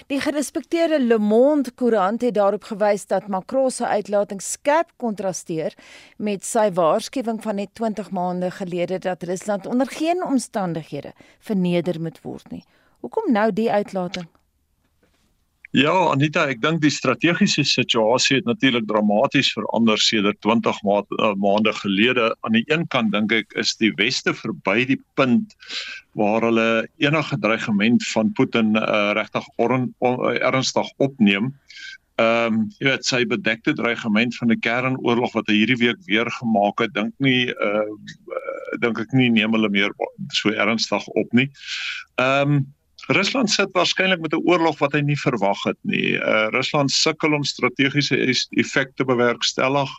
Die 0.08 0.20
gerespekteerde 0.20 1.00
Le 1.00 1.18
Monde 1.18 1.72
koerant 1.72 2.22
het 2.22 2.34
daarop 2.36 2.64
gewys 2.64 3.06
dat 3.08 3.28
Macron 3.28 3.72
se 3.72 3.88
uitlating 3.88 4.42
skerp 4.42 4.92
kontrasteer 4.98 5.74
met 6.18 6.46
sy 6.46 6.68
waarskuwing 6.76 7.40
van 7.42 7.56
net 7.56 7.74
20 7.80 8.12
maande 8.12 8.52
gelede 8.52 9.00
dat 9.00 9.24
Rusland 9.24 9.66
onder 9.66 9.88
geen 9.88 10.24
omstandighede 10.24 11.14
verneder 11.40 12.02
moet 12.02 12.22
word 12.22 12.52
nie. 12.52 12.64
Hoekom 13.00 13.32
nou 13.32 13.54
die 13.54 13.72
uitlating? 13.72 14.28
Ja, 15.72 15.94
Anita, 16.12 16.50
ek 16.52 16.60
dink 16.60 16.82
die 16.84 16.92
strategiese 16.92 17.64
situasie 17.64 18.42
het 18.42 18.48
natuurlik 18.50 18.90
dramaties 18.90 19.54
verander 19.56 20.02
sedert 20.04 20.42
20 20.44 20.82
ma 20.84 20.98
uh, 21.00 21.30
maande 21.40 21.72
gelede. 21.78 22.26
Aan 22.44 22.58
die 22.58 22.66
een 22.68 22.84
kant 22.92 23.14
dink 23.14 23.32
ek 23.32 23.56
is 23.56 23.72
die 23.80 23.94
weste 23.96 24.34
verby 24.36 24.84
die 24.90 25.00
punt 25.16 25.56
waar 26.20 26.44
hulle 26.44 26.66
enige 27.00 27.40
dreigement 27.40 28.04
van 28.12 28.34
Putin 28.36 28.76
uh, 28.76 29.14
regtig 29.16 29.48
uh, 29.64 30.36
ernstig 30.44 30.92
opneem. 31.00 31.54
Ehm 32.20 32.52
um, 32.52 32.60
jy 32.82 32.90
weet 32.90 33.08
sy 33.08 33.22
bedekte 33.24 33.72
dreigement 33.74 34.36
van 34.36 34.52
'n 34.52 34.60
kernoorlog 34.60 35.32
wat 35.40 35.48
hy 35.48 35.56
hierdie 35.62 35.80
week 35.80 36.04
weer 36.06 36.28
gemaak 36.42 36.84
het, 36.84 36.94
dink 36.94 37.16
nie 37.24 37.48
uh 37.48 37.88
dink 38.84 39.00
ek 39.00 39.16
nie 39.16 39.30
neem 39.30 39.56
hulle 39.56 39.70
meer 39.70 39.96
so 40.36 40.52
ernstig 40.52 41.08
op 41.16 41.32
nie. 41.32 41.48
Ehm 42.20 42.60
um, 42.60 42.62
Rusland 43.08 43.50
sit 43.50 43.72
waarskynlik 43.74 44.20
met 44.22 44.34
'n 44.34 44.46
oorlog 44.46 44.78
wat 44.80 44.94
hy 44.94 45.02
nie 45.02 45.18
verwag 45.20 45.64
het 45.64 45.78
nie. 45.82 46.14
Uh 46.14 46.48
Rusland 46.54 46.92
sukkel 46.92 47.34
om 47.34 47.44
strategiese 47.44 48.18
effekte 48.50 49.06
bewerkstellig. 49.06 49.90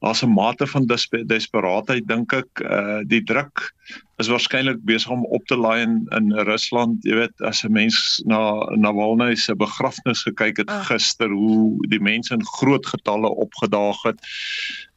Daar's 0.00 0.22
'n 0.22 0.32
mate 0.32 0.66
van 0.66 0.86
desperaatheid 1.26 2.06
dink 2.06 2.32
ek. 2.32 2.60
Uh 2.60 3.00
die 3.06 3.22
druk 3.22 3.72
is 4.16 4.28
waarskynlik 4.28 4.84
besig 4.84 5.10
om 5.10 5.24
op 5.24 5.44
te 5.46 5.56
laai 5.56 5.82
in, 5.82 6.06
in 6.10 6.32
Rusland. 6.32 7.02
Jy 7.02 7.14
weet, 7.14 7.40
as 7.40 7.64
'n 7.64 7.72
mens 7.72 8.22
na 8.26 8.68
Navalny 8.76 9.34
se 9.34 9.54
begrafnis 9.54 10.22
gekyk 10.22 10.56
het 10.56 10.70
ah. 10.70 10.84
gister, 10.84 11.30
hoe 11.30 11.76
die 11.88 12.00
mense 12.00 12.34
in 12.34 12.44
groot 12.44 12.86
getalle 12.86 13.28
opgedaag 13.28 14.02
het. 14.02 14.20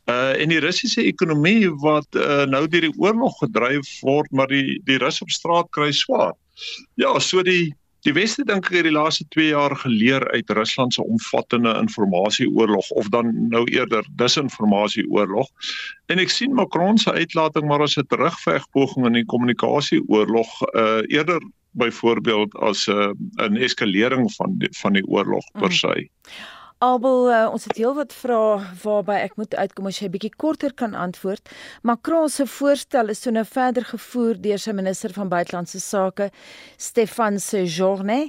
Uh 0.05 0.41
en 0.41 0.49
die 0.49 0.59
Russiese 0.59 1.03
ekonomie 1.03 1.69
wat 1.69 2.07
uh, 2.15 2.45
nou 2.45 2.67
deur 2.67 2.81
die 2.81 2.97
oorlog 2.97 3.37
gedryf 3.37 3.99
word, 4.01 4.31
maar 4.31 4.47
die 4.47 4.81
die 4.83 4.97
Russe 4.97 5.23
op 5.23 5.29
straat 5.29 5.67
kry 5.69 5.91
swaar. 5.91 6.33
Ja, 6.95 7.19
so 7.19 7.43
die 7.43 7.75
die 8.05 8.13
weste 8.15 8.45
dink 8.47 8.69
ek 8.69 8.77
het 8.77 8.85
die 8.87 8.93
laaste 8.93 9.25
2 9.35 9.49
jaar 9.49 9.73
geleer 9.75 10.23
uit 10.31 10.51
Rusland 10.55 10.93
se 10.95 11.03
omvattende 11.03 11.73
informasieoorlog 11.81 12.89
of 13.01 13.09
dan 13.11 13.33
nou 13.49 13.65
eerder 13.73 14.05
disinformasieoorlog. 14.21 15.49
En 16.13 16.21
ek 16.23 16.31
sien 16.31 16.55
Macron 16.55 16.97
se 17.01 17.11
uitlating 17.11 17.67
maar 17.67 17.83
as 17.83 17.97
'n 17.97 18.07
terugvegpoging 18.07 19.05
in 19.09 19.19
die 19.19 19.25
kommunikasieoorlog 19.25 20.61
uh 20.73 21.01
eerder 21.07 21.41
byvoorbeeld 21.71 22.55
as 22.55 22.87
'n 22.87 23.17
uh, 23.41 23.49
'n 23.49 23.57
eskalering 23.57 24.31
van 24.33 24.55
die, 24.57 24.69
van 24.71 24.93
die 24.93 25.05
oorlog 25.07 25.51
per 25.51 25.73
mm. 25.73 25.79
se. 25.81 25.93
Mm. 25.97 26.56
Abel, 26.79 27.31
uh, 27.33 27.47
ons 27.49 27.63
het 27.65 27.79
heelwat 27.79 28.11
vrae 28.13 28.57
waarby 28.83 29.15
ek 29.23 29.37
moet 29.39 29.55
uitkom 29.57 29.87
as 29.89 29.97
jy 29.97 30.11
bietjie 30.13 30.29
korter 30.37 30.75
kan 30.77 30.91
antwoord. 30.93 31.49
Macron 31.81 32.29
se 32.29 32.45
voorstel 32.45 33.09
is 33.09 33.23
toe 33.23 33.33
nou 33.33 33.41
verder 33.49 33.87
gevoer 33.87 34.37
deur 34.43 34.61
sy 34.61 34.75
minister 34.77 35.15
van 35.15 35.31
buitelandse 35.31 35.81
sake, 35.81 36.27
Stéphane 36.77 37.41
Séjourné, 37.41 38.19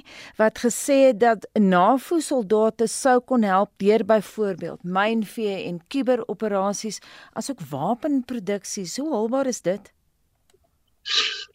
wat 0.41 0.63
gesê 0.65 0.97
het 1.11 1.21
dat 1.21 1.45
NAVO-soldate 1.53 2.89
sou 2.89 3.19
kon 3.21 3.45
help 3.45 3.69
deur 3.77 4.01
byvoorbeeld 4.15 4.81
mynvee 4.81 5.67
en 5.67 5.77
kuberoperasies 5.85 7.03
asook 7.37 7.61
wapenproduksie. 7.69 8.89
Hoe 8.97 9.13
haalbaar 9.13 9.53
is 9.53 9.61
dit? 9.61 9.93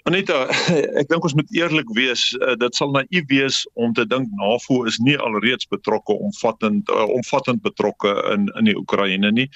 Aneta, 0.05 0.43
ek 1.01 1.09
dink 1.09 1.25
ons 1.25 1.37
moet 1.39 1.55
eerlik 1.57 1.89
wees, 1.97 2.27
uh, 2.43 2.53
dit 2.61 2.77
sal 2.77 2.93
naïef 2.93 3.25
wees 3.31 3.63
om 3.81 3.95
te 3.97 4.05
dink 4.05 4.29
NAVO 4.37 4.83
is 4.91 4.99
nie 5.01 5.17
alreeds 5.17 5.69
betrokke 5.73 6.13
omvattend 6.27 6.91
uh, 6.93 7.07
omvattend 7.15 7.63
betrokke 7.65 8.13
in 8.35 8.51
in 8.61 8.69
die 8.69 8.77
Oekraïne 8.77 9.33
nie. 9.33 9.49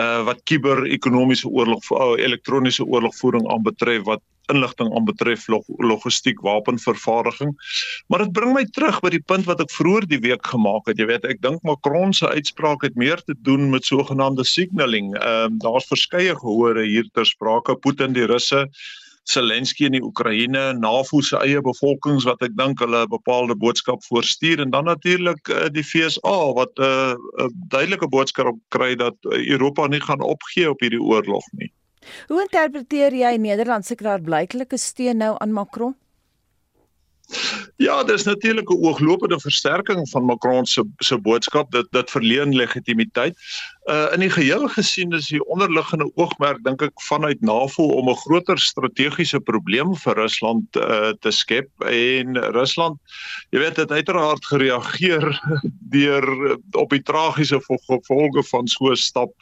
Uh 0.00 0.22
wat 0.24 0.40
kiber-ekonomiese 0.48 1.48
oorlog 1.48 1.84
vir 1.88 2.00
uh, 2.00 2.14
elektroniese 2.24 2.86
oorlogvoering 2.86 3.44
aanbetref 3.52 4.06
wat 4.08 4.24
inligting 4.50 4.88
aanbetref 4.96 5.44
log, 5.52 5.68
logistiek 5.78 6.40
wapenvervaardiging. 6.42 7.52
Maar 8.08 8.24
dit 8.24 8.32
bring 8.32 8.54
my 8.56 8.64
terug 8.74 8.98
by 9.04 9.12
die 9.14 9.22
punt 9.22 9.46
wat 9.46 9.60
ek 9.62 9.70
vroeër 9.74 10.08
die 10.10 10.20
week 10.24 10.48
gemaak 10.52 10.88
het. 10.90 10.98
Jy 10.98 11.06
weet, 11.12 11.28
ek 11.28 11.42
dink 11.44 11.62
Macron 11.66 12.16
se 12.16 12.28
uitspraak 12.28 12.82
het 12.86 12.96
meer 12.98 13.22
te 13.28 13.36
doen 13.46 13.68
met 13.70 13.86
sogenaamde 13.86 14.48
signaling. 14.48 15.12
Ehm 15.20 15.52
um, 15.52 15.60
daar's 15.62 15.92
verskeie 15.92 16.34
gehore 16.40 16.88
hier 16.88 17.06
ter 17.14 17.28
sprake. 17.28 17.76
Putin 17.84 18.16
die 18.16 18.26
Russe 18.30 18.66
Zelensky 19.28 19.84
in 19.84 19.92
die 19.92 20.02
Oekraïne, 20.02 20.72
NAVO 20.78 21.20
se 21.20 21.38
eie 21.38 21.60
bevolkings 21.62 22.24
wat 22.28 22.42
ek 22.42 22.56
dink 22.58 22.80
hulle 22.80 23.04
'n 23.04 23.10
bepaalde 23.10 23.56
boodskap 23.56 24.02
voorstuur 24.04 24.60
en 24.60 24.70
dan 24.70 24.84
natuurlik 24.84 25.48
uh, 25.48 25.68
die 25.68 25.84
FSA 25.84 26.38
wat 26.56 26.72
'n 26.78 26.82
uh, 26.82 27.14
uh, 27.14 27.48
duidelike 27.68 28.08
boodskap 28.08 28.56
kry 28.68 28.94
dat 28.94 29.16
Europa 29.22 29.86
nie 29.86 30.00
gaan 30.00 30.20
opgee 30.20 30.70
op 30.70 30.80
hierdie 30.80 31.02
oorlog 31.02 31.44
nie. 31.52 31.72
Hoe 32.28 32.40
interpreteer 32.40 33.14
jy 33.14 33.36
Nederland 33.36 33.86
se 33.86 33.94
klaarblyklike 33.94 34.78
steun 34.78 35.16
nou 35.16 35.34
aan 35.38 35.52
Macron? 35.52 35.94
Ja, 37.76 38.04
dis 38.04 38.22
natuurlik 38.24 38.68
'n 38.70 38.84
ooglopende 38.86 39.40
versterking 39.40 40.08
van 40.08 40.24
Macron 40.24 40.66
se 40.66 40.84
se 40.98 41.18
boodskap 41.18 41.70
dat 41.70 41.86
dit 41.90 42.10
verleen 42.10 42.56
legitimiteit. 42.56 43.36
Uh 43.84 44.12
in 44.12 44.20
die 44.20 44.30
geheel 44.30 44.68
gesien 44.68 45.12
is 45.12 45.28
die 45.28 45.44
onderliggende 45.44 46.10
oogmerk 46.14 46.64
dink 46.64 46.82
ek 46.82 47.00
vanuit 47.00 47.40
NAVO 47.40 47.82
om 47.82 48.08
'n 48.08 48.16
groter 48.16 48.58
strategiese 48.58 49.40
probleem 49.40 49.96
vir 49.96 50.14
Rusland 50.14 50.76
uh 50.76 51.12
te 51.20 51.30
skep 51.30 51.68
en 51.80 52.36
Rusland 52.52 52.98
jy 53.50 53.58
weet 53.58 53.76
het 53.76 53.90
uiteraard 53.90 54.46
gereageer 54.46 55.40
deur 55.96 56.58
op 56.72 56.90
die 56.90 57.02
tragiese 57.02 57.60
gevolge 57.64 58.42
van 58.42 58.68
so 58.68 58.90
'n 58.90 58.96
stap 58.96 59.32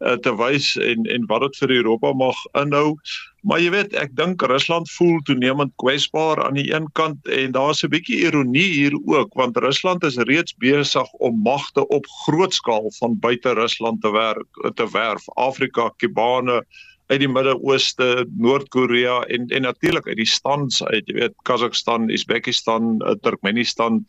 uh, 0.00 0.14
te 0.14 0.36
wys 0.36 0.76
en 0.76 1.04
en 1.04 1.26
wat 1.26 1.40
dit 1.40 1.56
vir 1.56 1.70
Europa 1.70 2.12
mag 2.12 2.36
inhou. 2.52 2.96
Maar 3.42 3.58
jy 3.58 3.70
weet, 3.74 3.94
ek 3.98 4.12
dink 4.14 4.42
Rusland 4.46 4.86
voel 4.94 5.16
toenemend 5.26 5.72
kwesbaar 5.82 6.44
aan 6.44 6.54
die 6.54 6.68
een 6.70 6.86
kant 6.94 7.26
en 7.26 7.54
daar's 7.56 7.82
'n 7.82 7.90
bietjie 7.90 8.20
ironie 8.28 8.70
hier 8.70 8.94
ook 9.04 9.34
want 9.34 9.56
Rusland 9.56 10.04
is 10.04 10.16
reeds 10.30 10.54
besig 10.62 11.12
om 11.18 11.42
magte 11.42 11.82
op 11.88 12.06
groot 12.22 12.54
skaal 12.54 12.86
van 12.98 13.18
buite 13.18 13.52
Rusland 13.58 14.00
te 14.00 14.12
werk 14.12 14.74
te 14.74 14.86
werf. 14.92 15.28
Afrika, 15.34 15.90
Kubane, 15.96 16.62
uit 17.06 17.20
die 17.20 17.28
Midde-Ooste, 17.28 18.26
Noord-Korea 18.38 19.20
en 19.22 19.48
en 19.48 19.66
natuurlik 19.66 20.06
uit 20.06 20.16
die 20.16 20.28
stans 20.28 20.82
uit, 20.84 21.06
jy 21.06 21.18
weet, 21.18 21.34
Kazakhstan, 21.48 22.08
Uzbekistan, 22.10 22.94
uh, 23.02 23.16
Turkmenistan, 23.20 24.00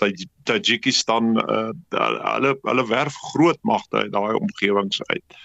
Tajikistan, 0.43 1.33
uh, 1.43 1.71
hulle 1.89 2.55
hulle 2.61 2.87
werf 2.87 3.17
groot 3.33 3.59
magte 3.67 4.05
uit 4.05 4.11
daai 4.13 4.33
omgewings 4.37 5.01
uit. 5.11 5.37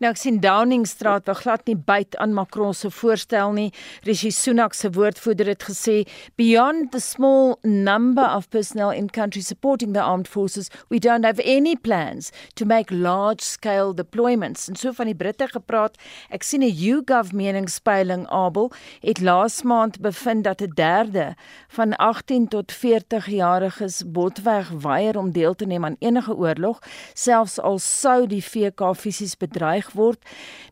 Nou 0.00 0.10
ek 0.12 0.20
sien 0.20 0.40
Downingstraat 0.42 1.28
wil 1.28 1.38
glad 1.38 1.66
nie 1.68 1.76
byt 1.76 2.16
aan 2.22 2.34
Macron 2.36 2.74
se 2.74 2.90
voorstel 2.90 3.52
nie. 3.56 3.68
Rishi 4.06 4.30
Sunak 4.34 4.74
se 4.74 4.90
woordvoerder 4.90 5.46
het 5.46 5.64
gesê, 5.68 6.06
"Beyond 6.36 6.92
the 6.92 7.00
small 7.00 7.56
number 7.62 8.24
of 8.36 8.48
personnel 8.48 8.92
in 8.92 9.10
countries 9.10 9.46
supporting 9.46 9.92
the 9.92 10.02
armed 10.02 10.28
forces, 10.28 10.70
we 10.88 10.98
don't 10.98 11.24
have 11.24 11.40
any 11.44 11.76
plans 11.76 12.30
to 12.54 12.64
make 12.64 12.94
large-scale 12.94 13.94
deployments." 13.94 14.68
En 14.68 14.76
so 14.76 14.92
van 14.92 15.06
die 15.06 15.14
Britte 15.14 15.48
gepraat, 15.48 15.96
ek 16.30 16.42
sien 16.42 16.62
'n 16.62 16.72
YouGov 16.86 17.32
meningspeiling 17.32 18.26
Abel 18.30 18.70
het 19.00 19.20
laas 19.20 19.62
maand 19.62 20.00
bevind 20.00 20.44
dat 20.44 20.60
'n 20.60 20.70
derde 20.74 21.34
van 21.68 21.96
18 21.96 22.48
tot 22.48 22.72
40 22.72 23.26
jariges 23.26 24.02
botweg 24.06 24.68
weier 24.68 25.18
om 25.18 25.32
deel 25.32 25.54
te 25.54 25.66
neem 25.66 25.84
aan 25.84 25.96
enige 25.98 26.36
oorlog, 26.36 26.78
selfs 27.14 27.60
al 27.60 27.78
sou 27.78 28.26
die 28.26 28.44
VK 28.44 28.94
fisies 28.96 29.36
bedreig 29.36 29.92
word. 29.92 30.18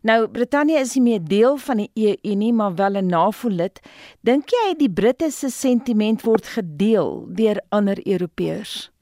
Nou 0.01 0.27
Brittanje 0.27 0.79
is 0.79 0.93
nie 0.93 1.03
meer 1.03 1.23
deel 1.23 1.57
van 1.57 1.77
die 1.77 1.91
EU 1.93 2.35
nie, 2.35 2.53
maar 2.53 2.75
wel 2.75 2.95
'n 2.97 3.05
NAVO-lid. 3.05 3.79
Dink 4.21 4.49
jy 4.49 4.75
die 4.77 4.91
Britte 4.91 5.31
se 5.31 5.49
sentiment 5.49 6.21
word 6.21 6.47
gedeel 6.47 7.25
deur 7.29 7.61
ander 7.69 8.07
Europeërs? 8.07 8.94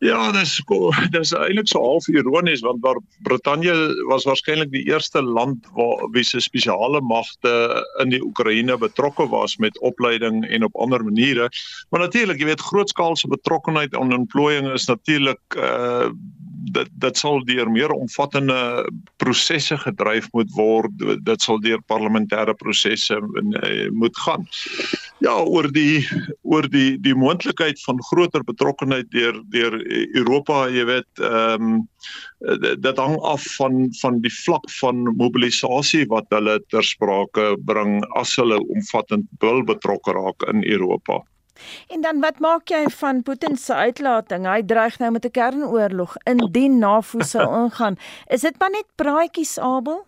Ja, 0.00 0.30
dis 0.32 0.54
dis 1.16 1.32
eintlik 1.36 1.68
so 1.68 1.80
half 1.84 2.06
ironies 2.08 2.62
want 2.64 2.80
waar 2.84 2.98
Brittanje 3.26 3.74
was 4.08 4.24
waarskynlik 4.24 4.70
die 4.72 4.86
eerste 4.88 5.20
land 5.22 5.66
waar 5.76 6.06
wie 6.14 6.24
se 6.24 6.40
spesiale 6.40 7.02
magte 7.04 7.52
in 8.00 8.14
die 8.14 8.22
Oekraïne 8.24 8.78
betrokke 8.80 9.28
was 9.28 9.58
met 9.60 9.76
opleiding 9.84 10.46
en 10.48 10.64
op 10.64 10.76
ander 10.80 11.04
maniere. 11.04 11.50
Maar 11.90 12.06
natuurlik, 12.06 12.40
jy 12.40 12.48
weet, 12.48 12.64
grootskaalse 12.64 13.28
betrokkenheid 13.28 13.94
aan 13.96 14.16
ontplooiing 14.16 14.72
is 14.72 14.88
natuurlik 14.88 15.60
uh 15.60 16.08
dit 16.74 16.88
dit 17.02 17.16
sal 17.16 17.40
deur 17.48 17.70
meer 17.70 17.92
omvattende 17.94 18.86
prosesse 19.22 19.76
gedryf 19.80 20.28
moet 20.32 20.50
word. 20.56 21.04
Dit 21.24 21.44
sal 21.44 21.60
deur 21.64 21.80
parlementêre 21.90 22.54
prosesse 22.58 23.16
eh, 23.16 23.88
moet 23.90 24.16
gaan. 24.24 24.46
Ja 25.24 25.36
oor 25.40 25.68
die 25.72 26.06
oor 26.42 26.68
die 26.68 26.98
die 27.00 27.14
moontlikheid 27.14 27.80
van 27.84 28.00
groter 28.10 28.44
betrokkenheid 28.44 29.10
deur 29.12 29.40
deur 29.54 29.76
Europa 30.16 30.66
jy 30.72 30.86
weet 30.94 31.24
ehm 31.24 31.70
um, 31.70 31.80
dit 32.80 32.96
hang 32.96 33.18
af 33.28 33.44
van 33.58 33.90
van 34.00 34.20
die 34.24 34.32
vlak 34.32 34.64
van 34.78 35.02
mobilisasie 35.20 36.06
wat 36.08 36.30
hulle 36.32 36.56
ter 36.72 36.86
sprake 36.86 37.50
bring 37.68 37.98
as 38.16 38.32
hulle 38.40 38.56
omvattend 38.76 39.28
wil 39.44 39.60
betrokke 39.68 40.16
raak 40.16 40.48
in 40.48 40.64
Europa 40.64 41.20
En 41.88 42.00
dan 42.00 42.20
wat 42.20 42.38
maak 42.38 42.68
jy 42.68 42.84
van 43.00 43.22
Putin 43.22 43.56
se 43.56 43.74
uitlating? 43.74 44.46
Hy 44.46 44.62
dreig 44.62 44.98
nou 44.98 45.10
met 45.10 45.24
'n 45.24 45.30
kernoorlog 45.30 46.16
indien 46.24 46.78
NAVO 46.78 47.22
sou 47.22 47.48
ingaan. 47.62 47.96
Is 48.26 48.40
dit 48.40 48.58
maar 48.58 48.70
net 48.70 48.86
praatjies 48.94 49.58
Abel? 49.58 50.06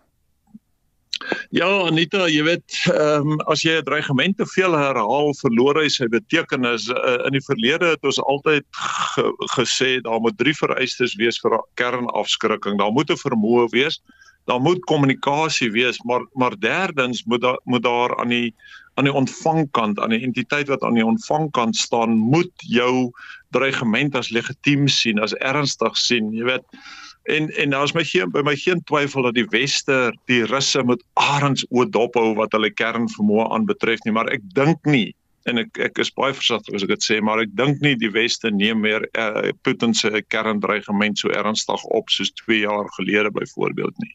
Ja, 1.53 1.67
Anita, 1.87 2.25
jy 2.27 2.43
weet, 2.47 2.75
ehm 2.91 3.35
um, 3.35 3.41
as 3.51 3.61
jy 3.63 3.77
'n 3.77 3.85
dreigement 3.87 4.37
te 4.37 4.45
veel 4.55 4.73
herhaal, 4.77 5.33
verloor 5.39 5.79
hy 5.81 5.87
sy 5.89 6.07
betekenis. 6.11 6.89
Uh, 6.89 7.19
in 7.27 7.37
die 7.37 7.45
verlede 7.45 7.93
het 7.93 8.03
ons 8.03 8.19
altyd 8.19 8.65
ge 9.13 9.25
gesê 9.55 10.01
daar 10.01 10.19
moet 10.19 10.37
drie 10.37 10.55
vereistes 10.57 11.15
wees 11.21 11.39
vir 11.39 11.59
kernafskrikking. 11.79 12.79
Daar 12.79 12.91
moet 12.91 13.11
'n 13.11 13.21
vermoë 13.21 13.69
wees, 13.71 14.01
daar 14.45 14.59
moet 14.59 14.83
kommunikasie 14.85 15.71
wees, 15.71 16.01
maar 16.03 16.25
maar 16.33 16.59
derdens 16.59 17.23
moet 17.23 17.41
daar 17.41 17.59
moet 17.63 17.83
daar 17.83 18.17
aan 18.19 18.29
die 18.29 18.55
aan 18.93 19.07
die 19.09 19.13
ontvangkant, 19.13 19.99
aan 19.99 20.13
die 20.13 20.23
entiteit 20.25 20.67
wat 20.69 20.83
aan 20.83 20.97
die 20.97 21.05
ontvangkant 21.05 21.75
staan, 21.75 22.17
moet 22.17 22.51
jou 22.69 23.11
dreigement 23.53 24.15
as 24.15 24.29
legitiem 24.29 24.87
sien, 24.87 25.21
as 25.21 25.33
ernstig 25.41 25.97
sien, 25.97 26.31
jy 26.33 26.45
weet. 26.51 26.83
En 27.31 27.49
en 27.49 27.71
daar's 27.71 27.93
my 27.95 28.03
geen 28.03 28.31
by 28.31 28.43
my 28.43 28.55
geen 28.59 28.83
twyfel 28.89 29.23
dat 29.29 29.37
die 29.37 29.47
weste 29.49 30.11
die 30.27 30.43
russe 30.51 30.83
moet 30.83 31.03
arends 31.13 31.65
oop 31.69 31.91
dophou 31.95 32.33
wat 32.35 32.51
hulle 32.51 32.73
kernvermoë 32.73 33.47
aanbetref 33.55 34.03
nie, 34.03 34.15
maar 34.15 34.31
ek 34.33 34.43
dink 34.57 34.83
nie 34.85 35.13
en 35.49 35.59
ek 35.63 35.79
ek 35.87 36.01
is 36.03 36.11
baie 36.15 36.35
versigtig 36.35 36.75
as 36.75 36.83
ek 36.85 36.93
dit 36.95 37.05
sê, 37.05 37.19
maar 37.23 37.41
ek 37.43 37.55
dink 37.59 37.81
nie 37.83 37.95
die 37.99 38.11
weste 38.11 38.51
neem 38.51 38.83
meer 38.83 39.05
uh, 39.19 39.51
Putin 39.63 39.95
se 39.95 40.23
kerndreigement 40.31 41.19
so 41.19 41.31
ernstig 41.35 41.87
op 41.95 42.11
soos 42.11 42.31
2 42.43 42.63
jaar 42.63 42.91
gelede 42.97 43.31
byvoorbeeld 43.31 43.97
nie. 44.03 44.13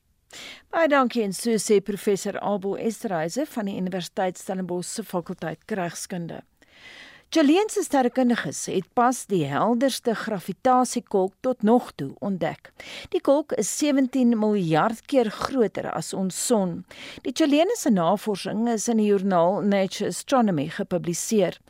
Baie 0.70 0.88
dankie 0.92 1.24
en 1.24 1.32
so 1.32 1.56
sê 1.62 1.80
professor 1.80 2.36
Abel 2.44 2.76
Esterhuise 2.88 3.46
van 3.54 3.70
die 3.70 3.78
Universiteit 3.80 4.38
Stellenbosch 4.38 4.90
se 4.98 5.04
fakulteit 5.04 5.76
Regskunde. 5.80 6.42
Chilean 7.30 7.68
se 7.68 7.82
sterrekundiges 7.84 8.62
het 8.72 8.86
pas 8.96 9.18
die 9.28 9.42
helderste 9.44 10.14
gravitasie-kolk 10.16 11.34
tot 11.44 11.62
nog 11.62 11.90
toe 11.92 12.14
ontdek. 12.24 12.70
Die 13.12 13.20
kolk 13.20 13.52
is 13.60 13.68
17 13.76 14.32
miljard 14.32 15.02
keer 15.12 15.28
groter 15.28 15.90
as 15.92 16.14
ons 16.16 16.38
son. 16.46 16.72
Die 17.28 17.34
Chileense 17.36 17.92
navorsing 17.92 18.64
is 18.72 18.88
in 18.88 18.96
die 19.02 19.10
joernaal 19.10 19.60
Nature 19.60 20.08
Astronomy 20.08 20.70
gepubliseer. 20.78 21.60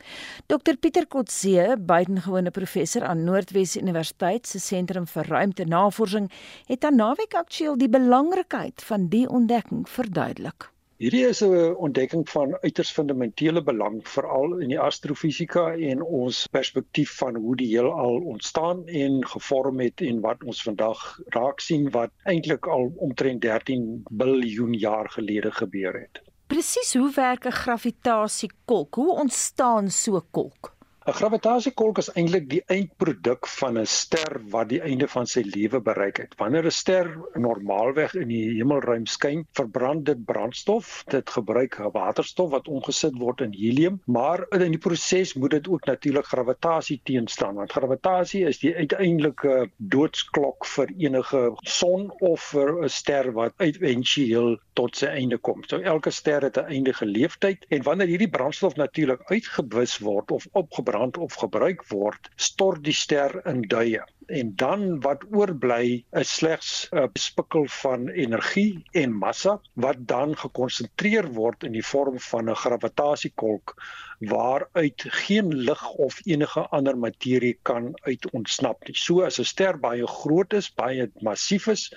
Dr 0.47 0.79
Pieter 0.79 1.09
Kotse, 1.11 1.75
buitengewone 1.75 2.55
professor 2.55 3.03
aan 3.03 3.27
Noordwes 3.27 3.75
Universiteit 3.75 4.47
se 4.47 4.63
sentrum 4.63 5.11
vir 5.11 5.27
ruimtenavorsing, 5.27 6.31
het 6.71 6.87
aan 6.87 7.03
naweek 7.03 7.35
aktueel 7.35 7.75
die 7.75 7.91
belangrikheid 7.91 8.79
van 8.79 9.11
die 9.11 9.27
ontdekking 9.27 9.89
verduidelik. 9.91 10.71
Hierdie 10.99 11.27
is 11.31 11.39
'n 11.41 11.75
ontdekking 11.85 12.25
van 12.29 12.57
uiters 12.61 12.89
fundamentele 12.91 13.61
belang 13.63 13.99
veral 14.13 14.57
in 14.59 14.71
die 14.73 14.79
astrofisika 14.85 15.61
en 15.89 16.01
ons 16.03 16.39
perspektief 16.51 17.13
van 17.21 17.35
hoe 17.35 17.53
die 17.61 17.67
heelal 17.67 18.17
ontstaan 18.33 18.81
en 18.87 19.21
gevorm 19.33 19.79
het 19.79 20.01
en 20.01 20.19
wat 20.25 20.43
ons 20.43 20.59
vandag 20.63 21.05
raak 21.37 21.63
sien 21.63 21.87
wat 21.93 22.11
eintlik 22.33 22.67
al 22.67 22.91
omtrent 23.07 23.41
13 23.41 23.85
biljoen 24.11 24.73
jaar 24.73 25.07
gelede 25.09 25.51
gebeur 25.61 25.95
het. 26.01 26.19
Presies 26.47 26.91
hoe 26.93 27.11
werk 27.15 27.47
'n 27.47 27.59
gravitasiekolk? 27.61 28.95
Hoe 28.95 29.15
ontstaan 29.23 29.89
so 29.89 30.17
'n 30.17 30.27
kolk? 30.31 30.75
'n 31.09 31.13
Gravitasiekolk 31.17 31.97
is 31.97 32.09
eintlik 32.13 32.43
die 32.51 32.59
eindproduk 32.69 33.47
van 33.49 33.79
'n 33.81 33.87
ster 33.89 34.35
wat 34.53 34.67
die 34.69 34.81
einde 34.85 35.07
van 35.09 35.25
sy 35.25 35.41
lewe 35.41 35.79
bereik 35.81 36.17
het. 36.21 36.35
Wanneer 36.37 36.65
'n 36.69 36.71
ster 36.71 37.07
normaalweg 37.33 38.13
in 38.13 38.27
die 38.27 38.59
hemelruim 38.59 39.07
skyn, 39.09 39.41
verbrand 39.57 40.05
dit 40.05 40.21
brandstof. 40.25 41.03
Dit 41.09 41.29
gebruik 41.29 41.79
waterstof 41.93 42.51
wat 42.51 42.67
omgesit 42.67 43.17
word 43.17 43.41
in 43.41 43.53
helium, 43.57 44.01
maar 44.05 44.45
in 44.51 44.71
die 44.71 44.77
proses 44.77 45.33
moet 45.33 45.51
dit 45.51 45.67
ook 45.67 45.85
natuurlik 45.85 46.25
gravitasie 46.25 47.01
teenstaan, 47.03 47.55
want 47.55 47.71
gravitasie 47.71 48.45
is 48.45 48.59
die 48.59 48.75
uiteindelike 48.75 49.71
doodsklok 49.77 50.65
vir 50.65 50.93
enige 50.97 51.55
son 51.63 52.11
of 52.19 52.51
vir 52.53 52.83
'n 52.83 52.89
ster 52.89 53.31
wat 53.31 53.53
éventueel 53.57 54.59
tot 54.73 54.95
sy 54.95 55.07
einde 55.07 55.37
kom. 55.37 55.63
So 55.63 55.79
elke 55.79 56.11
ster 56.11 56.41
het 56.41 56.57
'n 56.57 56.69
eindige 56.69 57.05
leeftyd 57.05 57.65
en 57.69 57.83
wanneer 57.83 58.07
hierdie 58.07 58.29
brandstof 58.29 58.75
natuurlik 58.75 59.21
uitgewis 59.31 59.97
word 59.97 60.31
of 60.31 60.47
opgebrand 60.51 60.98
brand 60.99 61.17
of 61.17 61.35
gebruik 61.39 61.83
word, 61.87 62.27
stort 62.35 62.83
die 62.83 62.95
ster 62.95 63.37
in 63.47 63.61
duie. 63.71 64.01
En 64.27 64.51
dan 64.59 64.99
wat 65.05 65.23
oorbly 65.31 66.03
is 66.21 66.33
slegs 66.39 66.89
'n 66.91 67.07
spikkel 67.15 67.67
van 67.75 68.09
energie 68.09 68.83
en 68.93 69.15
massa 69.21 69.53
wat 69.85 70.01
dan 70.11 70.35
gekonsentreer 70.35 71.31
word 71.39 71.63
in 71.63 71.71
die 71.71 71.85
vorm 71.91 72.19
van 72.19 72.49
'n 72.49 72.61
gravitasiekolk 72.63 73.75
waaruit 74.19 75.05
geen 75.23 75.55
lig 75.55 75.83
of 76.07 76.19
enige 76.25 76.67
ander 76.67 76.97
materie 76.97 77.57
kan 77.63 77.93
uit 78.03 78.31
ontsnap 78.31 78.83
nie. 78.87 78.95
So 78.95 79.21
as 79.23 79.39
'n 79.39 79.45
ster 79.45 79.79
baie 79.79 80.07
groot 80.07 80.53
is, 80.53 80.69
baie 80.69 81.09
massief 81.21 81.67
is, 81.67 81.93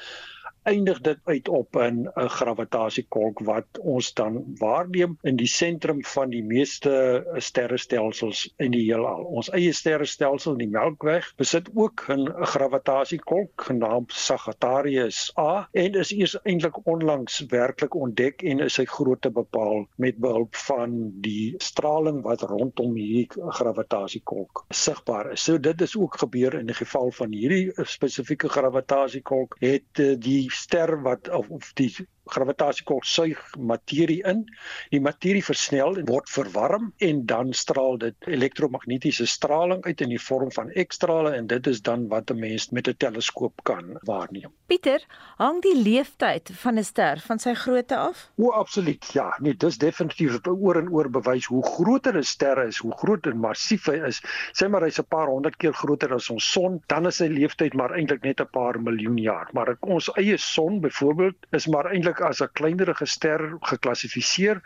eindig 0.63 1.01
dit 1.01 1.19
uit 1.25 1.49
op 1.49 1.77
'n 1.77 2.09
'n 2.15 2.29
gravitasiekolk 2.29 3.39
wat 3.39 3.79
ons 3.79 4.15
dan 4.15 4.45
waarneem 4.59 5.19
in 5.23 5.37
die 5.37 5.47
sentrum 5.47 6.05
van 6.05 6.31
die 6.31 6.43
meeste 6.45 7.25
sterrestelsels 7.37 8.55
in 8.57 8.71
die 8.71 8.85
heelal. 8.85 9.25
Ons 9.25 9.51
eie 9.51 9.73
sterrestelsel, 9.73 10.57
die 10.57 10.69
Melkweg, 10.69 11.33
besit 11.37 11.69
ook 11.75 12.05
'n 12.09 12.29
gravitasiekolk 12.45 13.63
genaamd 13.63 14.13
Sagittarius 14.13 15.33
A 15.39 15.69
en 15.73 15.95
is 15.95 16.13
eers 16.13 16.37
eintlik 16.43 16.87
onlangs 16.87 17.41
werklik 17.49 17.95
ontdek 17.95 18.43
en 18.43 18.61
is 18.61 18.75
sy 18.75 18.85
grootte 18.85 19.31
bepaal 19.31 19.87
met 19.97 20.17
behulp 20.17 20.57
van 20.57 21.11
die 21.21 21.55
straling 21.59 22.23
wat 22.23 22.41
rondom 22.41 22.95
hierdie 22.95 23.29
gravitasiekolk 23.49 24.65
sigbaar 24.69 25.33
is. 25.33 25.45
So 25.45 25.59
dit 25.59 25.81
is 25.81 25.97
ook 25.97 26.19
gebeur 26.19 26.55
in 26.55 26.67
die 26.67 26.75
geval 26.75 27.11
van 27.11 27.33
hierdie 27.33 27.73
spesifieke 27.77 28.49
gravitasiekolk 28.49 29.57
het 29.61 29.99
eh, 29.99 30.15
die 30.53 30.59
ster 30.59 31.03
wat 31.03 31.29
of, 31.29 31.49
of 31.51 31.73
die 31.75 31.91
gravitasie 32.25 32.85
suig 33.01 33.39
materie 33.59 34.23
in. 34.25 34.45
Die 34.91 35.01
materie 35.01 35.43
versnel 35.45 35.99
en 35.99 36.07
word 36.07 36.31
verwarm 36.31 36.93
en 36.99 37.27
dan 37.27 37.53
straal 37.53 37.99
dit 37.99 38.15
elektromagnetiese 38.27 39.27
straling 39.27 39.83
uit 39.85 40.01
in 40.01 40.09
die 40.09 40.21
vorm 40.21 40.53
van 40.53 40.71
X-strale 40.87 41.35
en 41.37 41.47
dit 41.47 41.67
is 41.67 41.83
dan 41.83 42.09
wat 42.09 42.31
'n 42.31 42.39
mens 42.39 42.71
met 42.71 42.89
'n 42.89 42.97
teleskoop 42.97 43.63
kan 43.63 43.99
waarneem. 44.05 44.53
Pieter, 44.67 45.05
hang 45.37 45.63
die 45.63 45.77
leeftyd 45.77 46.51
van 46.53 46.79
'n 46.79 46.85
ster 46.85 47.21
van 47.21 47.39
sy 47.39 47.55
grootte 47.55 47.97
af? 47.97 48.31
O, 48.37 48.51
absoluut. 48.51 49.13
Ja, 49.13 49.37
nee, 49.41 49.55
dis 49.57 49.79
definitief 49.79 50.39
oor 50.47 50.77
en 50.77 50.91
oor 50.91 51.11
bewys 51.11 51.47
hoe 51.47 51.63
groter 51.63 52.17
'n 52.17 52.23
ster 52.23 52.67
is, 52.67 52.79
hoe 52.79 52.93
groter 52.97 53.33
en 53.33 53.39
massief 53.39 53.87
hy 53.87 53.99
is. 54.07 54.23
Sê 54.53 54.69
maar 54.69 54.83
hy's 54.83 54.99
'n 54.99 55.09
paar 55.09 55.27
honderd 55.27 55.57
keer 55.57 55.73
groter 55.73 56.15
as 56.15 56.31
ons 56.31 56.53
son, 56.53 56.83
dan 56.87 57.07
is 57.07 57.17
sy 57.17 57.27
leeftyd 57.27 57.75
maar 57.75 57.91
eintlik 57.97 58.23
net 58.23 58.41
'n 58.41 58.51
paar 58.53 58.81
miljoen 58.81 59.19
jaar. 59.19 59.49
Maar 59.53 59.77
ons 59.81 60.11
eie 60.17 60.37
son 60.37 60.81
byvoorbeeld 60.81 61.35
is 61.51 61.67
maar 61.67 61.91
eintlik 61.91 62.12
as 62.21 62.43
'n 62.43 62.49
kleinerige 62.53 63.07
ster 63.07 63.57
geklassifiseer 63.61 64.61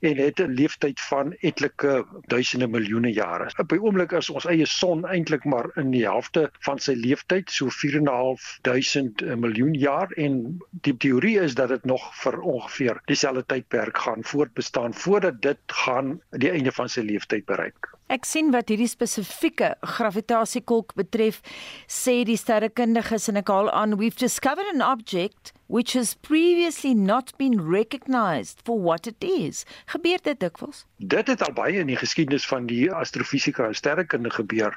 en 0.00 0.16
het 0.16 0.40
'n 0.40 0.54
leeftyd 0.60 1.00
van 1.00 1.32
etlike 1.40 2.04
duisende 2.26 2.68
miljoene 2.68 3.12
jare. 3.12 3.50
Op 3.58 3.68
die 3.68 3.82
oomblik 3.82 4.12
is 4.12 4.30
ons 4.30 4.46
eie 4.46 4.66
son 4.66 5.04
eintlik 5.06 5.44
maar 5.44 5.70
in 5.76 5.90
die 5.90 6.04
helfte 6.04 6.50
van 6.60 6.78
sy 6.78 6.92
leeftyd, 6.92 7.50
so 7.50 7.68
4.500 7.70 9.36
miljoen 9.36 9.74
jaar 9.74 10.10
en 10.16 10.58
die 10.70 10.96
teorie 10.96 11.40
is 11.40 11.54
dat 11.54 11.68
dit 11.68 11.84
nog 11.84 12.14
vir 12.22 12.40
ongeveer 12.40 13.00
dieselfde 13.04 13.44
tydperk 13.46 13.98
gaan 13.98 14.24
voortbestaan 14.24 14.94
voordat 14.94 15.42
dit 15.42 15.58
gaan 15.66 16.20
die 16.30 16.50
einde 16.50 16.72
van 16.72 16.88
sy 16.88 17.00
leeftyd 17.00 17.44
bereik. 17.44 17.97
Ek 18.08 18.24
sien 18.24 18.48
wat 18.54 18.70
hierdie 18.72 18.88
spesifieke 18.88 19.74
gravitasiekolk 19.84 20.94
betref, 20.96 21.42
sê 21.84 22.22
die 22.24 22.38
sterrekundiges 22.40 23.28
en 23.28 23.42
ek 23.42 23.52
haal 23.52 23.68
aan, 23.68 23.98
we've 24.00 24.16
discovered 24.16 24.70
an 24.72 24.80
object 24.80 25.52
which 25.68 25.92
has 25.92 26.14
previously 26.14 26.94
not 26.94 27.36
been 27.36 27.60
recognized 27.60 28.62
for 28.64 28.80
what 28.80 29.06
it 29.06 29.22
is. 29.22 29.64
Gebeur 29.92 30.18
dit 30.24 30.40
dikwels? 30.40 30.86
Dit 30.96 31.28
het 31.28 31.42
al 31.44 31.52
baie 31.52 31.78
in 31.82 31.90
die 31.92 31.98
geskiedenis 32.00 32.46
van 32.48 32.66
die 32.66 32.88
astrofisika 32.92 33.68
en 33.68 33.76
sterrekunde 33.76 34.32
gebeur 34.32 34.74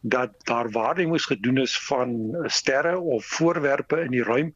dat 0.00 0.32
daar 0.48 0.70
waarnemings 0.72 1.28
gedoen 1.28 1.60
is 1.62 1.76
van 1.86 2.16
sterre 2.46 2.96
of 2.98 3.24
voorwerpe 3.36 4.00
in 4.00 4.16
die 4.16 4.24
ruim 4.24 4.54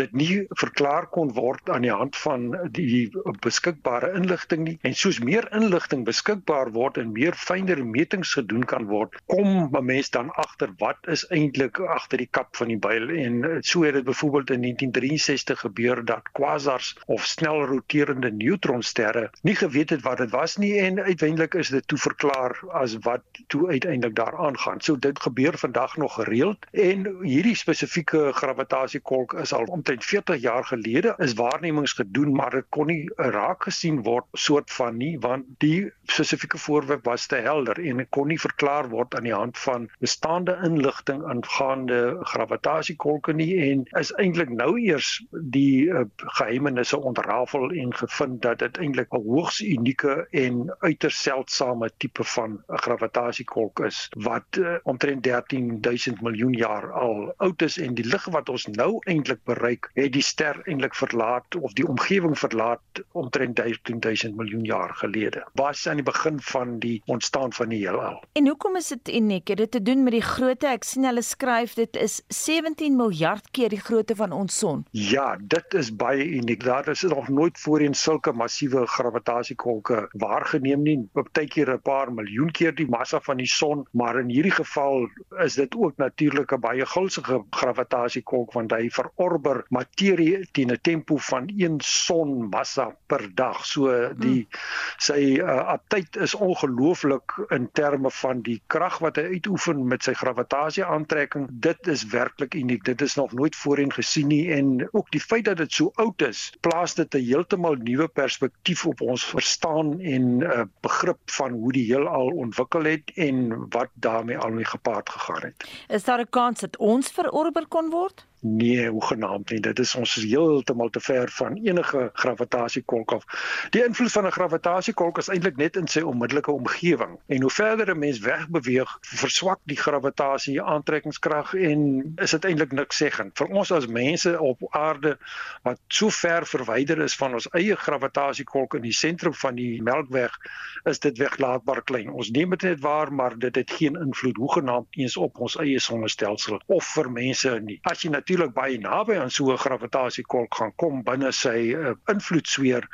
dit 0.00 0.16
nie 0.16 0.46
verklaar 0.56 1.06
kon 1.12 1.34
word 1.36 1.70
aan 1.70 1.84
die 1.84 1.92
hand 1.92 2.16
van 2.16 2.48
die 2.72 3.12
beskikbare 3.44 4.14
inligting 4.16 4.64
nie 4.64 4.78
en 4.88 4.96
soos 4.96 5.20
meer 5.20 5.46
inligting 5.54 6.08
beskikbaar 6.08 6.72
word 6.72 6.96
en 6.96 7.12
meer 7.12 7.36
fyner 7.66 7.84
metings 7.86 8.34
gedoen 8.34 8.64
kan 8.64 8.86
word 8.86 9.16
kom 9.26 9.70
'n 9.74 9.84
mens 9.84 10.10
dan 10.10 10.30
agter 10.30 10.70
wat 10.78 10.96
is 11.08 11.26
eintlik 11.30 11.80
agter 11.80 12.18
die 12.18 12.30
kap 12.30 12.56
van 12.56 12.68
die 12.68 12.78
byl 12.78 13.10
en 13.10 13.42
so 13.62 13.82
het 13.82 13.94
dit 13.94 14.04
byvoorbeeld 14.04 14.50
in 14.50 14.60
1963 14.60 15.26
1960 15.26 15.60
gebeur 15.60 16.04
dat 16.04 16.28
quasars 16.32 16.96
of 17.06 17.24
snel 17.24 17.64
roterende 17.64 18.30
neutronsterre 18.30 19.30
nie 19.42 19.54
geweet 19.54 19.90
het 19.90 20.02
wat 20.02 20.18
dit 20.18 20.30
was 20.30 20.56
nie 20.56 20.78
en 20.80 21.00
uiteindelik 21.00 21.54
is 21.54 21.68
dit 21.68 21.88
toe 21.88 21.98
verklaar 21.98 22.56
as 22.72 22.96
wat 23.06 23.22
toe 23.46 23.68
uiteindelik 23.68 24.16
daar 24.16 24.36
aangaan. 24.36 24.80
So 24.80 24.98
dit 24.98 25.20
gebeur 25.20 25.58
vandag 25.58 25.96
nog 25.96 26.14
gereeld 26.14 26.66
en 26.70 27.06
hierdie 27.22 27.56
spesifieke 27.56 28.32
gravitasiekolk 28.32 29.32
is 29.32 29.52
al 29.52 29.64
omtrent 29.64 30.04
40 30.04 30.40
jaar 30.40 30.64
gelede 30.64 31.14
is 31.18 31.34
waarnemings 31.34 31.92
gedoen 31.92 32.34
maar 32.34 32.50
dit 32.50 32.66
kon 32.68 32.86
nie 32.86 33.10
raak 33.16 33.62
gesien 33.68 34.02
word 34.02 34.26
soort 34.32 34.70
van 34.70 34.96
nie 34.96 35.16
want 35.20 35.44
die 35.58 35.90
spesifieke 36.04 36.58
voorwerp 36.58 37.04
was 37.04 37.26
te 37.26 37.36
helder 37.56 37.80
en 37.80 38.04
kon 38.14 38.28
nie 38.30 38.38
verklaar 38.40 38.88
word 38.92 39.14
aan 39.16 39.26
die 39.26 39.34
hand 39.34 39.58
van 39.58 39.88
bestaande 40.04 40.56
inligting 40.66 41.22
aangaande 41.24 42.00
gravitasiekolke 42.32 43.34
nie 43.36 43.52
en 43.70 43.84
is 44.00 44.12
eintlik 44.20 44.52
nou 44.52 44.74
eers 44.80 45.10
die 45.54 45.88
uh, 45.88 46.04
geheimenisse 46.38 46.98
ontrafel 46.98 47.70
en 47.70 47.94
gevind 47.96 48.42
dat 48.44 48.60
dit 48.64 48.80
eintlik 48.82 49.12
'n 49.14 49.24
hoogs 49.24 49.60
unieke 49.64 50.26
en 50.30 50.64
uiters 50.84 51.22
seldsame 51.22 51.90
tipe 51.98 52.24
van 52.36 52.58
'n 52.68 52.82
gravitasiekolk 52.86 53.80
is 53.88 54.08
wat 54.28 54.60
uh, 54.60 54.76
omtrent 54.84 55.22
13000 55.22 56.20
miljoen 56.22 56.52
jaar 56.52 56.92
al 56.92 57.32
oud 57.36 57.62
is 57.62 57.78
en 57.78 57.94
die 57.94 58.06
lig 58.06 58.24
wat 58.36 58.48
ons 58.48 58.66
nou 58.66 58.98
eintlik 59.06 59.44
bereik 59.44 59.90
het 59.94 60.12
die 60.12 60.22
ster 60.22 60.60
eintlik 60.66 60.94
verlaat 60.94 61.56
of 61.56 61.72
die 61.72 61.88
omgewing 61.88 62.38
verlaat 62.38 63.04
omtrent 63.12 63.56
13000 63.56 64.36
miljoen 64.36 64.64
jaar 64.64 64.94
gelede. 64.94 65.46
Was 65.54 65.86
aan 65.88 65.96
die 65.96 66.04
begin 66.04 66.40
van 66.40 66.78
die 66.78 67.02
ontstaan 67.06 67.45
van 67.54 67.68
die 67.68 67.78
heelal 67.78 68.20
En 68.36 68.46
hoekom 68.46 68.76
is 68.76 68.88
dit 68.88 69.08
uniek? 69.16 69.48
Het 69.48 69.58
dit 69.58 69.70
te 69.70 69.82
doen 69.82 70.02
met 70.04 70.12
die 70.12 70.22
grootte? 70.22 70.68
Ek 70.68 70.84
sien 70.84 71.06
hulle 71.08 71.22
skryf 71.24 71.74
dit 71.78 71.96
is 71.96 72.18
17 72.28 72.96
miljard 72.96 73.46
keer 73.56 73.72
die 73.72 73.80
grootte 73.80 74.16
van 74.18 74.32
ons 74.36 74.58
son. 74.58 74.82
Ja, 74.90 75.38
dit 75.40 75.76
is 75.78 75.88
baie 75.96 76.24
uniek. 76.36 76.64
Daar 76.64 76.88
is 76.92 77.02
nog 77.08 77.28
nooit 77.28 77.58
voorheen 77.58 77.94
sulke 77.94 78.32
massiewe 78.36 78.82
gravitasiekolke 78.86 80.08
waargeneem 80.20 80.82
nie. 80.82 80.98
Partykeer 81.16 81.72
'n 81.74 81.82
paar 81.82 82.12
miljoen 82.12 82.50
keer 82.50 82.74
die 82.74 82.88
massa 82.88 83.20
van 83.20 83.36
die 83.36 83.48
son, 83.48 83.86
maar 83.92 84.20
in 84.20 84.28
hierdie 84.28 84.52
geval 84.52 85.08
is 85.44 85.54
dit 85.54 85.76
ook 85.76 85.96
natuurlik 85.96 86.52
'n 86.52 86.60
baie 86.60 86.86
gulsige 86.86 87.42
gravitasiekolk 87.50 88.52
want 88.52 88.72
hy 88.72 88.90
verorber 88.90 89.64
materie 89.68 90.44
teen 90.52 90.72
'n 90.72 90.78
tempo 90.82 91.16
van 91.16 91.48
1 91.56 91.80
sonmassa 91.80 92.96
per 93.06 93.34
dag. 93.34 93.64
So 93.64 94.12
die 94.18 94.44
hmm. 94.44 94.60
sy 94.98 95.40
uh, 95.40 95.66
aptyd 95.78 96.16
is 96.16 96.34
ongelooflik 96.34 97.35
in 97.48 97.68
terme 97.72 98.10
van 98.10 98.40
die 98.40 98.60
krag 98.66 98.98
wat 98.98 99.16
hy 99.16 99.22
uitoefen 99.36 99.86
met 99.88 100.04
sy 100.06 100.12
gravitasie 100.12 100.84
aantrekking. 100.84 101.48
Dit 101.50 101.86
is 101.86 102.04
werklik 102.12 102.54
uniek. 102.54 102.84
Dit 102.84 103.00
is 103.00 103.14
nog 103.14 103.32
nooit 103.32 103.56
voorheen 103.56 103.92
gesien 103.92 104.28
nie 104.28 104.52
en 104.52 104.88
ook 104.92 105.10
die 105.10 105.20
feit 105.20 105.44
dat 105.44 105.56
dit 105.56 105.72
so 105.72 105.92
oud 105.94 106.22
is, 106.22 106.52
plaas 106.60 106.94
dit 106.94 107.14
'n 107.14 107.24
heeltemal 107.24 107.74
nuwe 107.74 108.08
perspektief 108.08 108.86
op 108.86 109.00
ons 109.00 109.24
verstaan 109.24 110.00
en 110.00 110.38
'n 110.38 110.42
uh, 110.42 110.64
begrip 110.80 111.18
van 111.30 111.52
hoe 111.52 111.72
die 111.72 111.84
heelal 111.84 112.26
ontwikkel 112.26 112.84
het 112.84 113.12
en 113.14 113.68
wat 113.70 113.90
daarmee 113.94 114.38
al 114.38 114.50
mee 114.50 114.64
gepaard 114.64 115.10
gegaan 115.10 115.42
het. 115.42 115.68
Is 115.88 116.04
daar 116.04 116.20
'n 116.20 116.30
kans 116.30 116.60
dat 116.60 116.76
ons 116.76 117.10
verorber 117.10 117.66
kon 117.68 117.90
word? 117.90 118.25
Nee, 118.40 118.88
hoegenaamd 118.88 119.50
nie. 119.50 119.60
Dit 119.60 119.78
is 119.78 119.94
ons 119.94 120.14
heeltemal 120.14 120.90
te 120.90 121.00
ver 121.00 121.30
van 121.32 121.56
enige 121.56 122.10
gravitasiekolk 122.12 123.12
af. 123.12 123.24
Die 123.70 123.84
invloed 123.84 124.12
van 124.12 124.26
'n 124.26 124.30
gravitasiekolk 124.30 125.18
is 125.18 125.28
eintlik 125.28 125.56
net 125.56 125.76
in 125.76 125.88
sy 125.88 126.00
onmiddellike 126.00 126.52
omgewing. 126.52 127.18
En 127.26 127.40
hoe 127.40 127.50
verder 127.50 127.90
'n 127.94 127.98
mens 127.98 128.18
wegbeweeg, 128.18 128.98
verswak 129.00 129.60
die 129.62 129.76
gravitasie 129.76 130.62
aantrekkingskrag 130.62 131.54
en 131.54 132.12
is 132.16 132.30
dit 132.30 132.44
eintlik 132.44 132.72
niks 132.72 132.96
seggend. 132.96 133.38
Vir 133.38 133.46
ons 133.46 133.72
as 133.72 133.86
mense 133.86 134.40
op 134.40 134.58
aarde 134.70 135.18
wat 135.62 135.80
so 135.88 136.10
ver 136.10 136.46
verwyder 136.46 137.00
is 137.00 137.16
van 137.16 137.32
ons 137.32 137.48
eie 137.50 137.76
gravitasiekolk 137.76 138.74
in 138.74 138.82
die 138.82 138.92
sentrum 138.92 139.34
van 139.34 139.54
die 139.54 139.82
Melkweg, 139.82 140.38
is 140.84 140.98
dit 140.98 141.18
weglaatbaar 141.18 141.82
klein. 141.82 142.10
Ons 142.10 142.30
neem 142.30 142.50
dit 142.50 142.62
net 142.62 142.80
waar, 142.80 143.12
maar 143.12 143.38
dit 143.38 143.54
het 143.54 143.70
geen 143.70 143.96
invloed 143.96 144.36
hoegenaamd 144.36 144.86
eens 144.90 145.16
op 145.16 145.38
ons 145.38 145.56
eie 145.56 145.80
sonnestelsel 145.80 146.60
of 146.66 146.84
vir 146.84 147.10
mense 147.10 147.60
nie. 147.60 147.78
As 147.82 148.02
jy 148.02 148.10
baie 148.54 148.78
naby 148.78 149.18
aan 149.18 149.30
so 149.30 149.52
'n 149.52 149.58
gravitasiekolk 149.58 150.54
gaan 150.54 150.72
kom 150.76 151.02
binne 151.02 151.32
sy 151.32 151.74
uh, 151.74 151.94
invloedsfeer, 152.12 152.88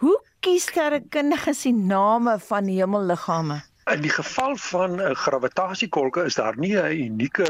Hoe 0.02 0.22
kies 0.42 0.64
sterrekundiges 0.72 1.62
die 1.70 1.78
name 1.78 2.40
van 2.50 2.68
hemelliggame? 2.68 3.62
In 3.92 4.02
die 4.02 4.10
geval 4.10 4.56
van 4.56 4.96
'n 4.96 5.00
uh, 5.00 5.16
gravitasiekolke 5.16 6.24
is 6.24 6.36
daar 6.36 6.58
nie 6.58 6.76
'n 6.78 7.00
unieke 7.08 7.48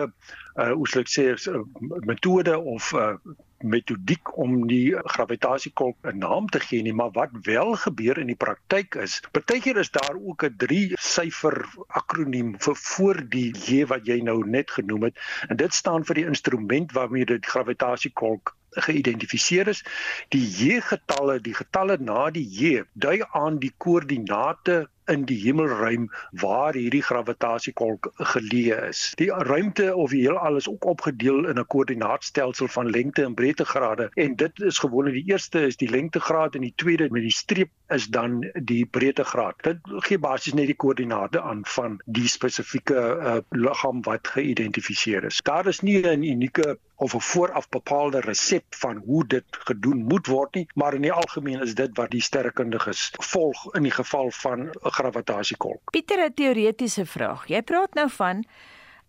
uh 0.55 0.71
hoe 0.71 0.87
sou 0.87 1.01
ek 1.01 1.11
sê 1.15 1.23
uh, 1.51 1.61
metode 2.09 2.57
of 2.59 2.93
'n 2.93 2.97
uh, 2.97 3.35
metodiek 3.63 4.37
om 4.37 4.67
die 4.67 4.95
gravitasiekolk 5.15 5.97
'n 6.01 6.17
naam 6.17 6.47
te 6.47 6.59
gee 6.59 6.81
nie, 6.81 6.93
maar 6.93 7.11
wat 7.11 7.29
wel 7.41 7.75
gebeur 7.75 8.17
in 8.17 8.27
die 8.27 8.41
praktyk 8.45 8.95
is, 8.95 9.21
partykeer 9.31 9.77
is 9.77 9.91
daar 9.91 10.15
ook 10.15 10.43
'n 10.43 10.57
3 10.57 10.91
syfer 10.95 11.65
akroniem 11.87 12.55
vir 12.59 12.75
voor 12.75 13.21
die 13.29 13.51
J 13.65 13.85
wat 13.85 14.05
jy 14.05 14.19
nou 14.21 14.43
net 14.47 14.71
genoem 14.71 15.03
het 15.03 15.17
en 15.49 15.57
dit 15.57 15.73
staan 15.73 16.05
vir 16.05 16.15
die 16.15 16.25
instrument 16.25 16.91
waarmee 16.91 17.25
die 17.25 17.39
gravitasiekolk 17.41 18.55
geïdentifiseer 18.73 19.67
is. 19.67 19.83
Die 20.29 20.45
J 20.45 20.81
getalle, 20.81 21.39
die 21.39 21.53
getalle 21.53 21.97
na 21.99 22.29
die 22.29 22.45
J 22.45 22.83
dui 22.93 23.21
aan 23.31 23.59
die 23.59 23.73
koördinate 23.77 24.87
in 25.05 25.25
die 25.25 25.39
hemelruim 25.41 26.09
waar 26.41 26.73
hierdie 26.73 27.03
gravitasiekolk 27.03 28.11
geleë 28.33 28.79
is. 28.89 29.11
Die 29.19 29.31
ruimte 29.31 29.95
of 29.95 30.11
die 30.11 30.21
heelal 30.21 30.57
is 30.57 30.69
ook 30.69 30.85
opgedeel 30.85 31.47
in 31.49 31.59
'n 31.59 31.67
koördinaatstelsel 31.67 32.67
van 32.67 32.89
lengte 32.89 33.23
en 33.23 33.33
breedtegrade 33.33 34.09
en 34.13 34.35
dit 34.35 34.61
is 34.61 34.77
gewoonlik 34.77 35.13
die 35.13 35.31
eerste 35.31 35.65
is 35.65 35.77
die 35.77 35.89
lengtegraad 35.89 36.55
en 36.55 36.61
die 36.61 36.73
tweede 36.75 37.09
met 37.11 37.21
die 37.21 37.31
streep 37.31 37.69
is 37.89 38.07
dan 38.07 38.51
die 38.53 38.85
breedtegraad. 38.85 39.55
Dit 39.61 39.77
gee 40.07 40.19
basies 40.19 40.53
net 40.53 40.65
die 40.71 40.75
koördinate 40.75 41.41
aan 41.41 41.61
van 41.75 41.99
die 42.05 42.27
spesifieke 42.27 42.95
uh, 42.95 43.37
liggaam 43.49 44.01
wat 44.01 44.27
geïdentifiseer 44.27 45.23
is. 45.23 45.41
Daar 45.43 45.67
is 45.67 45.81
nie 45.81 46.01
'n 46.01 46.23
unieke 46.23 46.77
of 46.95 47.13
'n 47.15 47.19
vooraf 47.21 47.69
bepaalde 47.69 48.19
resep 48.19 48.63
van 48.69 48.97
hoe 49.05 49.27
dit 49.27 49.45
gedoen 49.49 50.03
moet 50.03 50.27
word 50.27 50.53
nie, 50.55 50.67
maar 50.73 50.93
in 50.93 51.01
die 51.01 51.11
algemeen 51.11 51.61
is 51.61 51.75
dit 51.75 51.97
wat 51.97 52.11
die 52.11 52.21
sterrekundiges 52.21 53.11
volg 53.19 53.73
in 53.73 53.83
die 53.83 53.91
geval 53.91 54.31
van 54.31 54.69
'n 54.69 54.92
gravitasiekolk. 54.93 55.91
Pieter, 55.91 56.19
'n 56.25 56.33
teoretiese 56.33 57.05
vraag. 57.05 57.47
Jy 57.47 57.61
praat 57.61 57.93
nou 57.93 58.09
van 58.09 58.43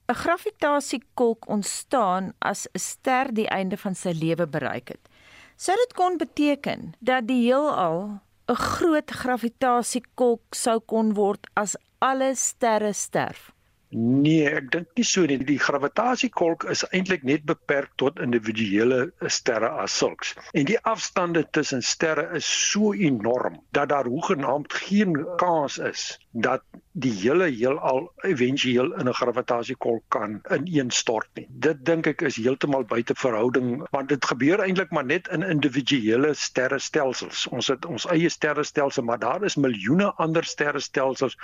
'n 0.08 0.14
gravitasiekolk 0.14 1.48
ontstaan 1.48 2.32
as 2.38 2.66
'n 2.72 2.78
ster 2.78 3.34
die 3.34 3.48
einde 3.48 3.76
van 3.76 3.94
sy 3.94 4.12
lewe 4.12 4.46
bereik 4.46 4.88
het. 4.88 5.08
Sou 5.56 5.76
dit 5.76 5.92
kon 5.94 6.16
beteken 6.16 6.94
dat 7.00 7.26
die 7.26 7.46
heelal 7.46 8.20
'n 8.48 8.54
groot 8.54 9.10
gravitasiekolk 9.10 10.54
sou 10.54 10.80
kon 10.80 11.14
word 11.14 11.46
as 11.54 11.76
alle 11.98 12.34
sterre 12.34 12.92
sterf? 12.92 13.53
Nee, 13.94 14.48
ek 14.50 14.70
dink 14.74 14.88
nie 14.98 15.06
so 15.06 15.22
nie. 15.30 15.38
Die 15.38 15.58
gravitasiekolk 15.62 16.64
is 16.72 16.82
eintlik 16.90 17.22
net 17.22 17.44
beperk 17.46 17.92
tot 18.02 18.18
individuele 18.22 19.12
sterre 19.30 19.70
as 19.84 19.94
sulks. 19.98 20.32
En 20.52 20.66
die 20.66 20.78
afstande 20.82 21.44
tussen 21.54 21.82
sterre 21.82 22.26
is 22.34 22.48
so 22.72 22.92
enorm 22.92 23.60
dat 23.76 23.92
daar 23.94 24.10
hoegenaamd 24.10 24.72
geen 24.72 25.14
kans 25.38 25.78
is 25.78 26.08
dat 26.32 26.64
die 26.94 27.10
hele 27.10 27.48
heelal 27.50 28.04
éventueel 28.22 28.92
in 29.00 29.08
'n 29.08 29.14
gravitasiekolk 29.18 30.02
kan 30.08 30.40
ineenstort 30.56 31.28
nie. 31.34 31.46
Dit 31.50 31.84
dink 31.84 32.06
ek 32.06 32.22
is 32.22 32.36
heeltemal 32.36 32.84
buite 32.84 33.14
verhouding 33.18 33.86
want 33.90 34.08
dit 34.08 34.24
gebeur 34.24 34.62
eintlik 34.62 34.90
maar 34.90 35.04
net 35.04 35.28
in 35.28 35.42
individuele 35.42 36.34
sterrestelsels. 36.34 37.46
Ons 37.46 37.66
het 37.66 37.84
ons 37.84 38.06
eie 38.06 38.28
sterrestelsel, 38.28 39.02
maar 39.02 39.18
daar 39.18 39.42
is 39.42 39.56
miljoene 39.56 40.12
ander 40.12 40.44
sterrestelsels 40.44 41.36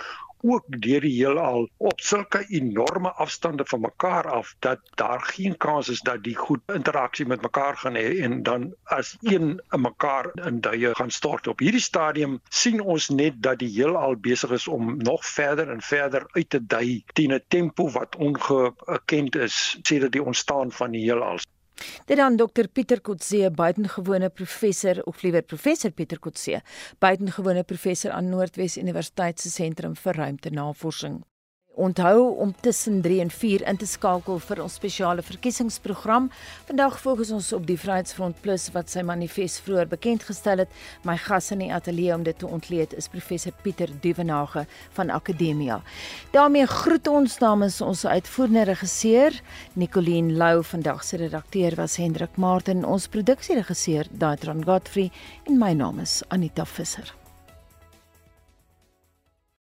ook 0.42 0.64
deur 0.68 1.00
die 1.00 1.16
heelal 1.16 1.68
op 1.76 2.00
sulke 2.00 2.44
enorme 2.48 3.12
afstande 3.12 3.64
van 3.66 3.80
mekaar 3.80 4.30
af 4.30 4.54
dat 4.58 4.80
daar 4.94 5.20
geen 5.20 5.56
kans 5.56 5.88
is 5.88 6.00
dat 6.00 6.22
die 6.22 6.36
goed 6.36 6.60
interaksie 6.74 7.26
met 7.26 7.42
mekaar 7.42 7.76
gaan 7.76 7.94
hê 7.94 8.20
en 8.22 8.42
dan 8.42 8.74
as 8.84 9.16
een 9.20 9.60
in 9.70 9.80
mekaar 9.80 10.30
in 10.46 10.60
duie 10.60 10.94
gaan 10.94 11.10
stort. 11.10 11.46
Op 11.46 11.58
hierdie 11.58 11.80
stadium 11.80 12.40
sien 12.48 12.80
ons 12.80 13.08
net 13.08 13.42
dat 13.42 13.58
die 13.58 13.68
heelal 13.68 14.16
besig 14.16 14.50
is 14.50 14.68
om 14.68 14.96
nog 14.96 15.26
verder 15.40 15.70
en 15.70 15.80
verder 15.80 16.26
uit 16.36 16.50
te 16.50 16.60
dui 16.66 17.02
teen 17.16 17.32
'n 17.32 17.44
tempo 17.48 17.88
wat 17.90 18.16
ongekend 18.16 19.36
is 19.36 19.78
sedert 19.82 20.12
die 20.12 20.22
ontstaan 20.22 20.72
van 20.72 20.90
die 20.90 21.04
heelal. 21.06 21.38
Dit 22.06 22.16
dan 22.16 22.36
Dr 22.36 22.68
Pieter 22.68 23.00
Kotse, 23.00 23.50
buitengewone 23.50 24.28
professor 24.28 25.02
of 25.02 25.22
liewer 25.22 25.42
professor 25.42 25.90
Pieter 25.90 26.18
Kotse, 26.18 26.60
buitengewone 26.98 27.62
professor 27.64 28.10
aan 28.10 28.28
Noordwes 28.28 28.76
Universiteit 28.76 29.40
se 29.40 29.50
sentrum 29.50 29.96
vir 29.96 30.14
ruimtenavorsing. 30.14 31.22
Onthou 31.80 32.36
om 32.36 32.54
tussen 32.60 33.00
3 33.02 33.20
en 33.20 33.30
4 33.30 33.62
in 33.68 33.78
te 33.80 33.86
skakel 33.88 34.36
vir 34.44 34.58
ons 34.60 34.74
spesiale 34.76 35.22
verkiesingsprogram. 35.24 36.26
Vandag 36.68 36.98
fokus 37.00 37.30
ons 37.32 37.46
op 37.56 37.64
die 37.64 37.78
Vryheidsfront 37.80 38.36
Plus 38.44 38.66
wat 38.74 38.92
sy 38.92 39.00
manifest 39.06 39.62
vroeër 39.64 39.88
bekend 39.88 40.26
gestel 40.28 40.60
het. 40.60 40.74
My 41.08 41.16
gas 41.16 41.48
in 41.54 41.62
die 41.64 41.70
ateljee 41.72 42.12
om 42.12 42.26
dit 42.26 42.36
te 42.36 42.48
ontleed 42.48 42.92
is 43.00 43.08
professor 43.08 43.54
Pieter 43.64 43.88
Duvenage 44.02 44.66
van 44.98 45.10
Akademia. 45.10 45.80
daarmee 46.36 46.66
groet 46.66 47.08
ons 47.08 47.38
namens 47.38 47.80
ons 47.80 48.04
uitvoerende 48.06 48.66
regisseur 48.68 49.40
Nicoline 49.72 50.36
Lou. 50.36 50.64
Vandag 50.64 51.04
se 51.04 51.16
redakteur 51.16 51.74
was 51.80 51.96
Hendrik 51.96 52.36
Martin, 52.36 52.84
ons 52.84 53.08
produksieregisseur 53.08 54.06
Daitron 54.10 54.64
Godfrey 54.64 55.10
en 55.46 55.58
my 55.58 55.72
naam 55.72 55.98
is 56.04 56.20
Anita 56.28 56.64
Visser. 56.64 57.14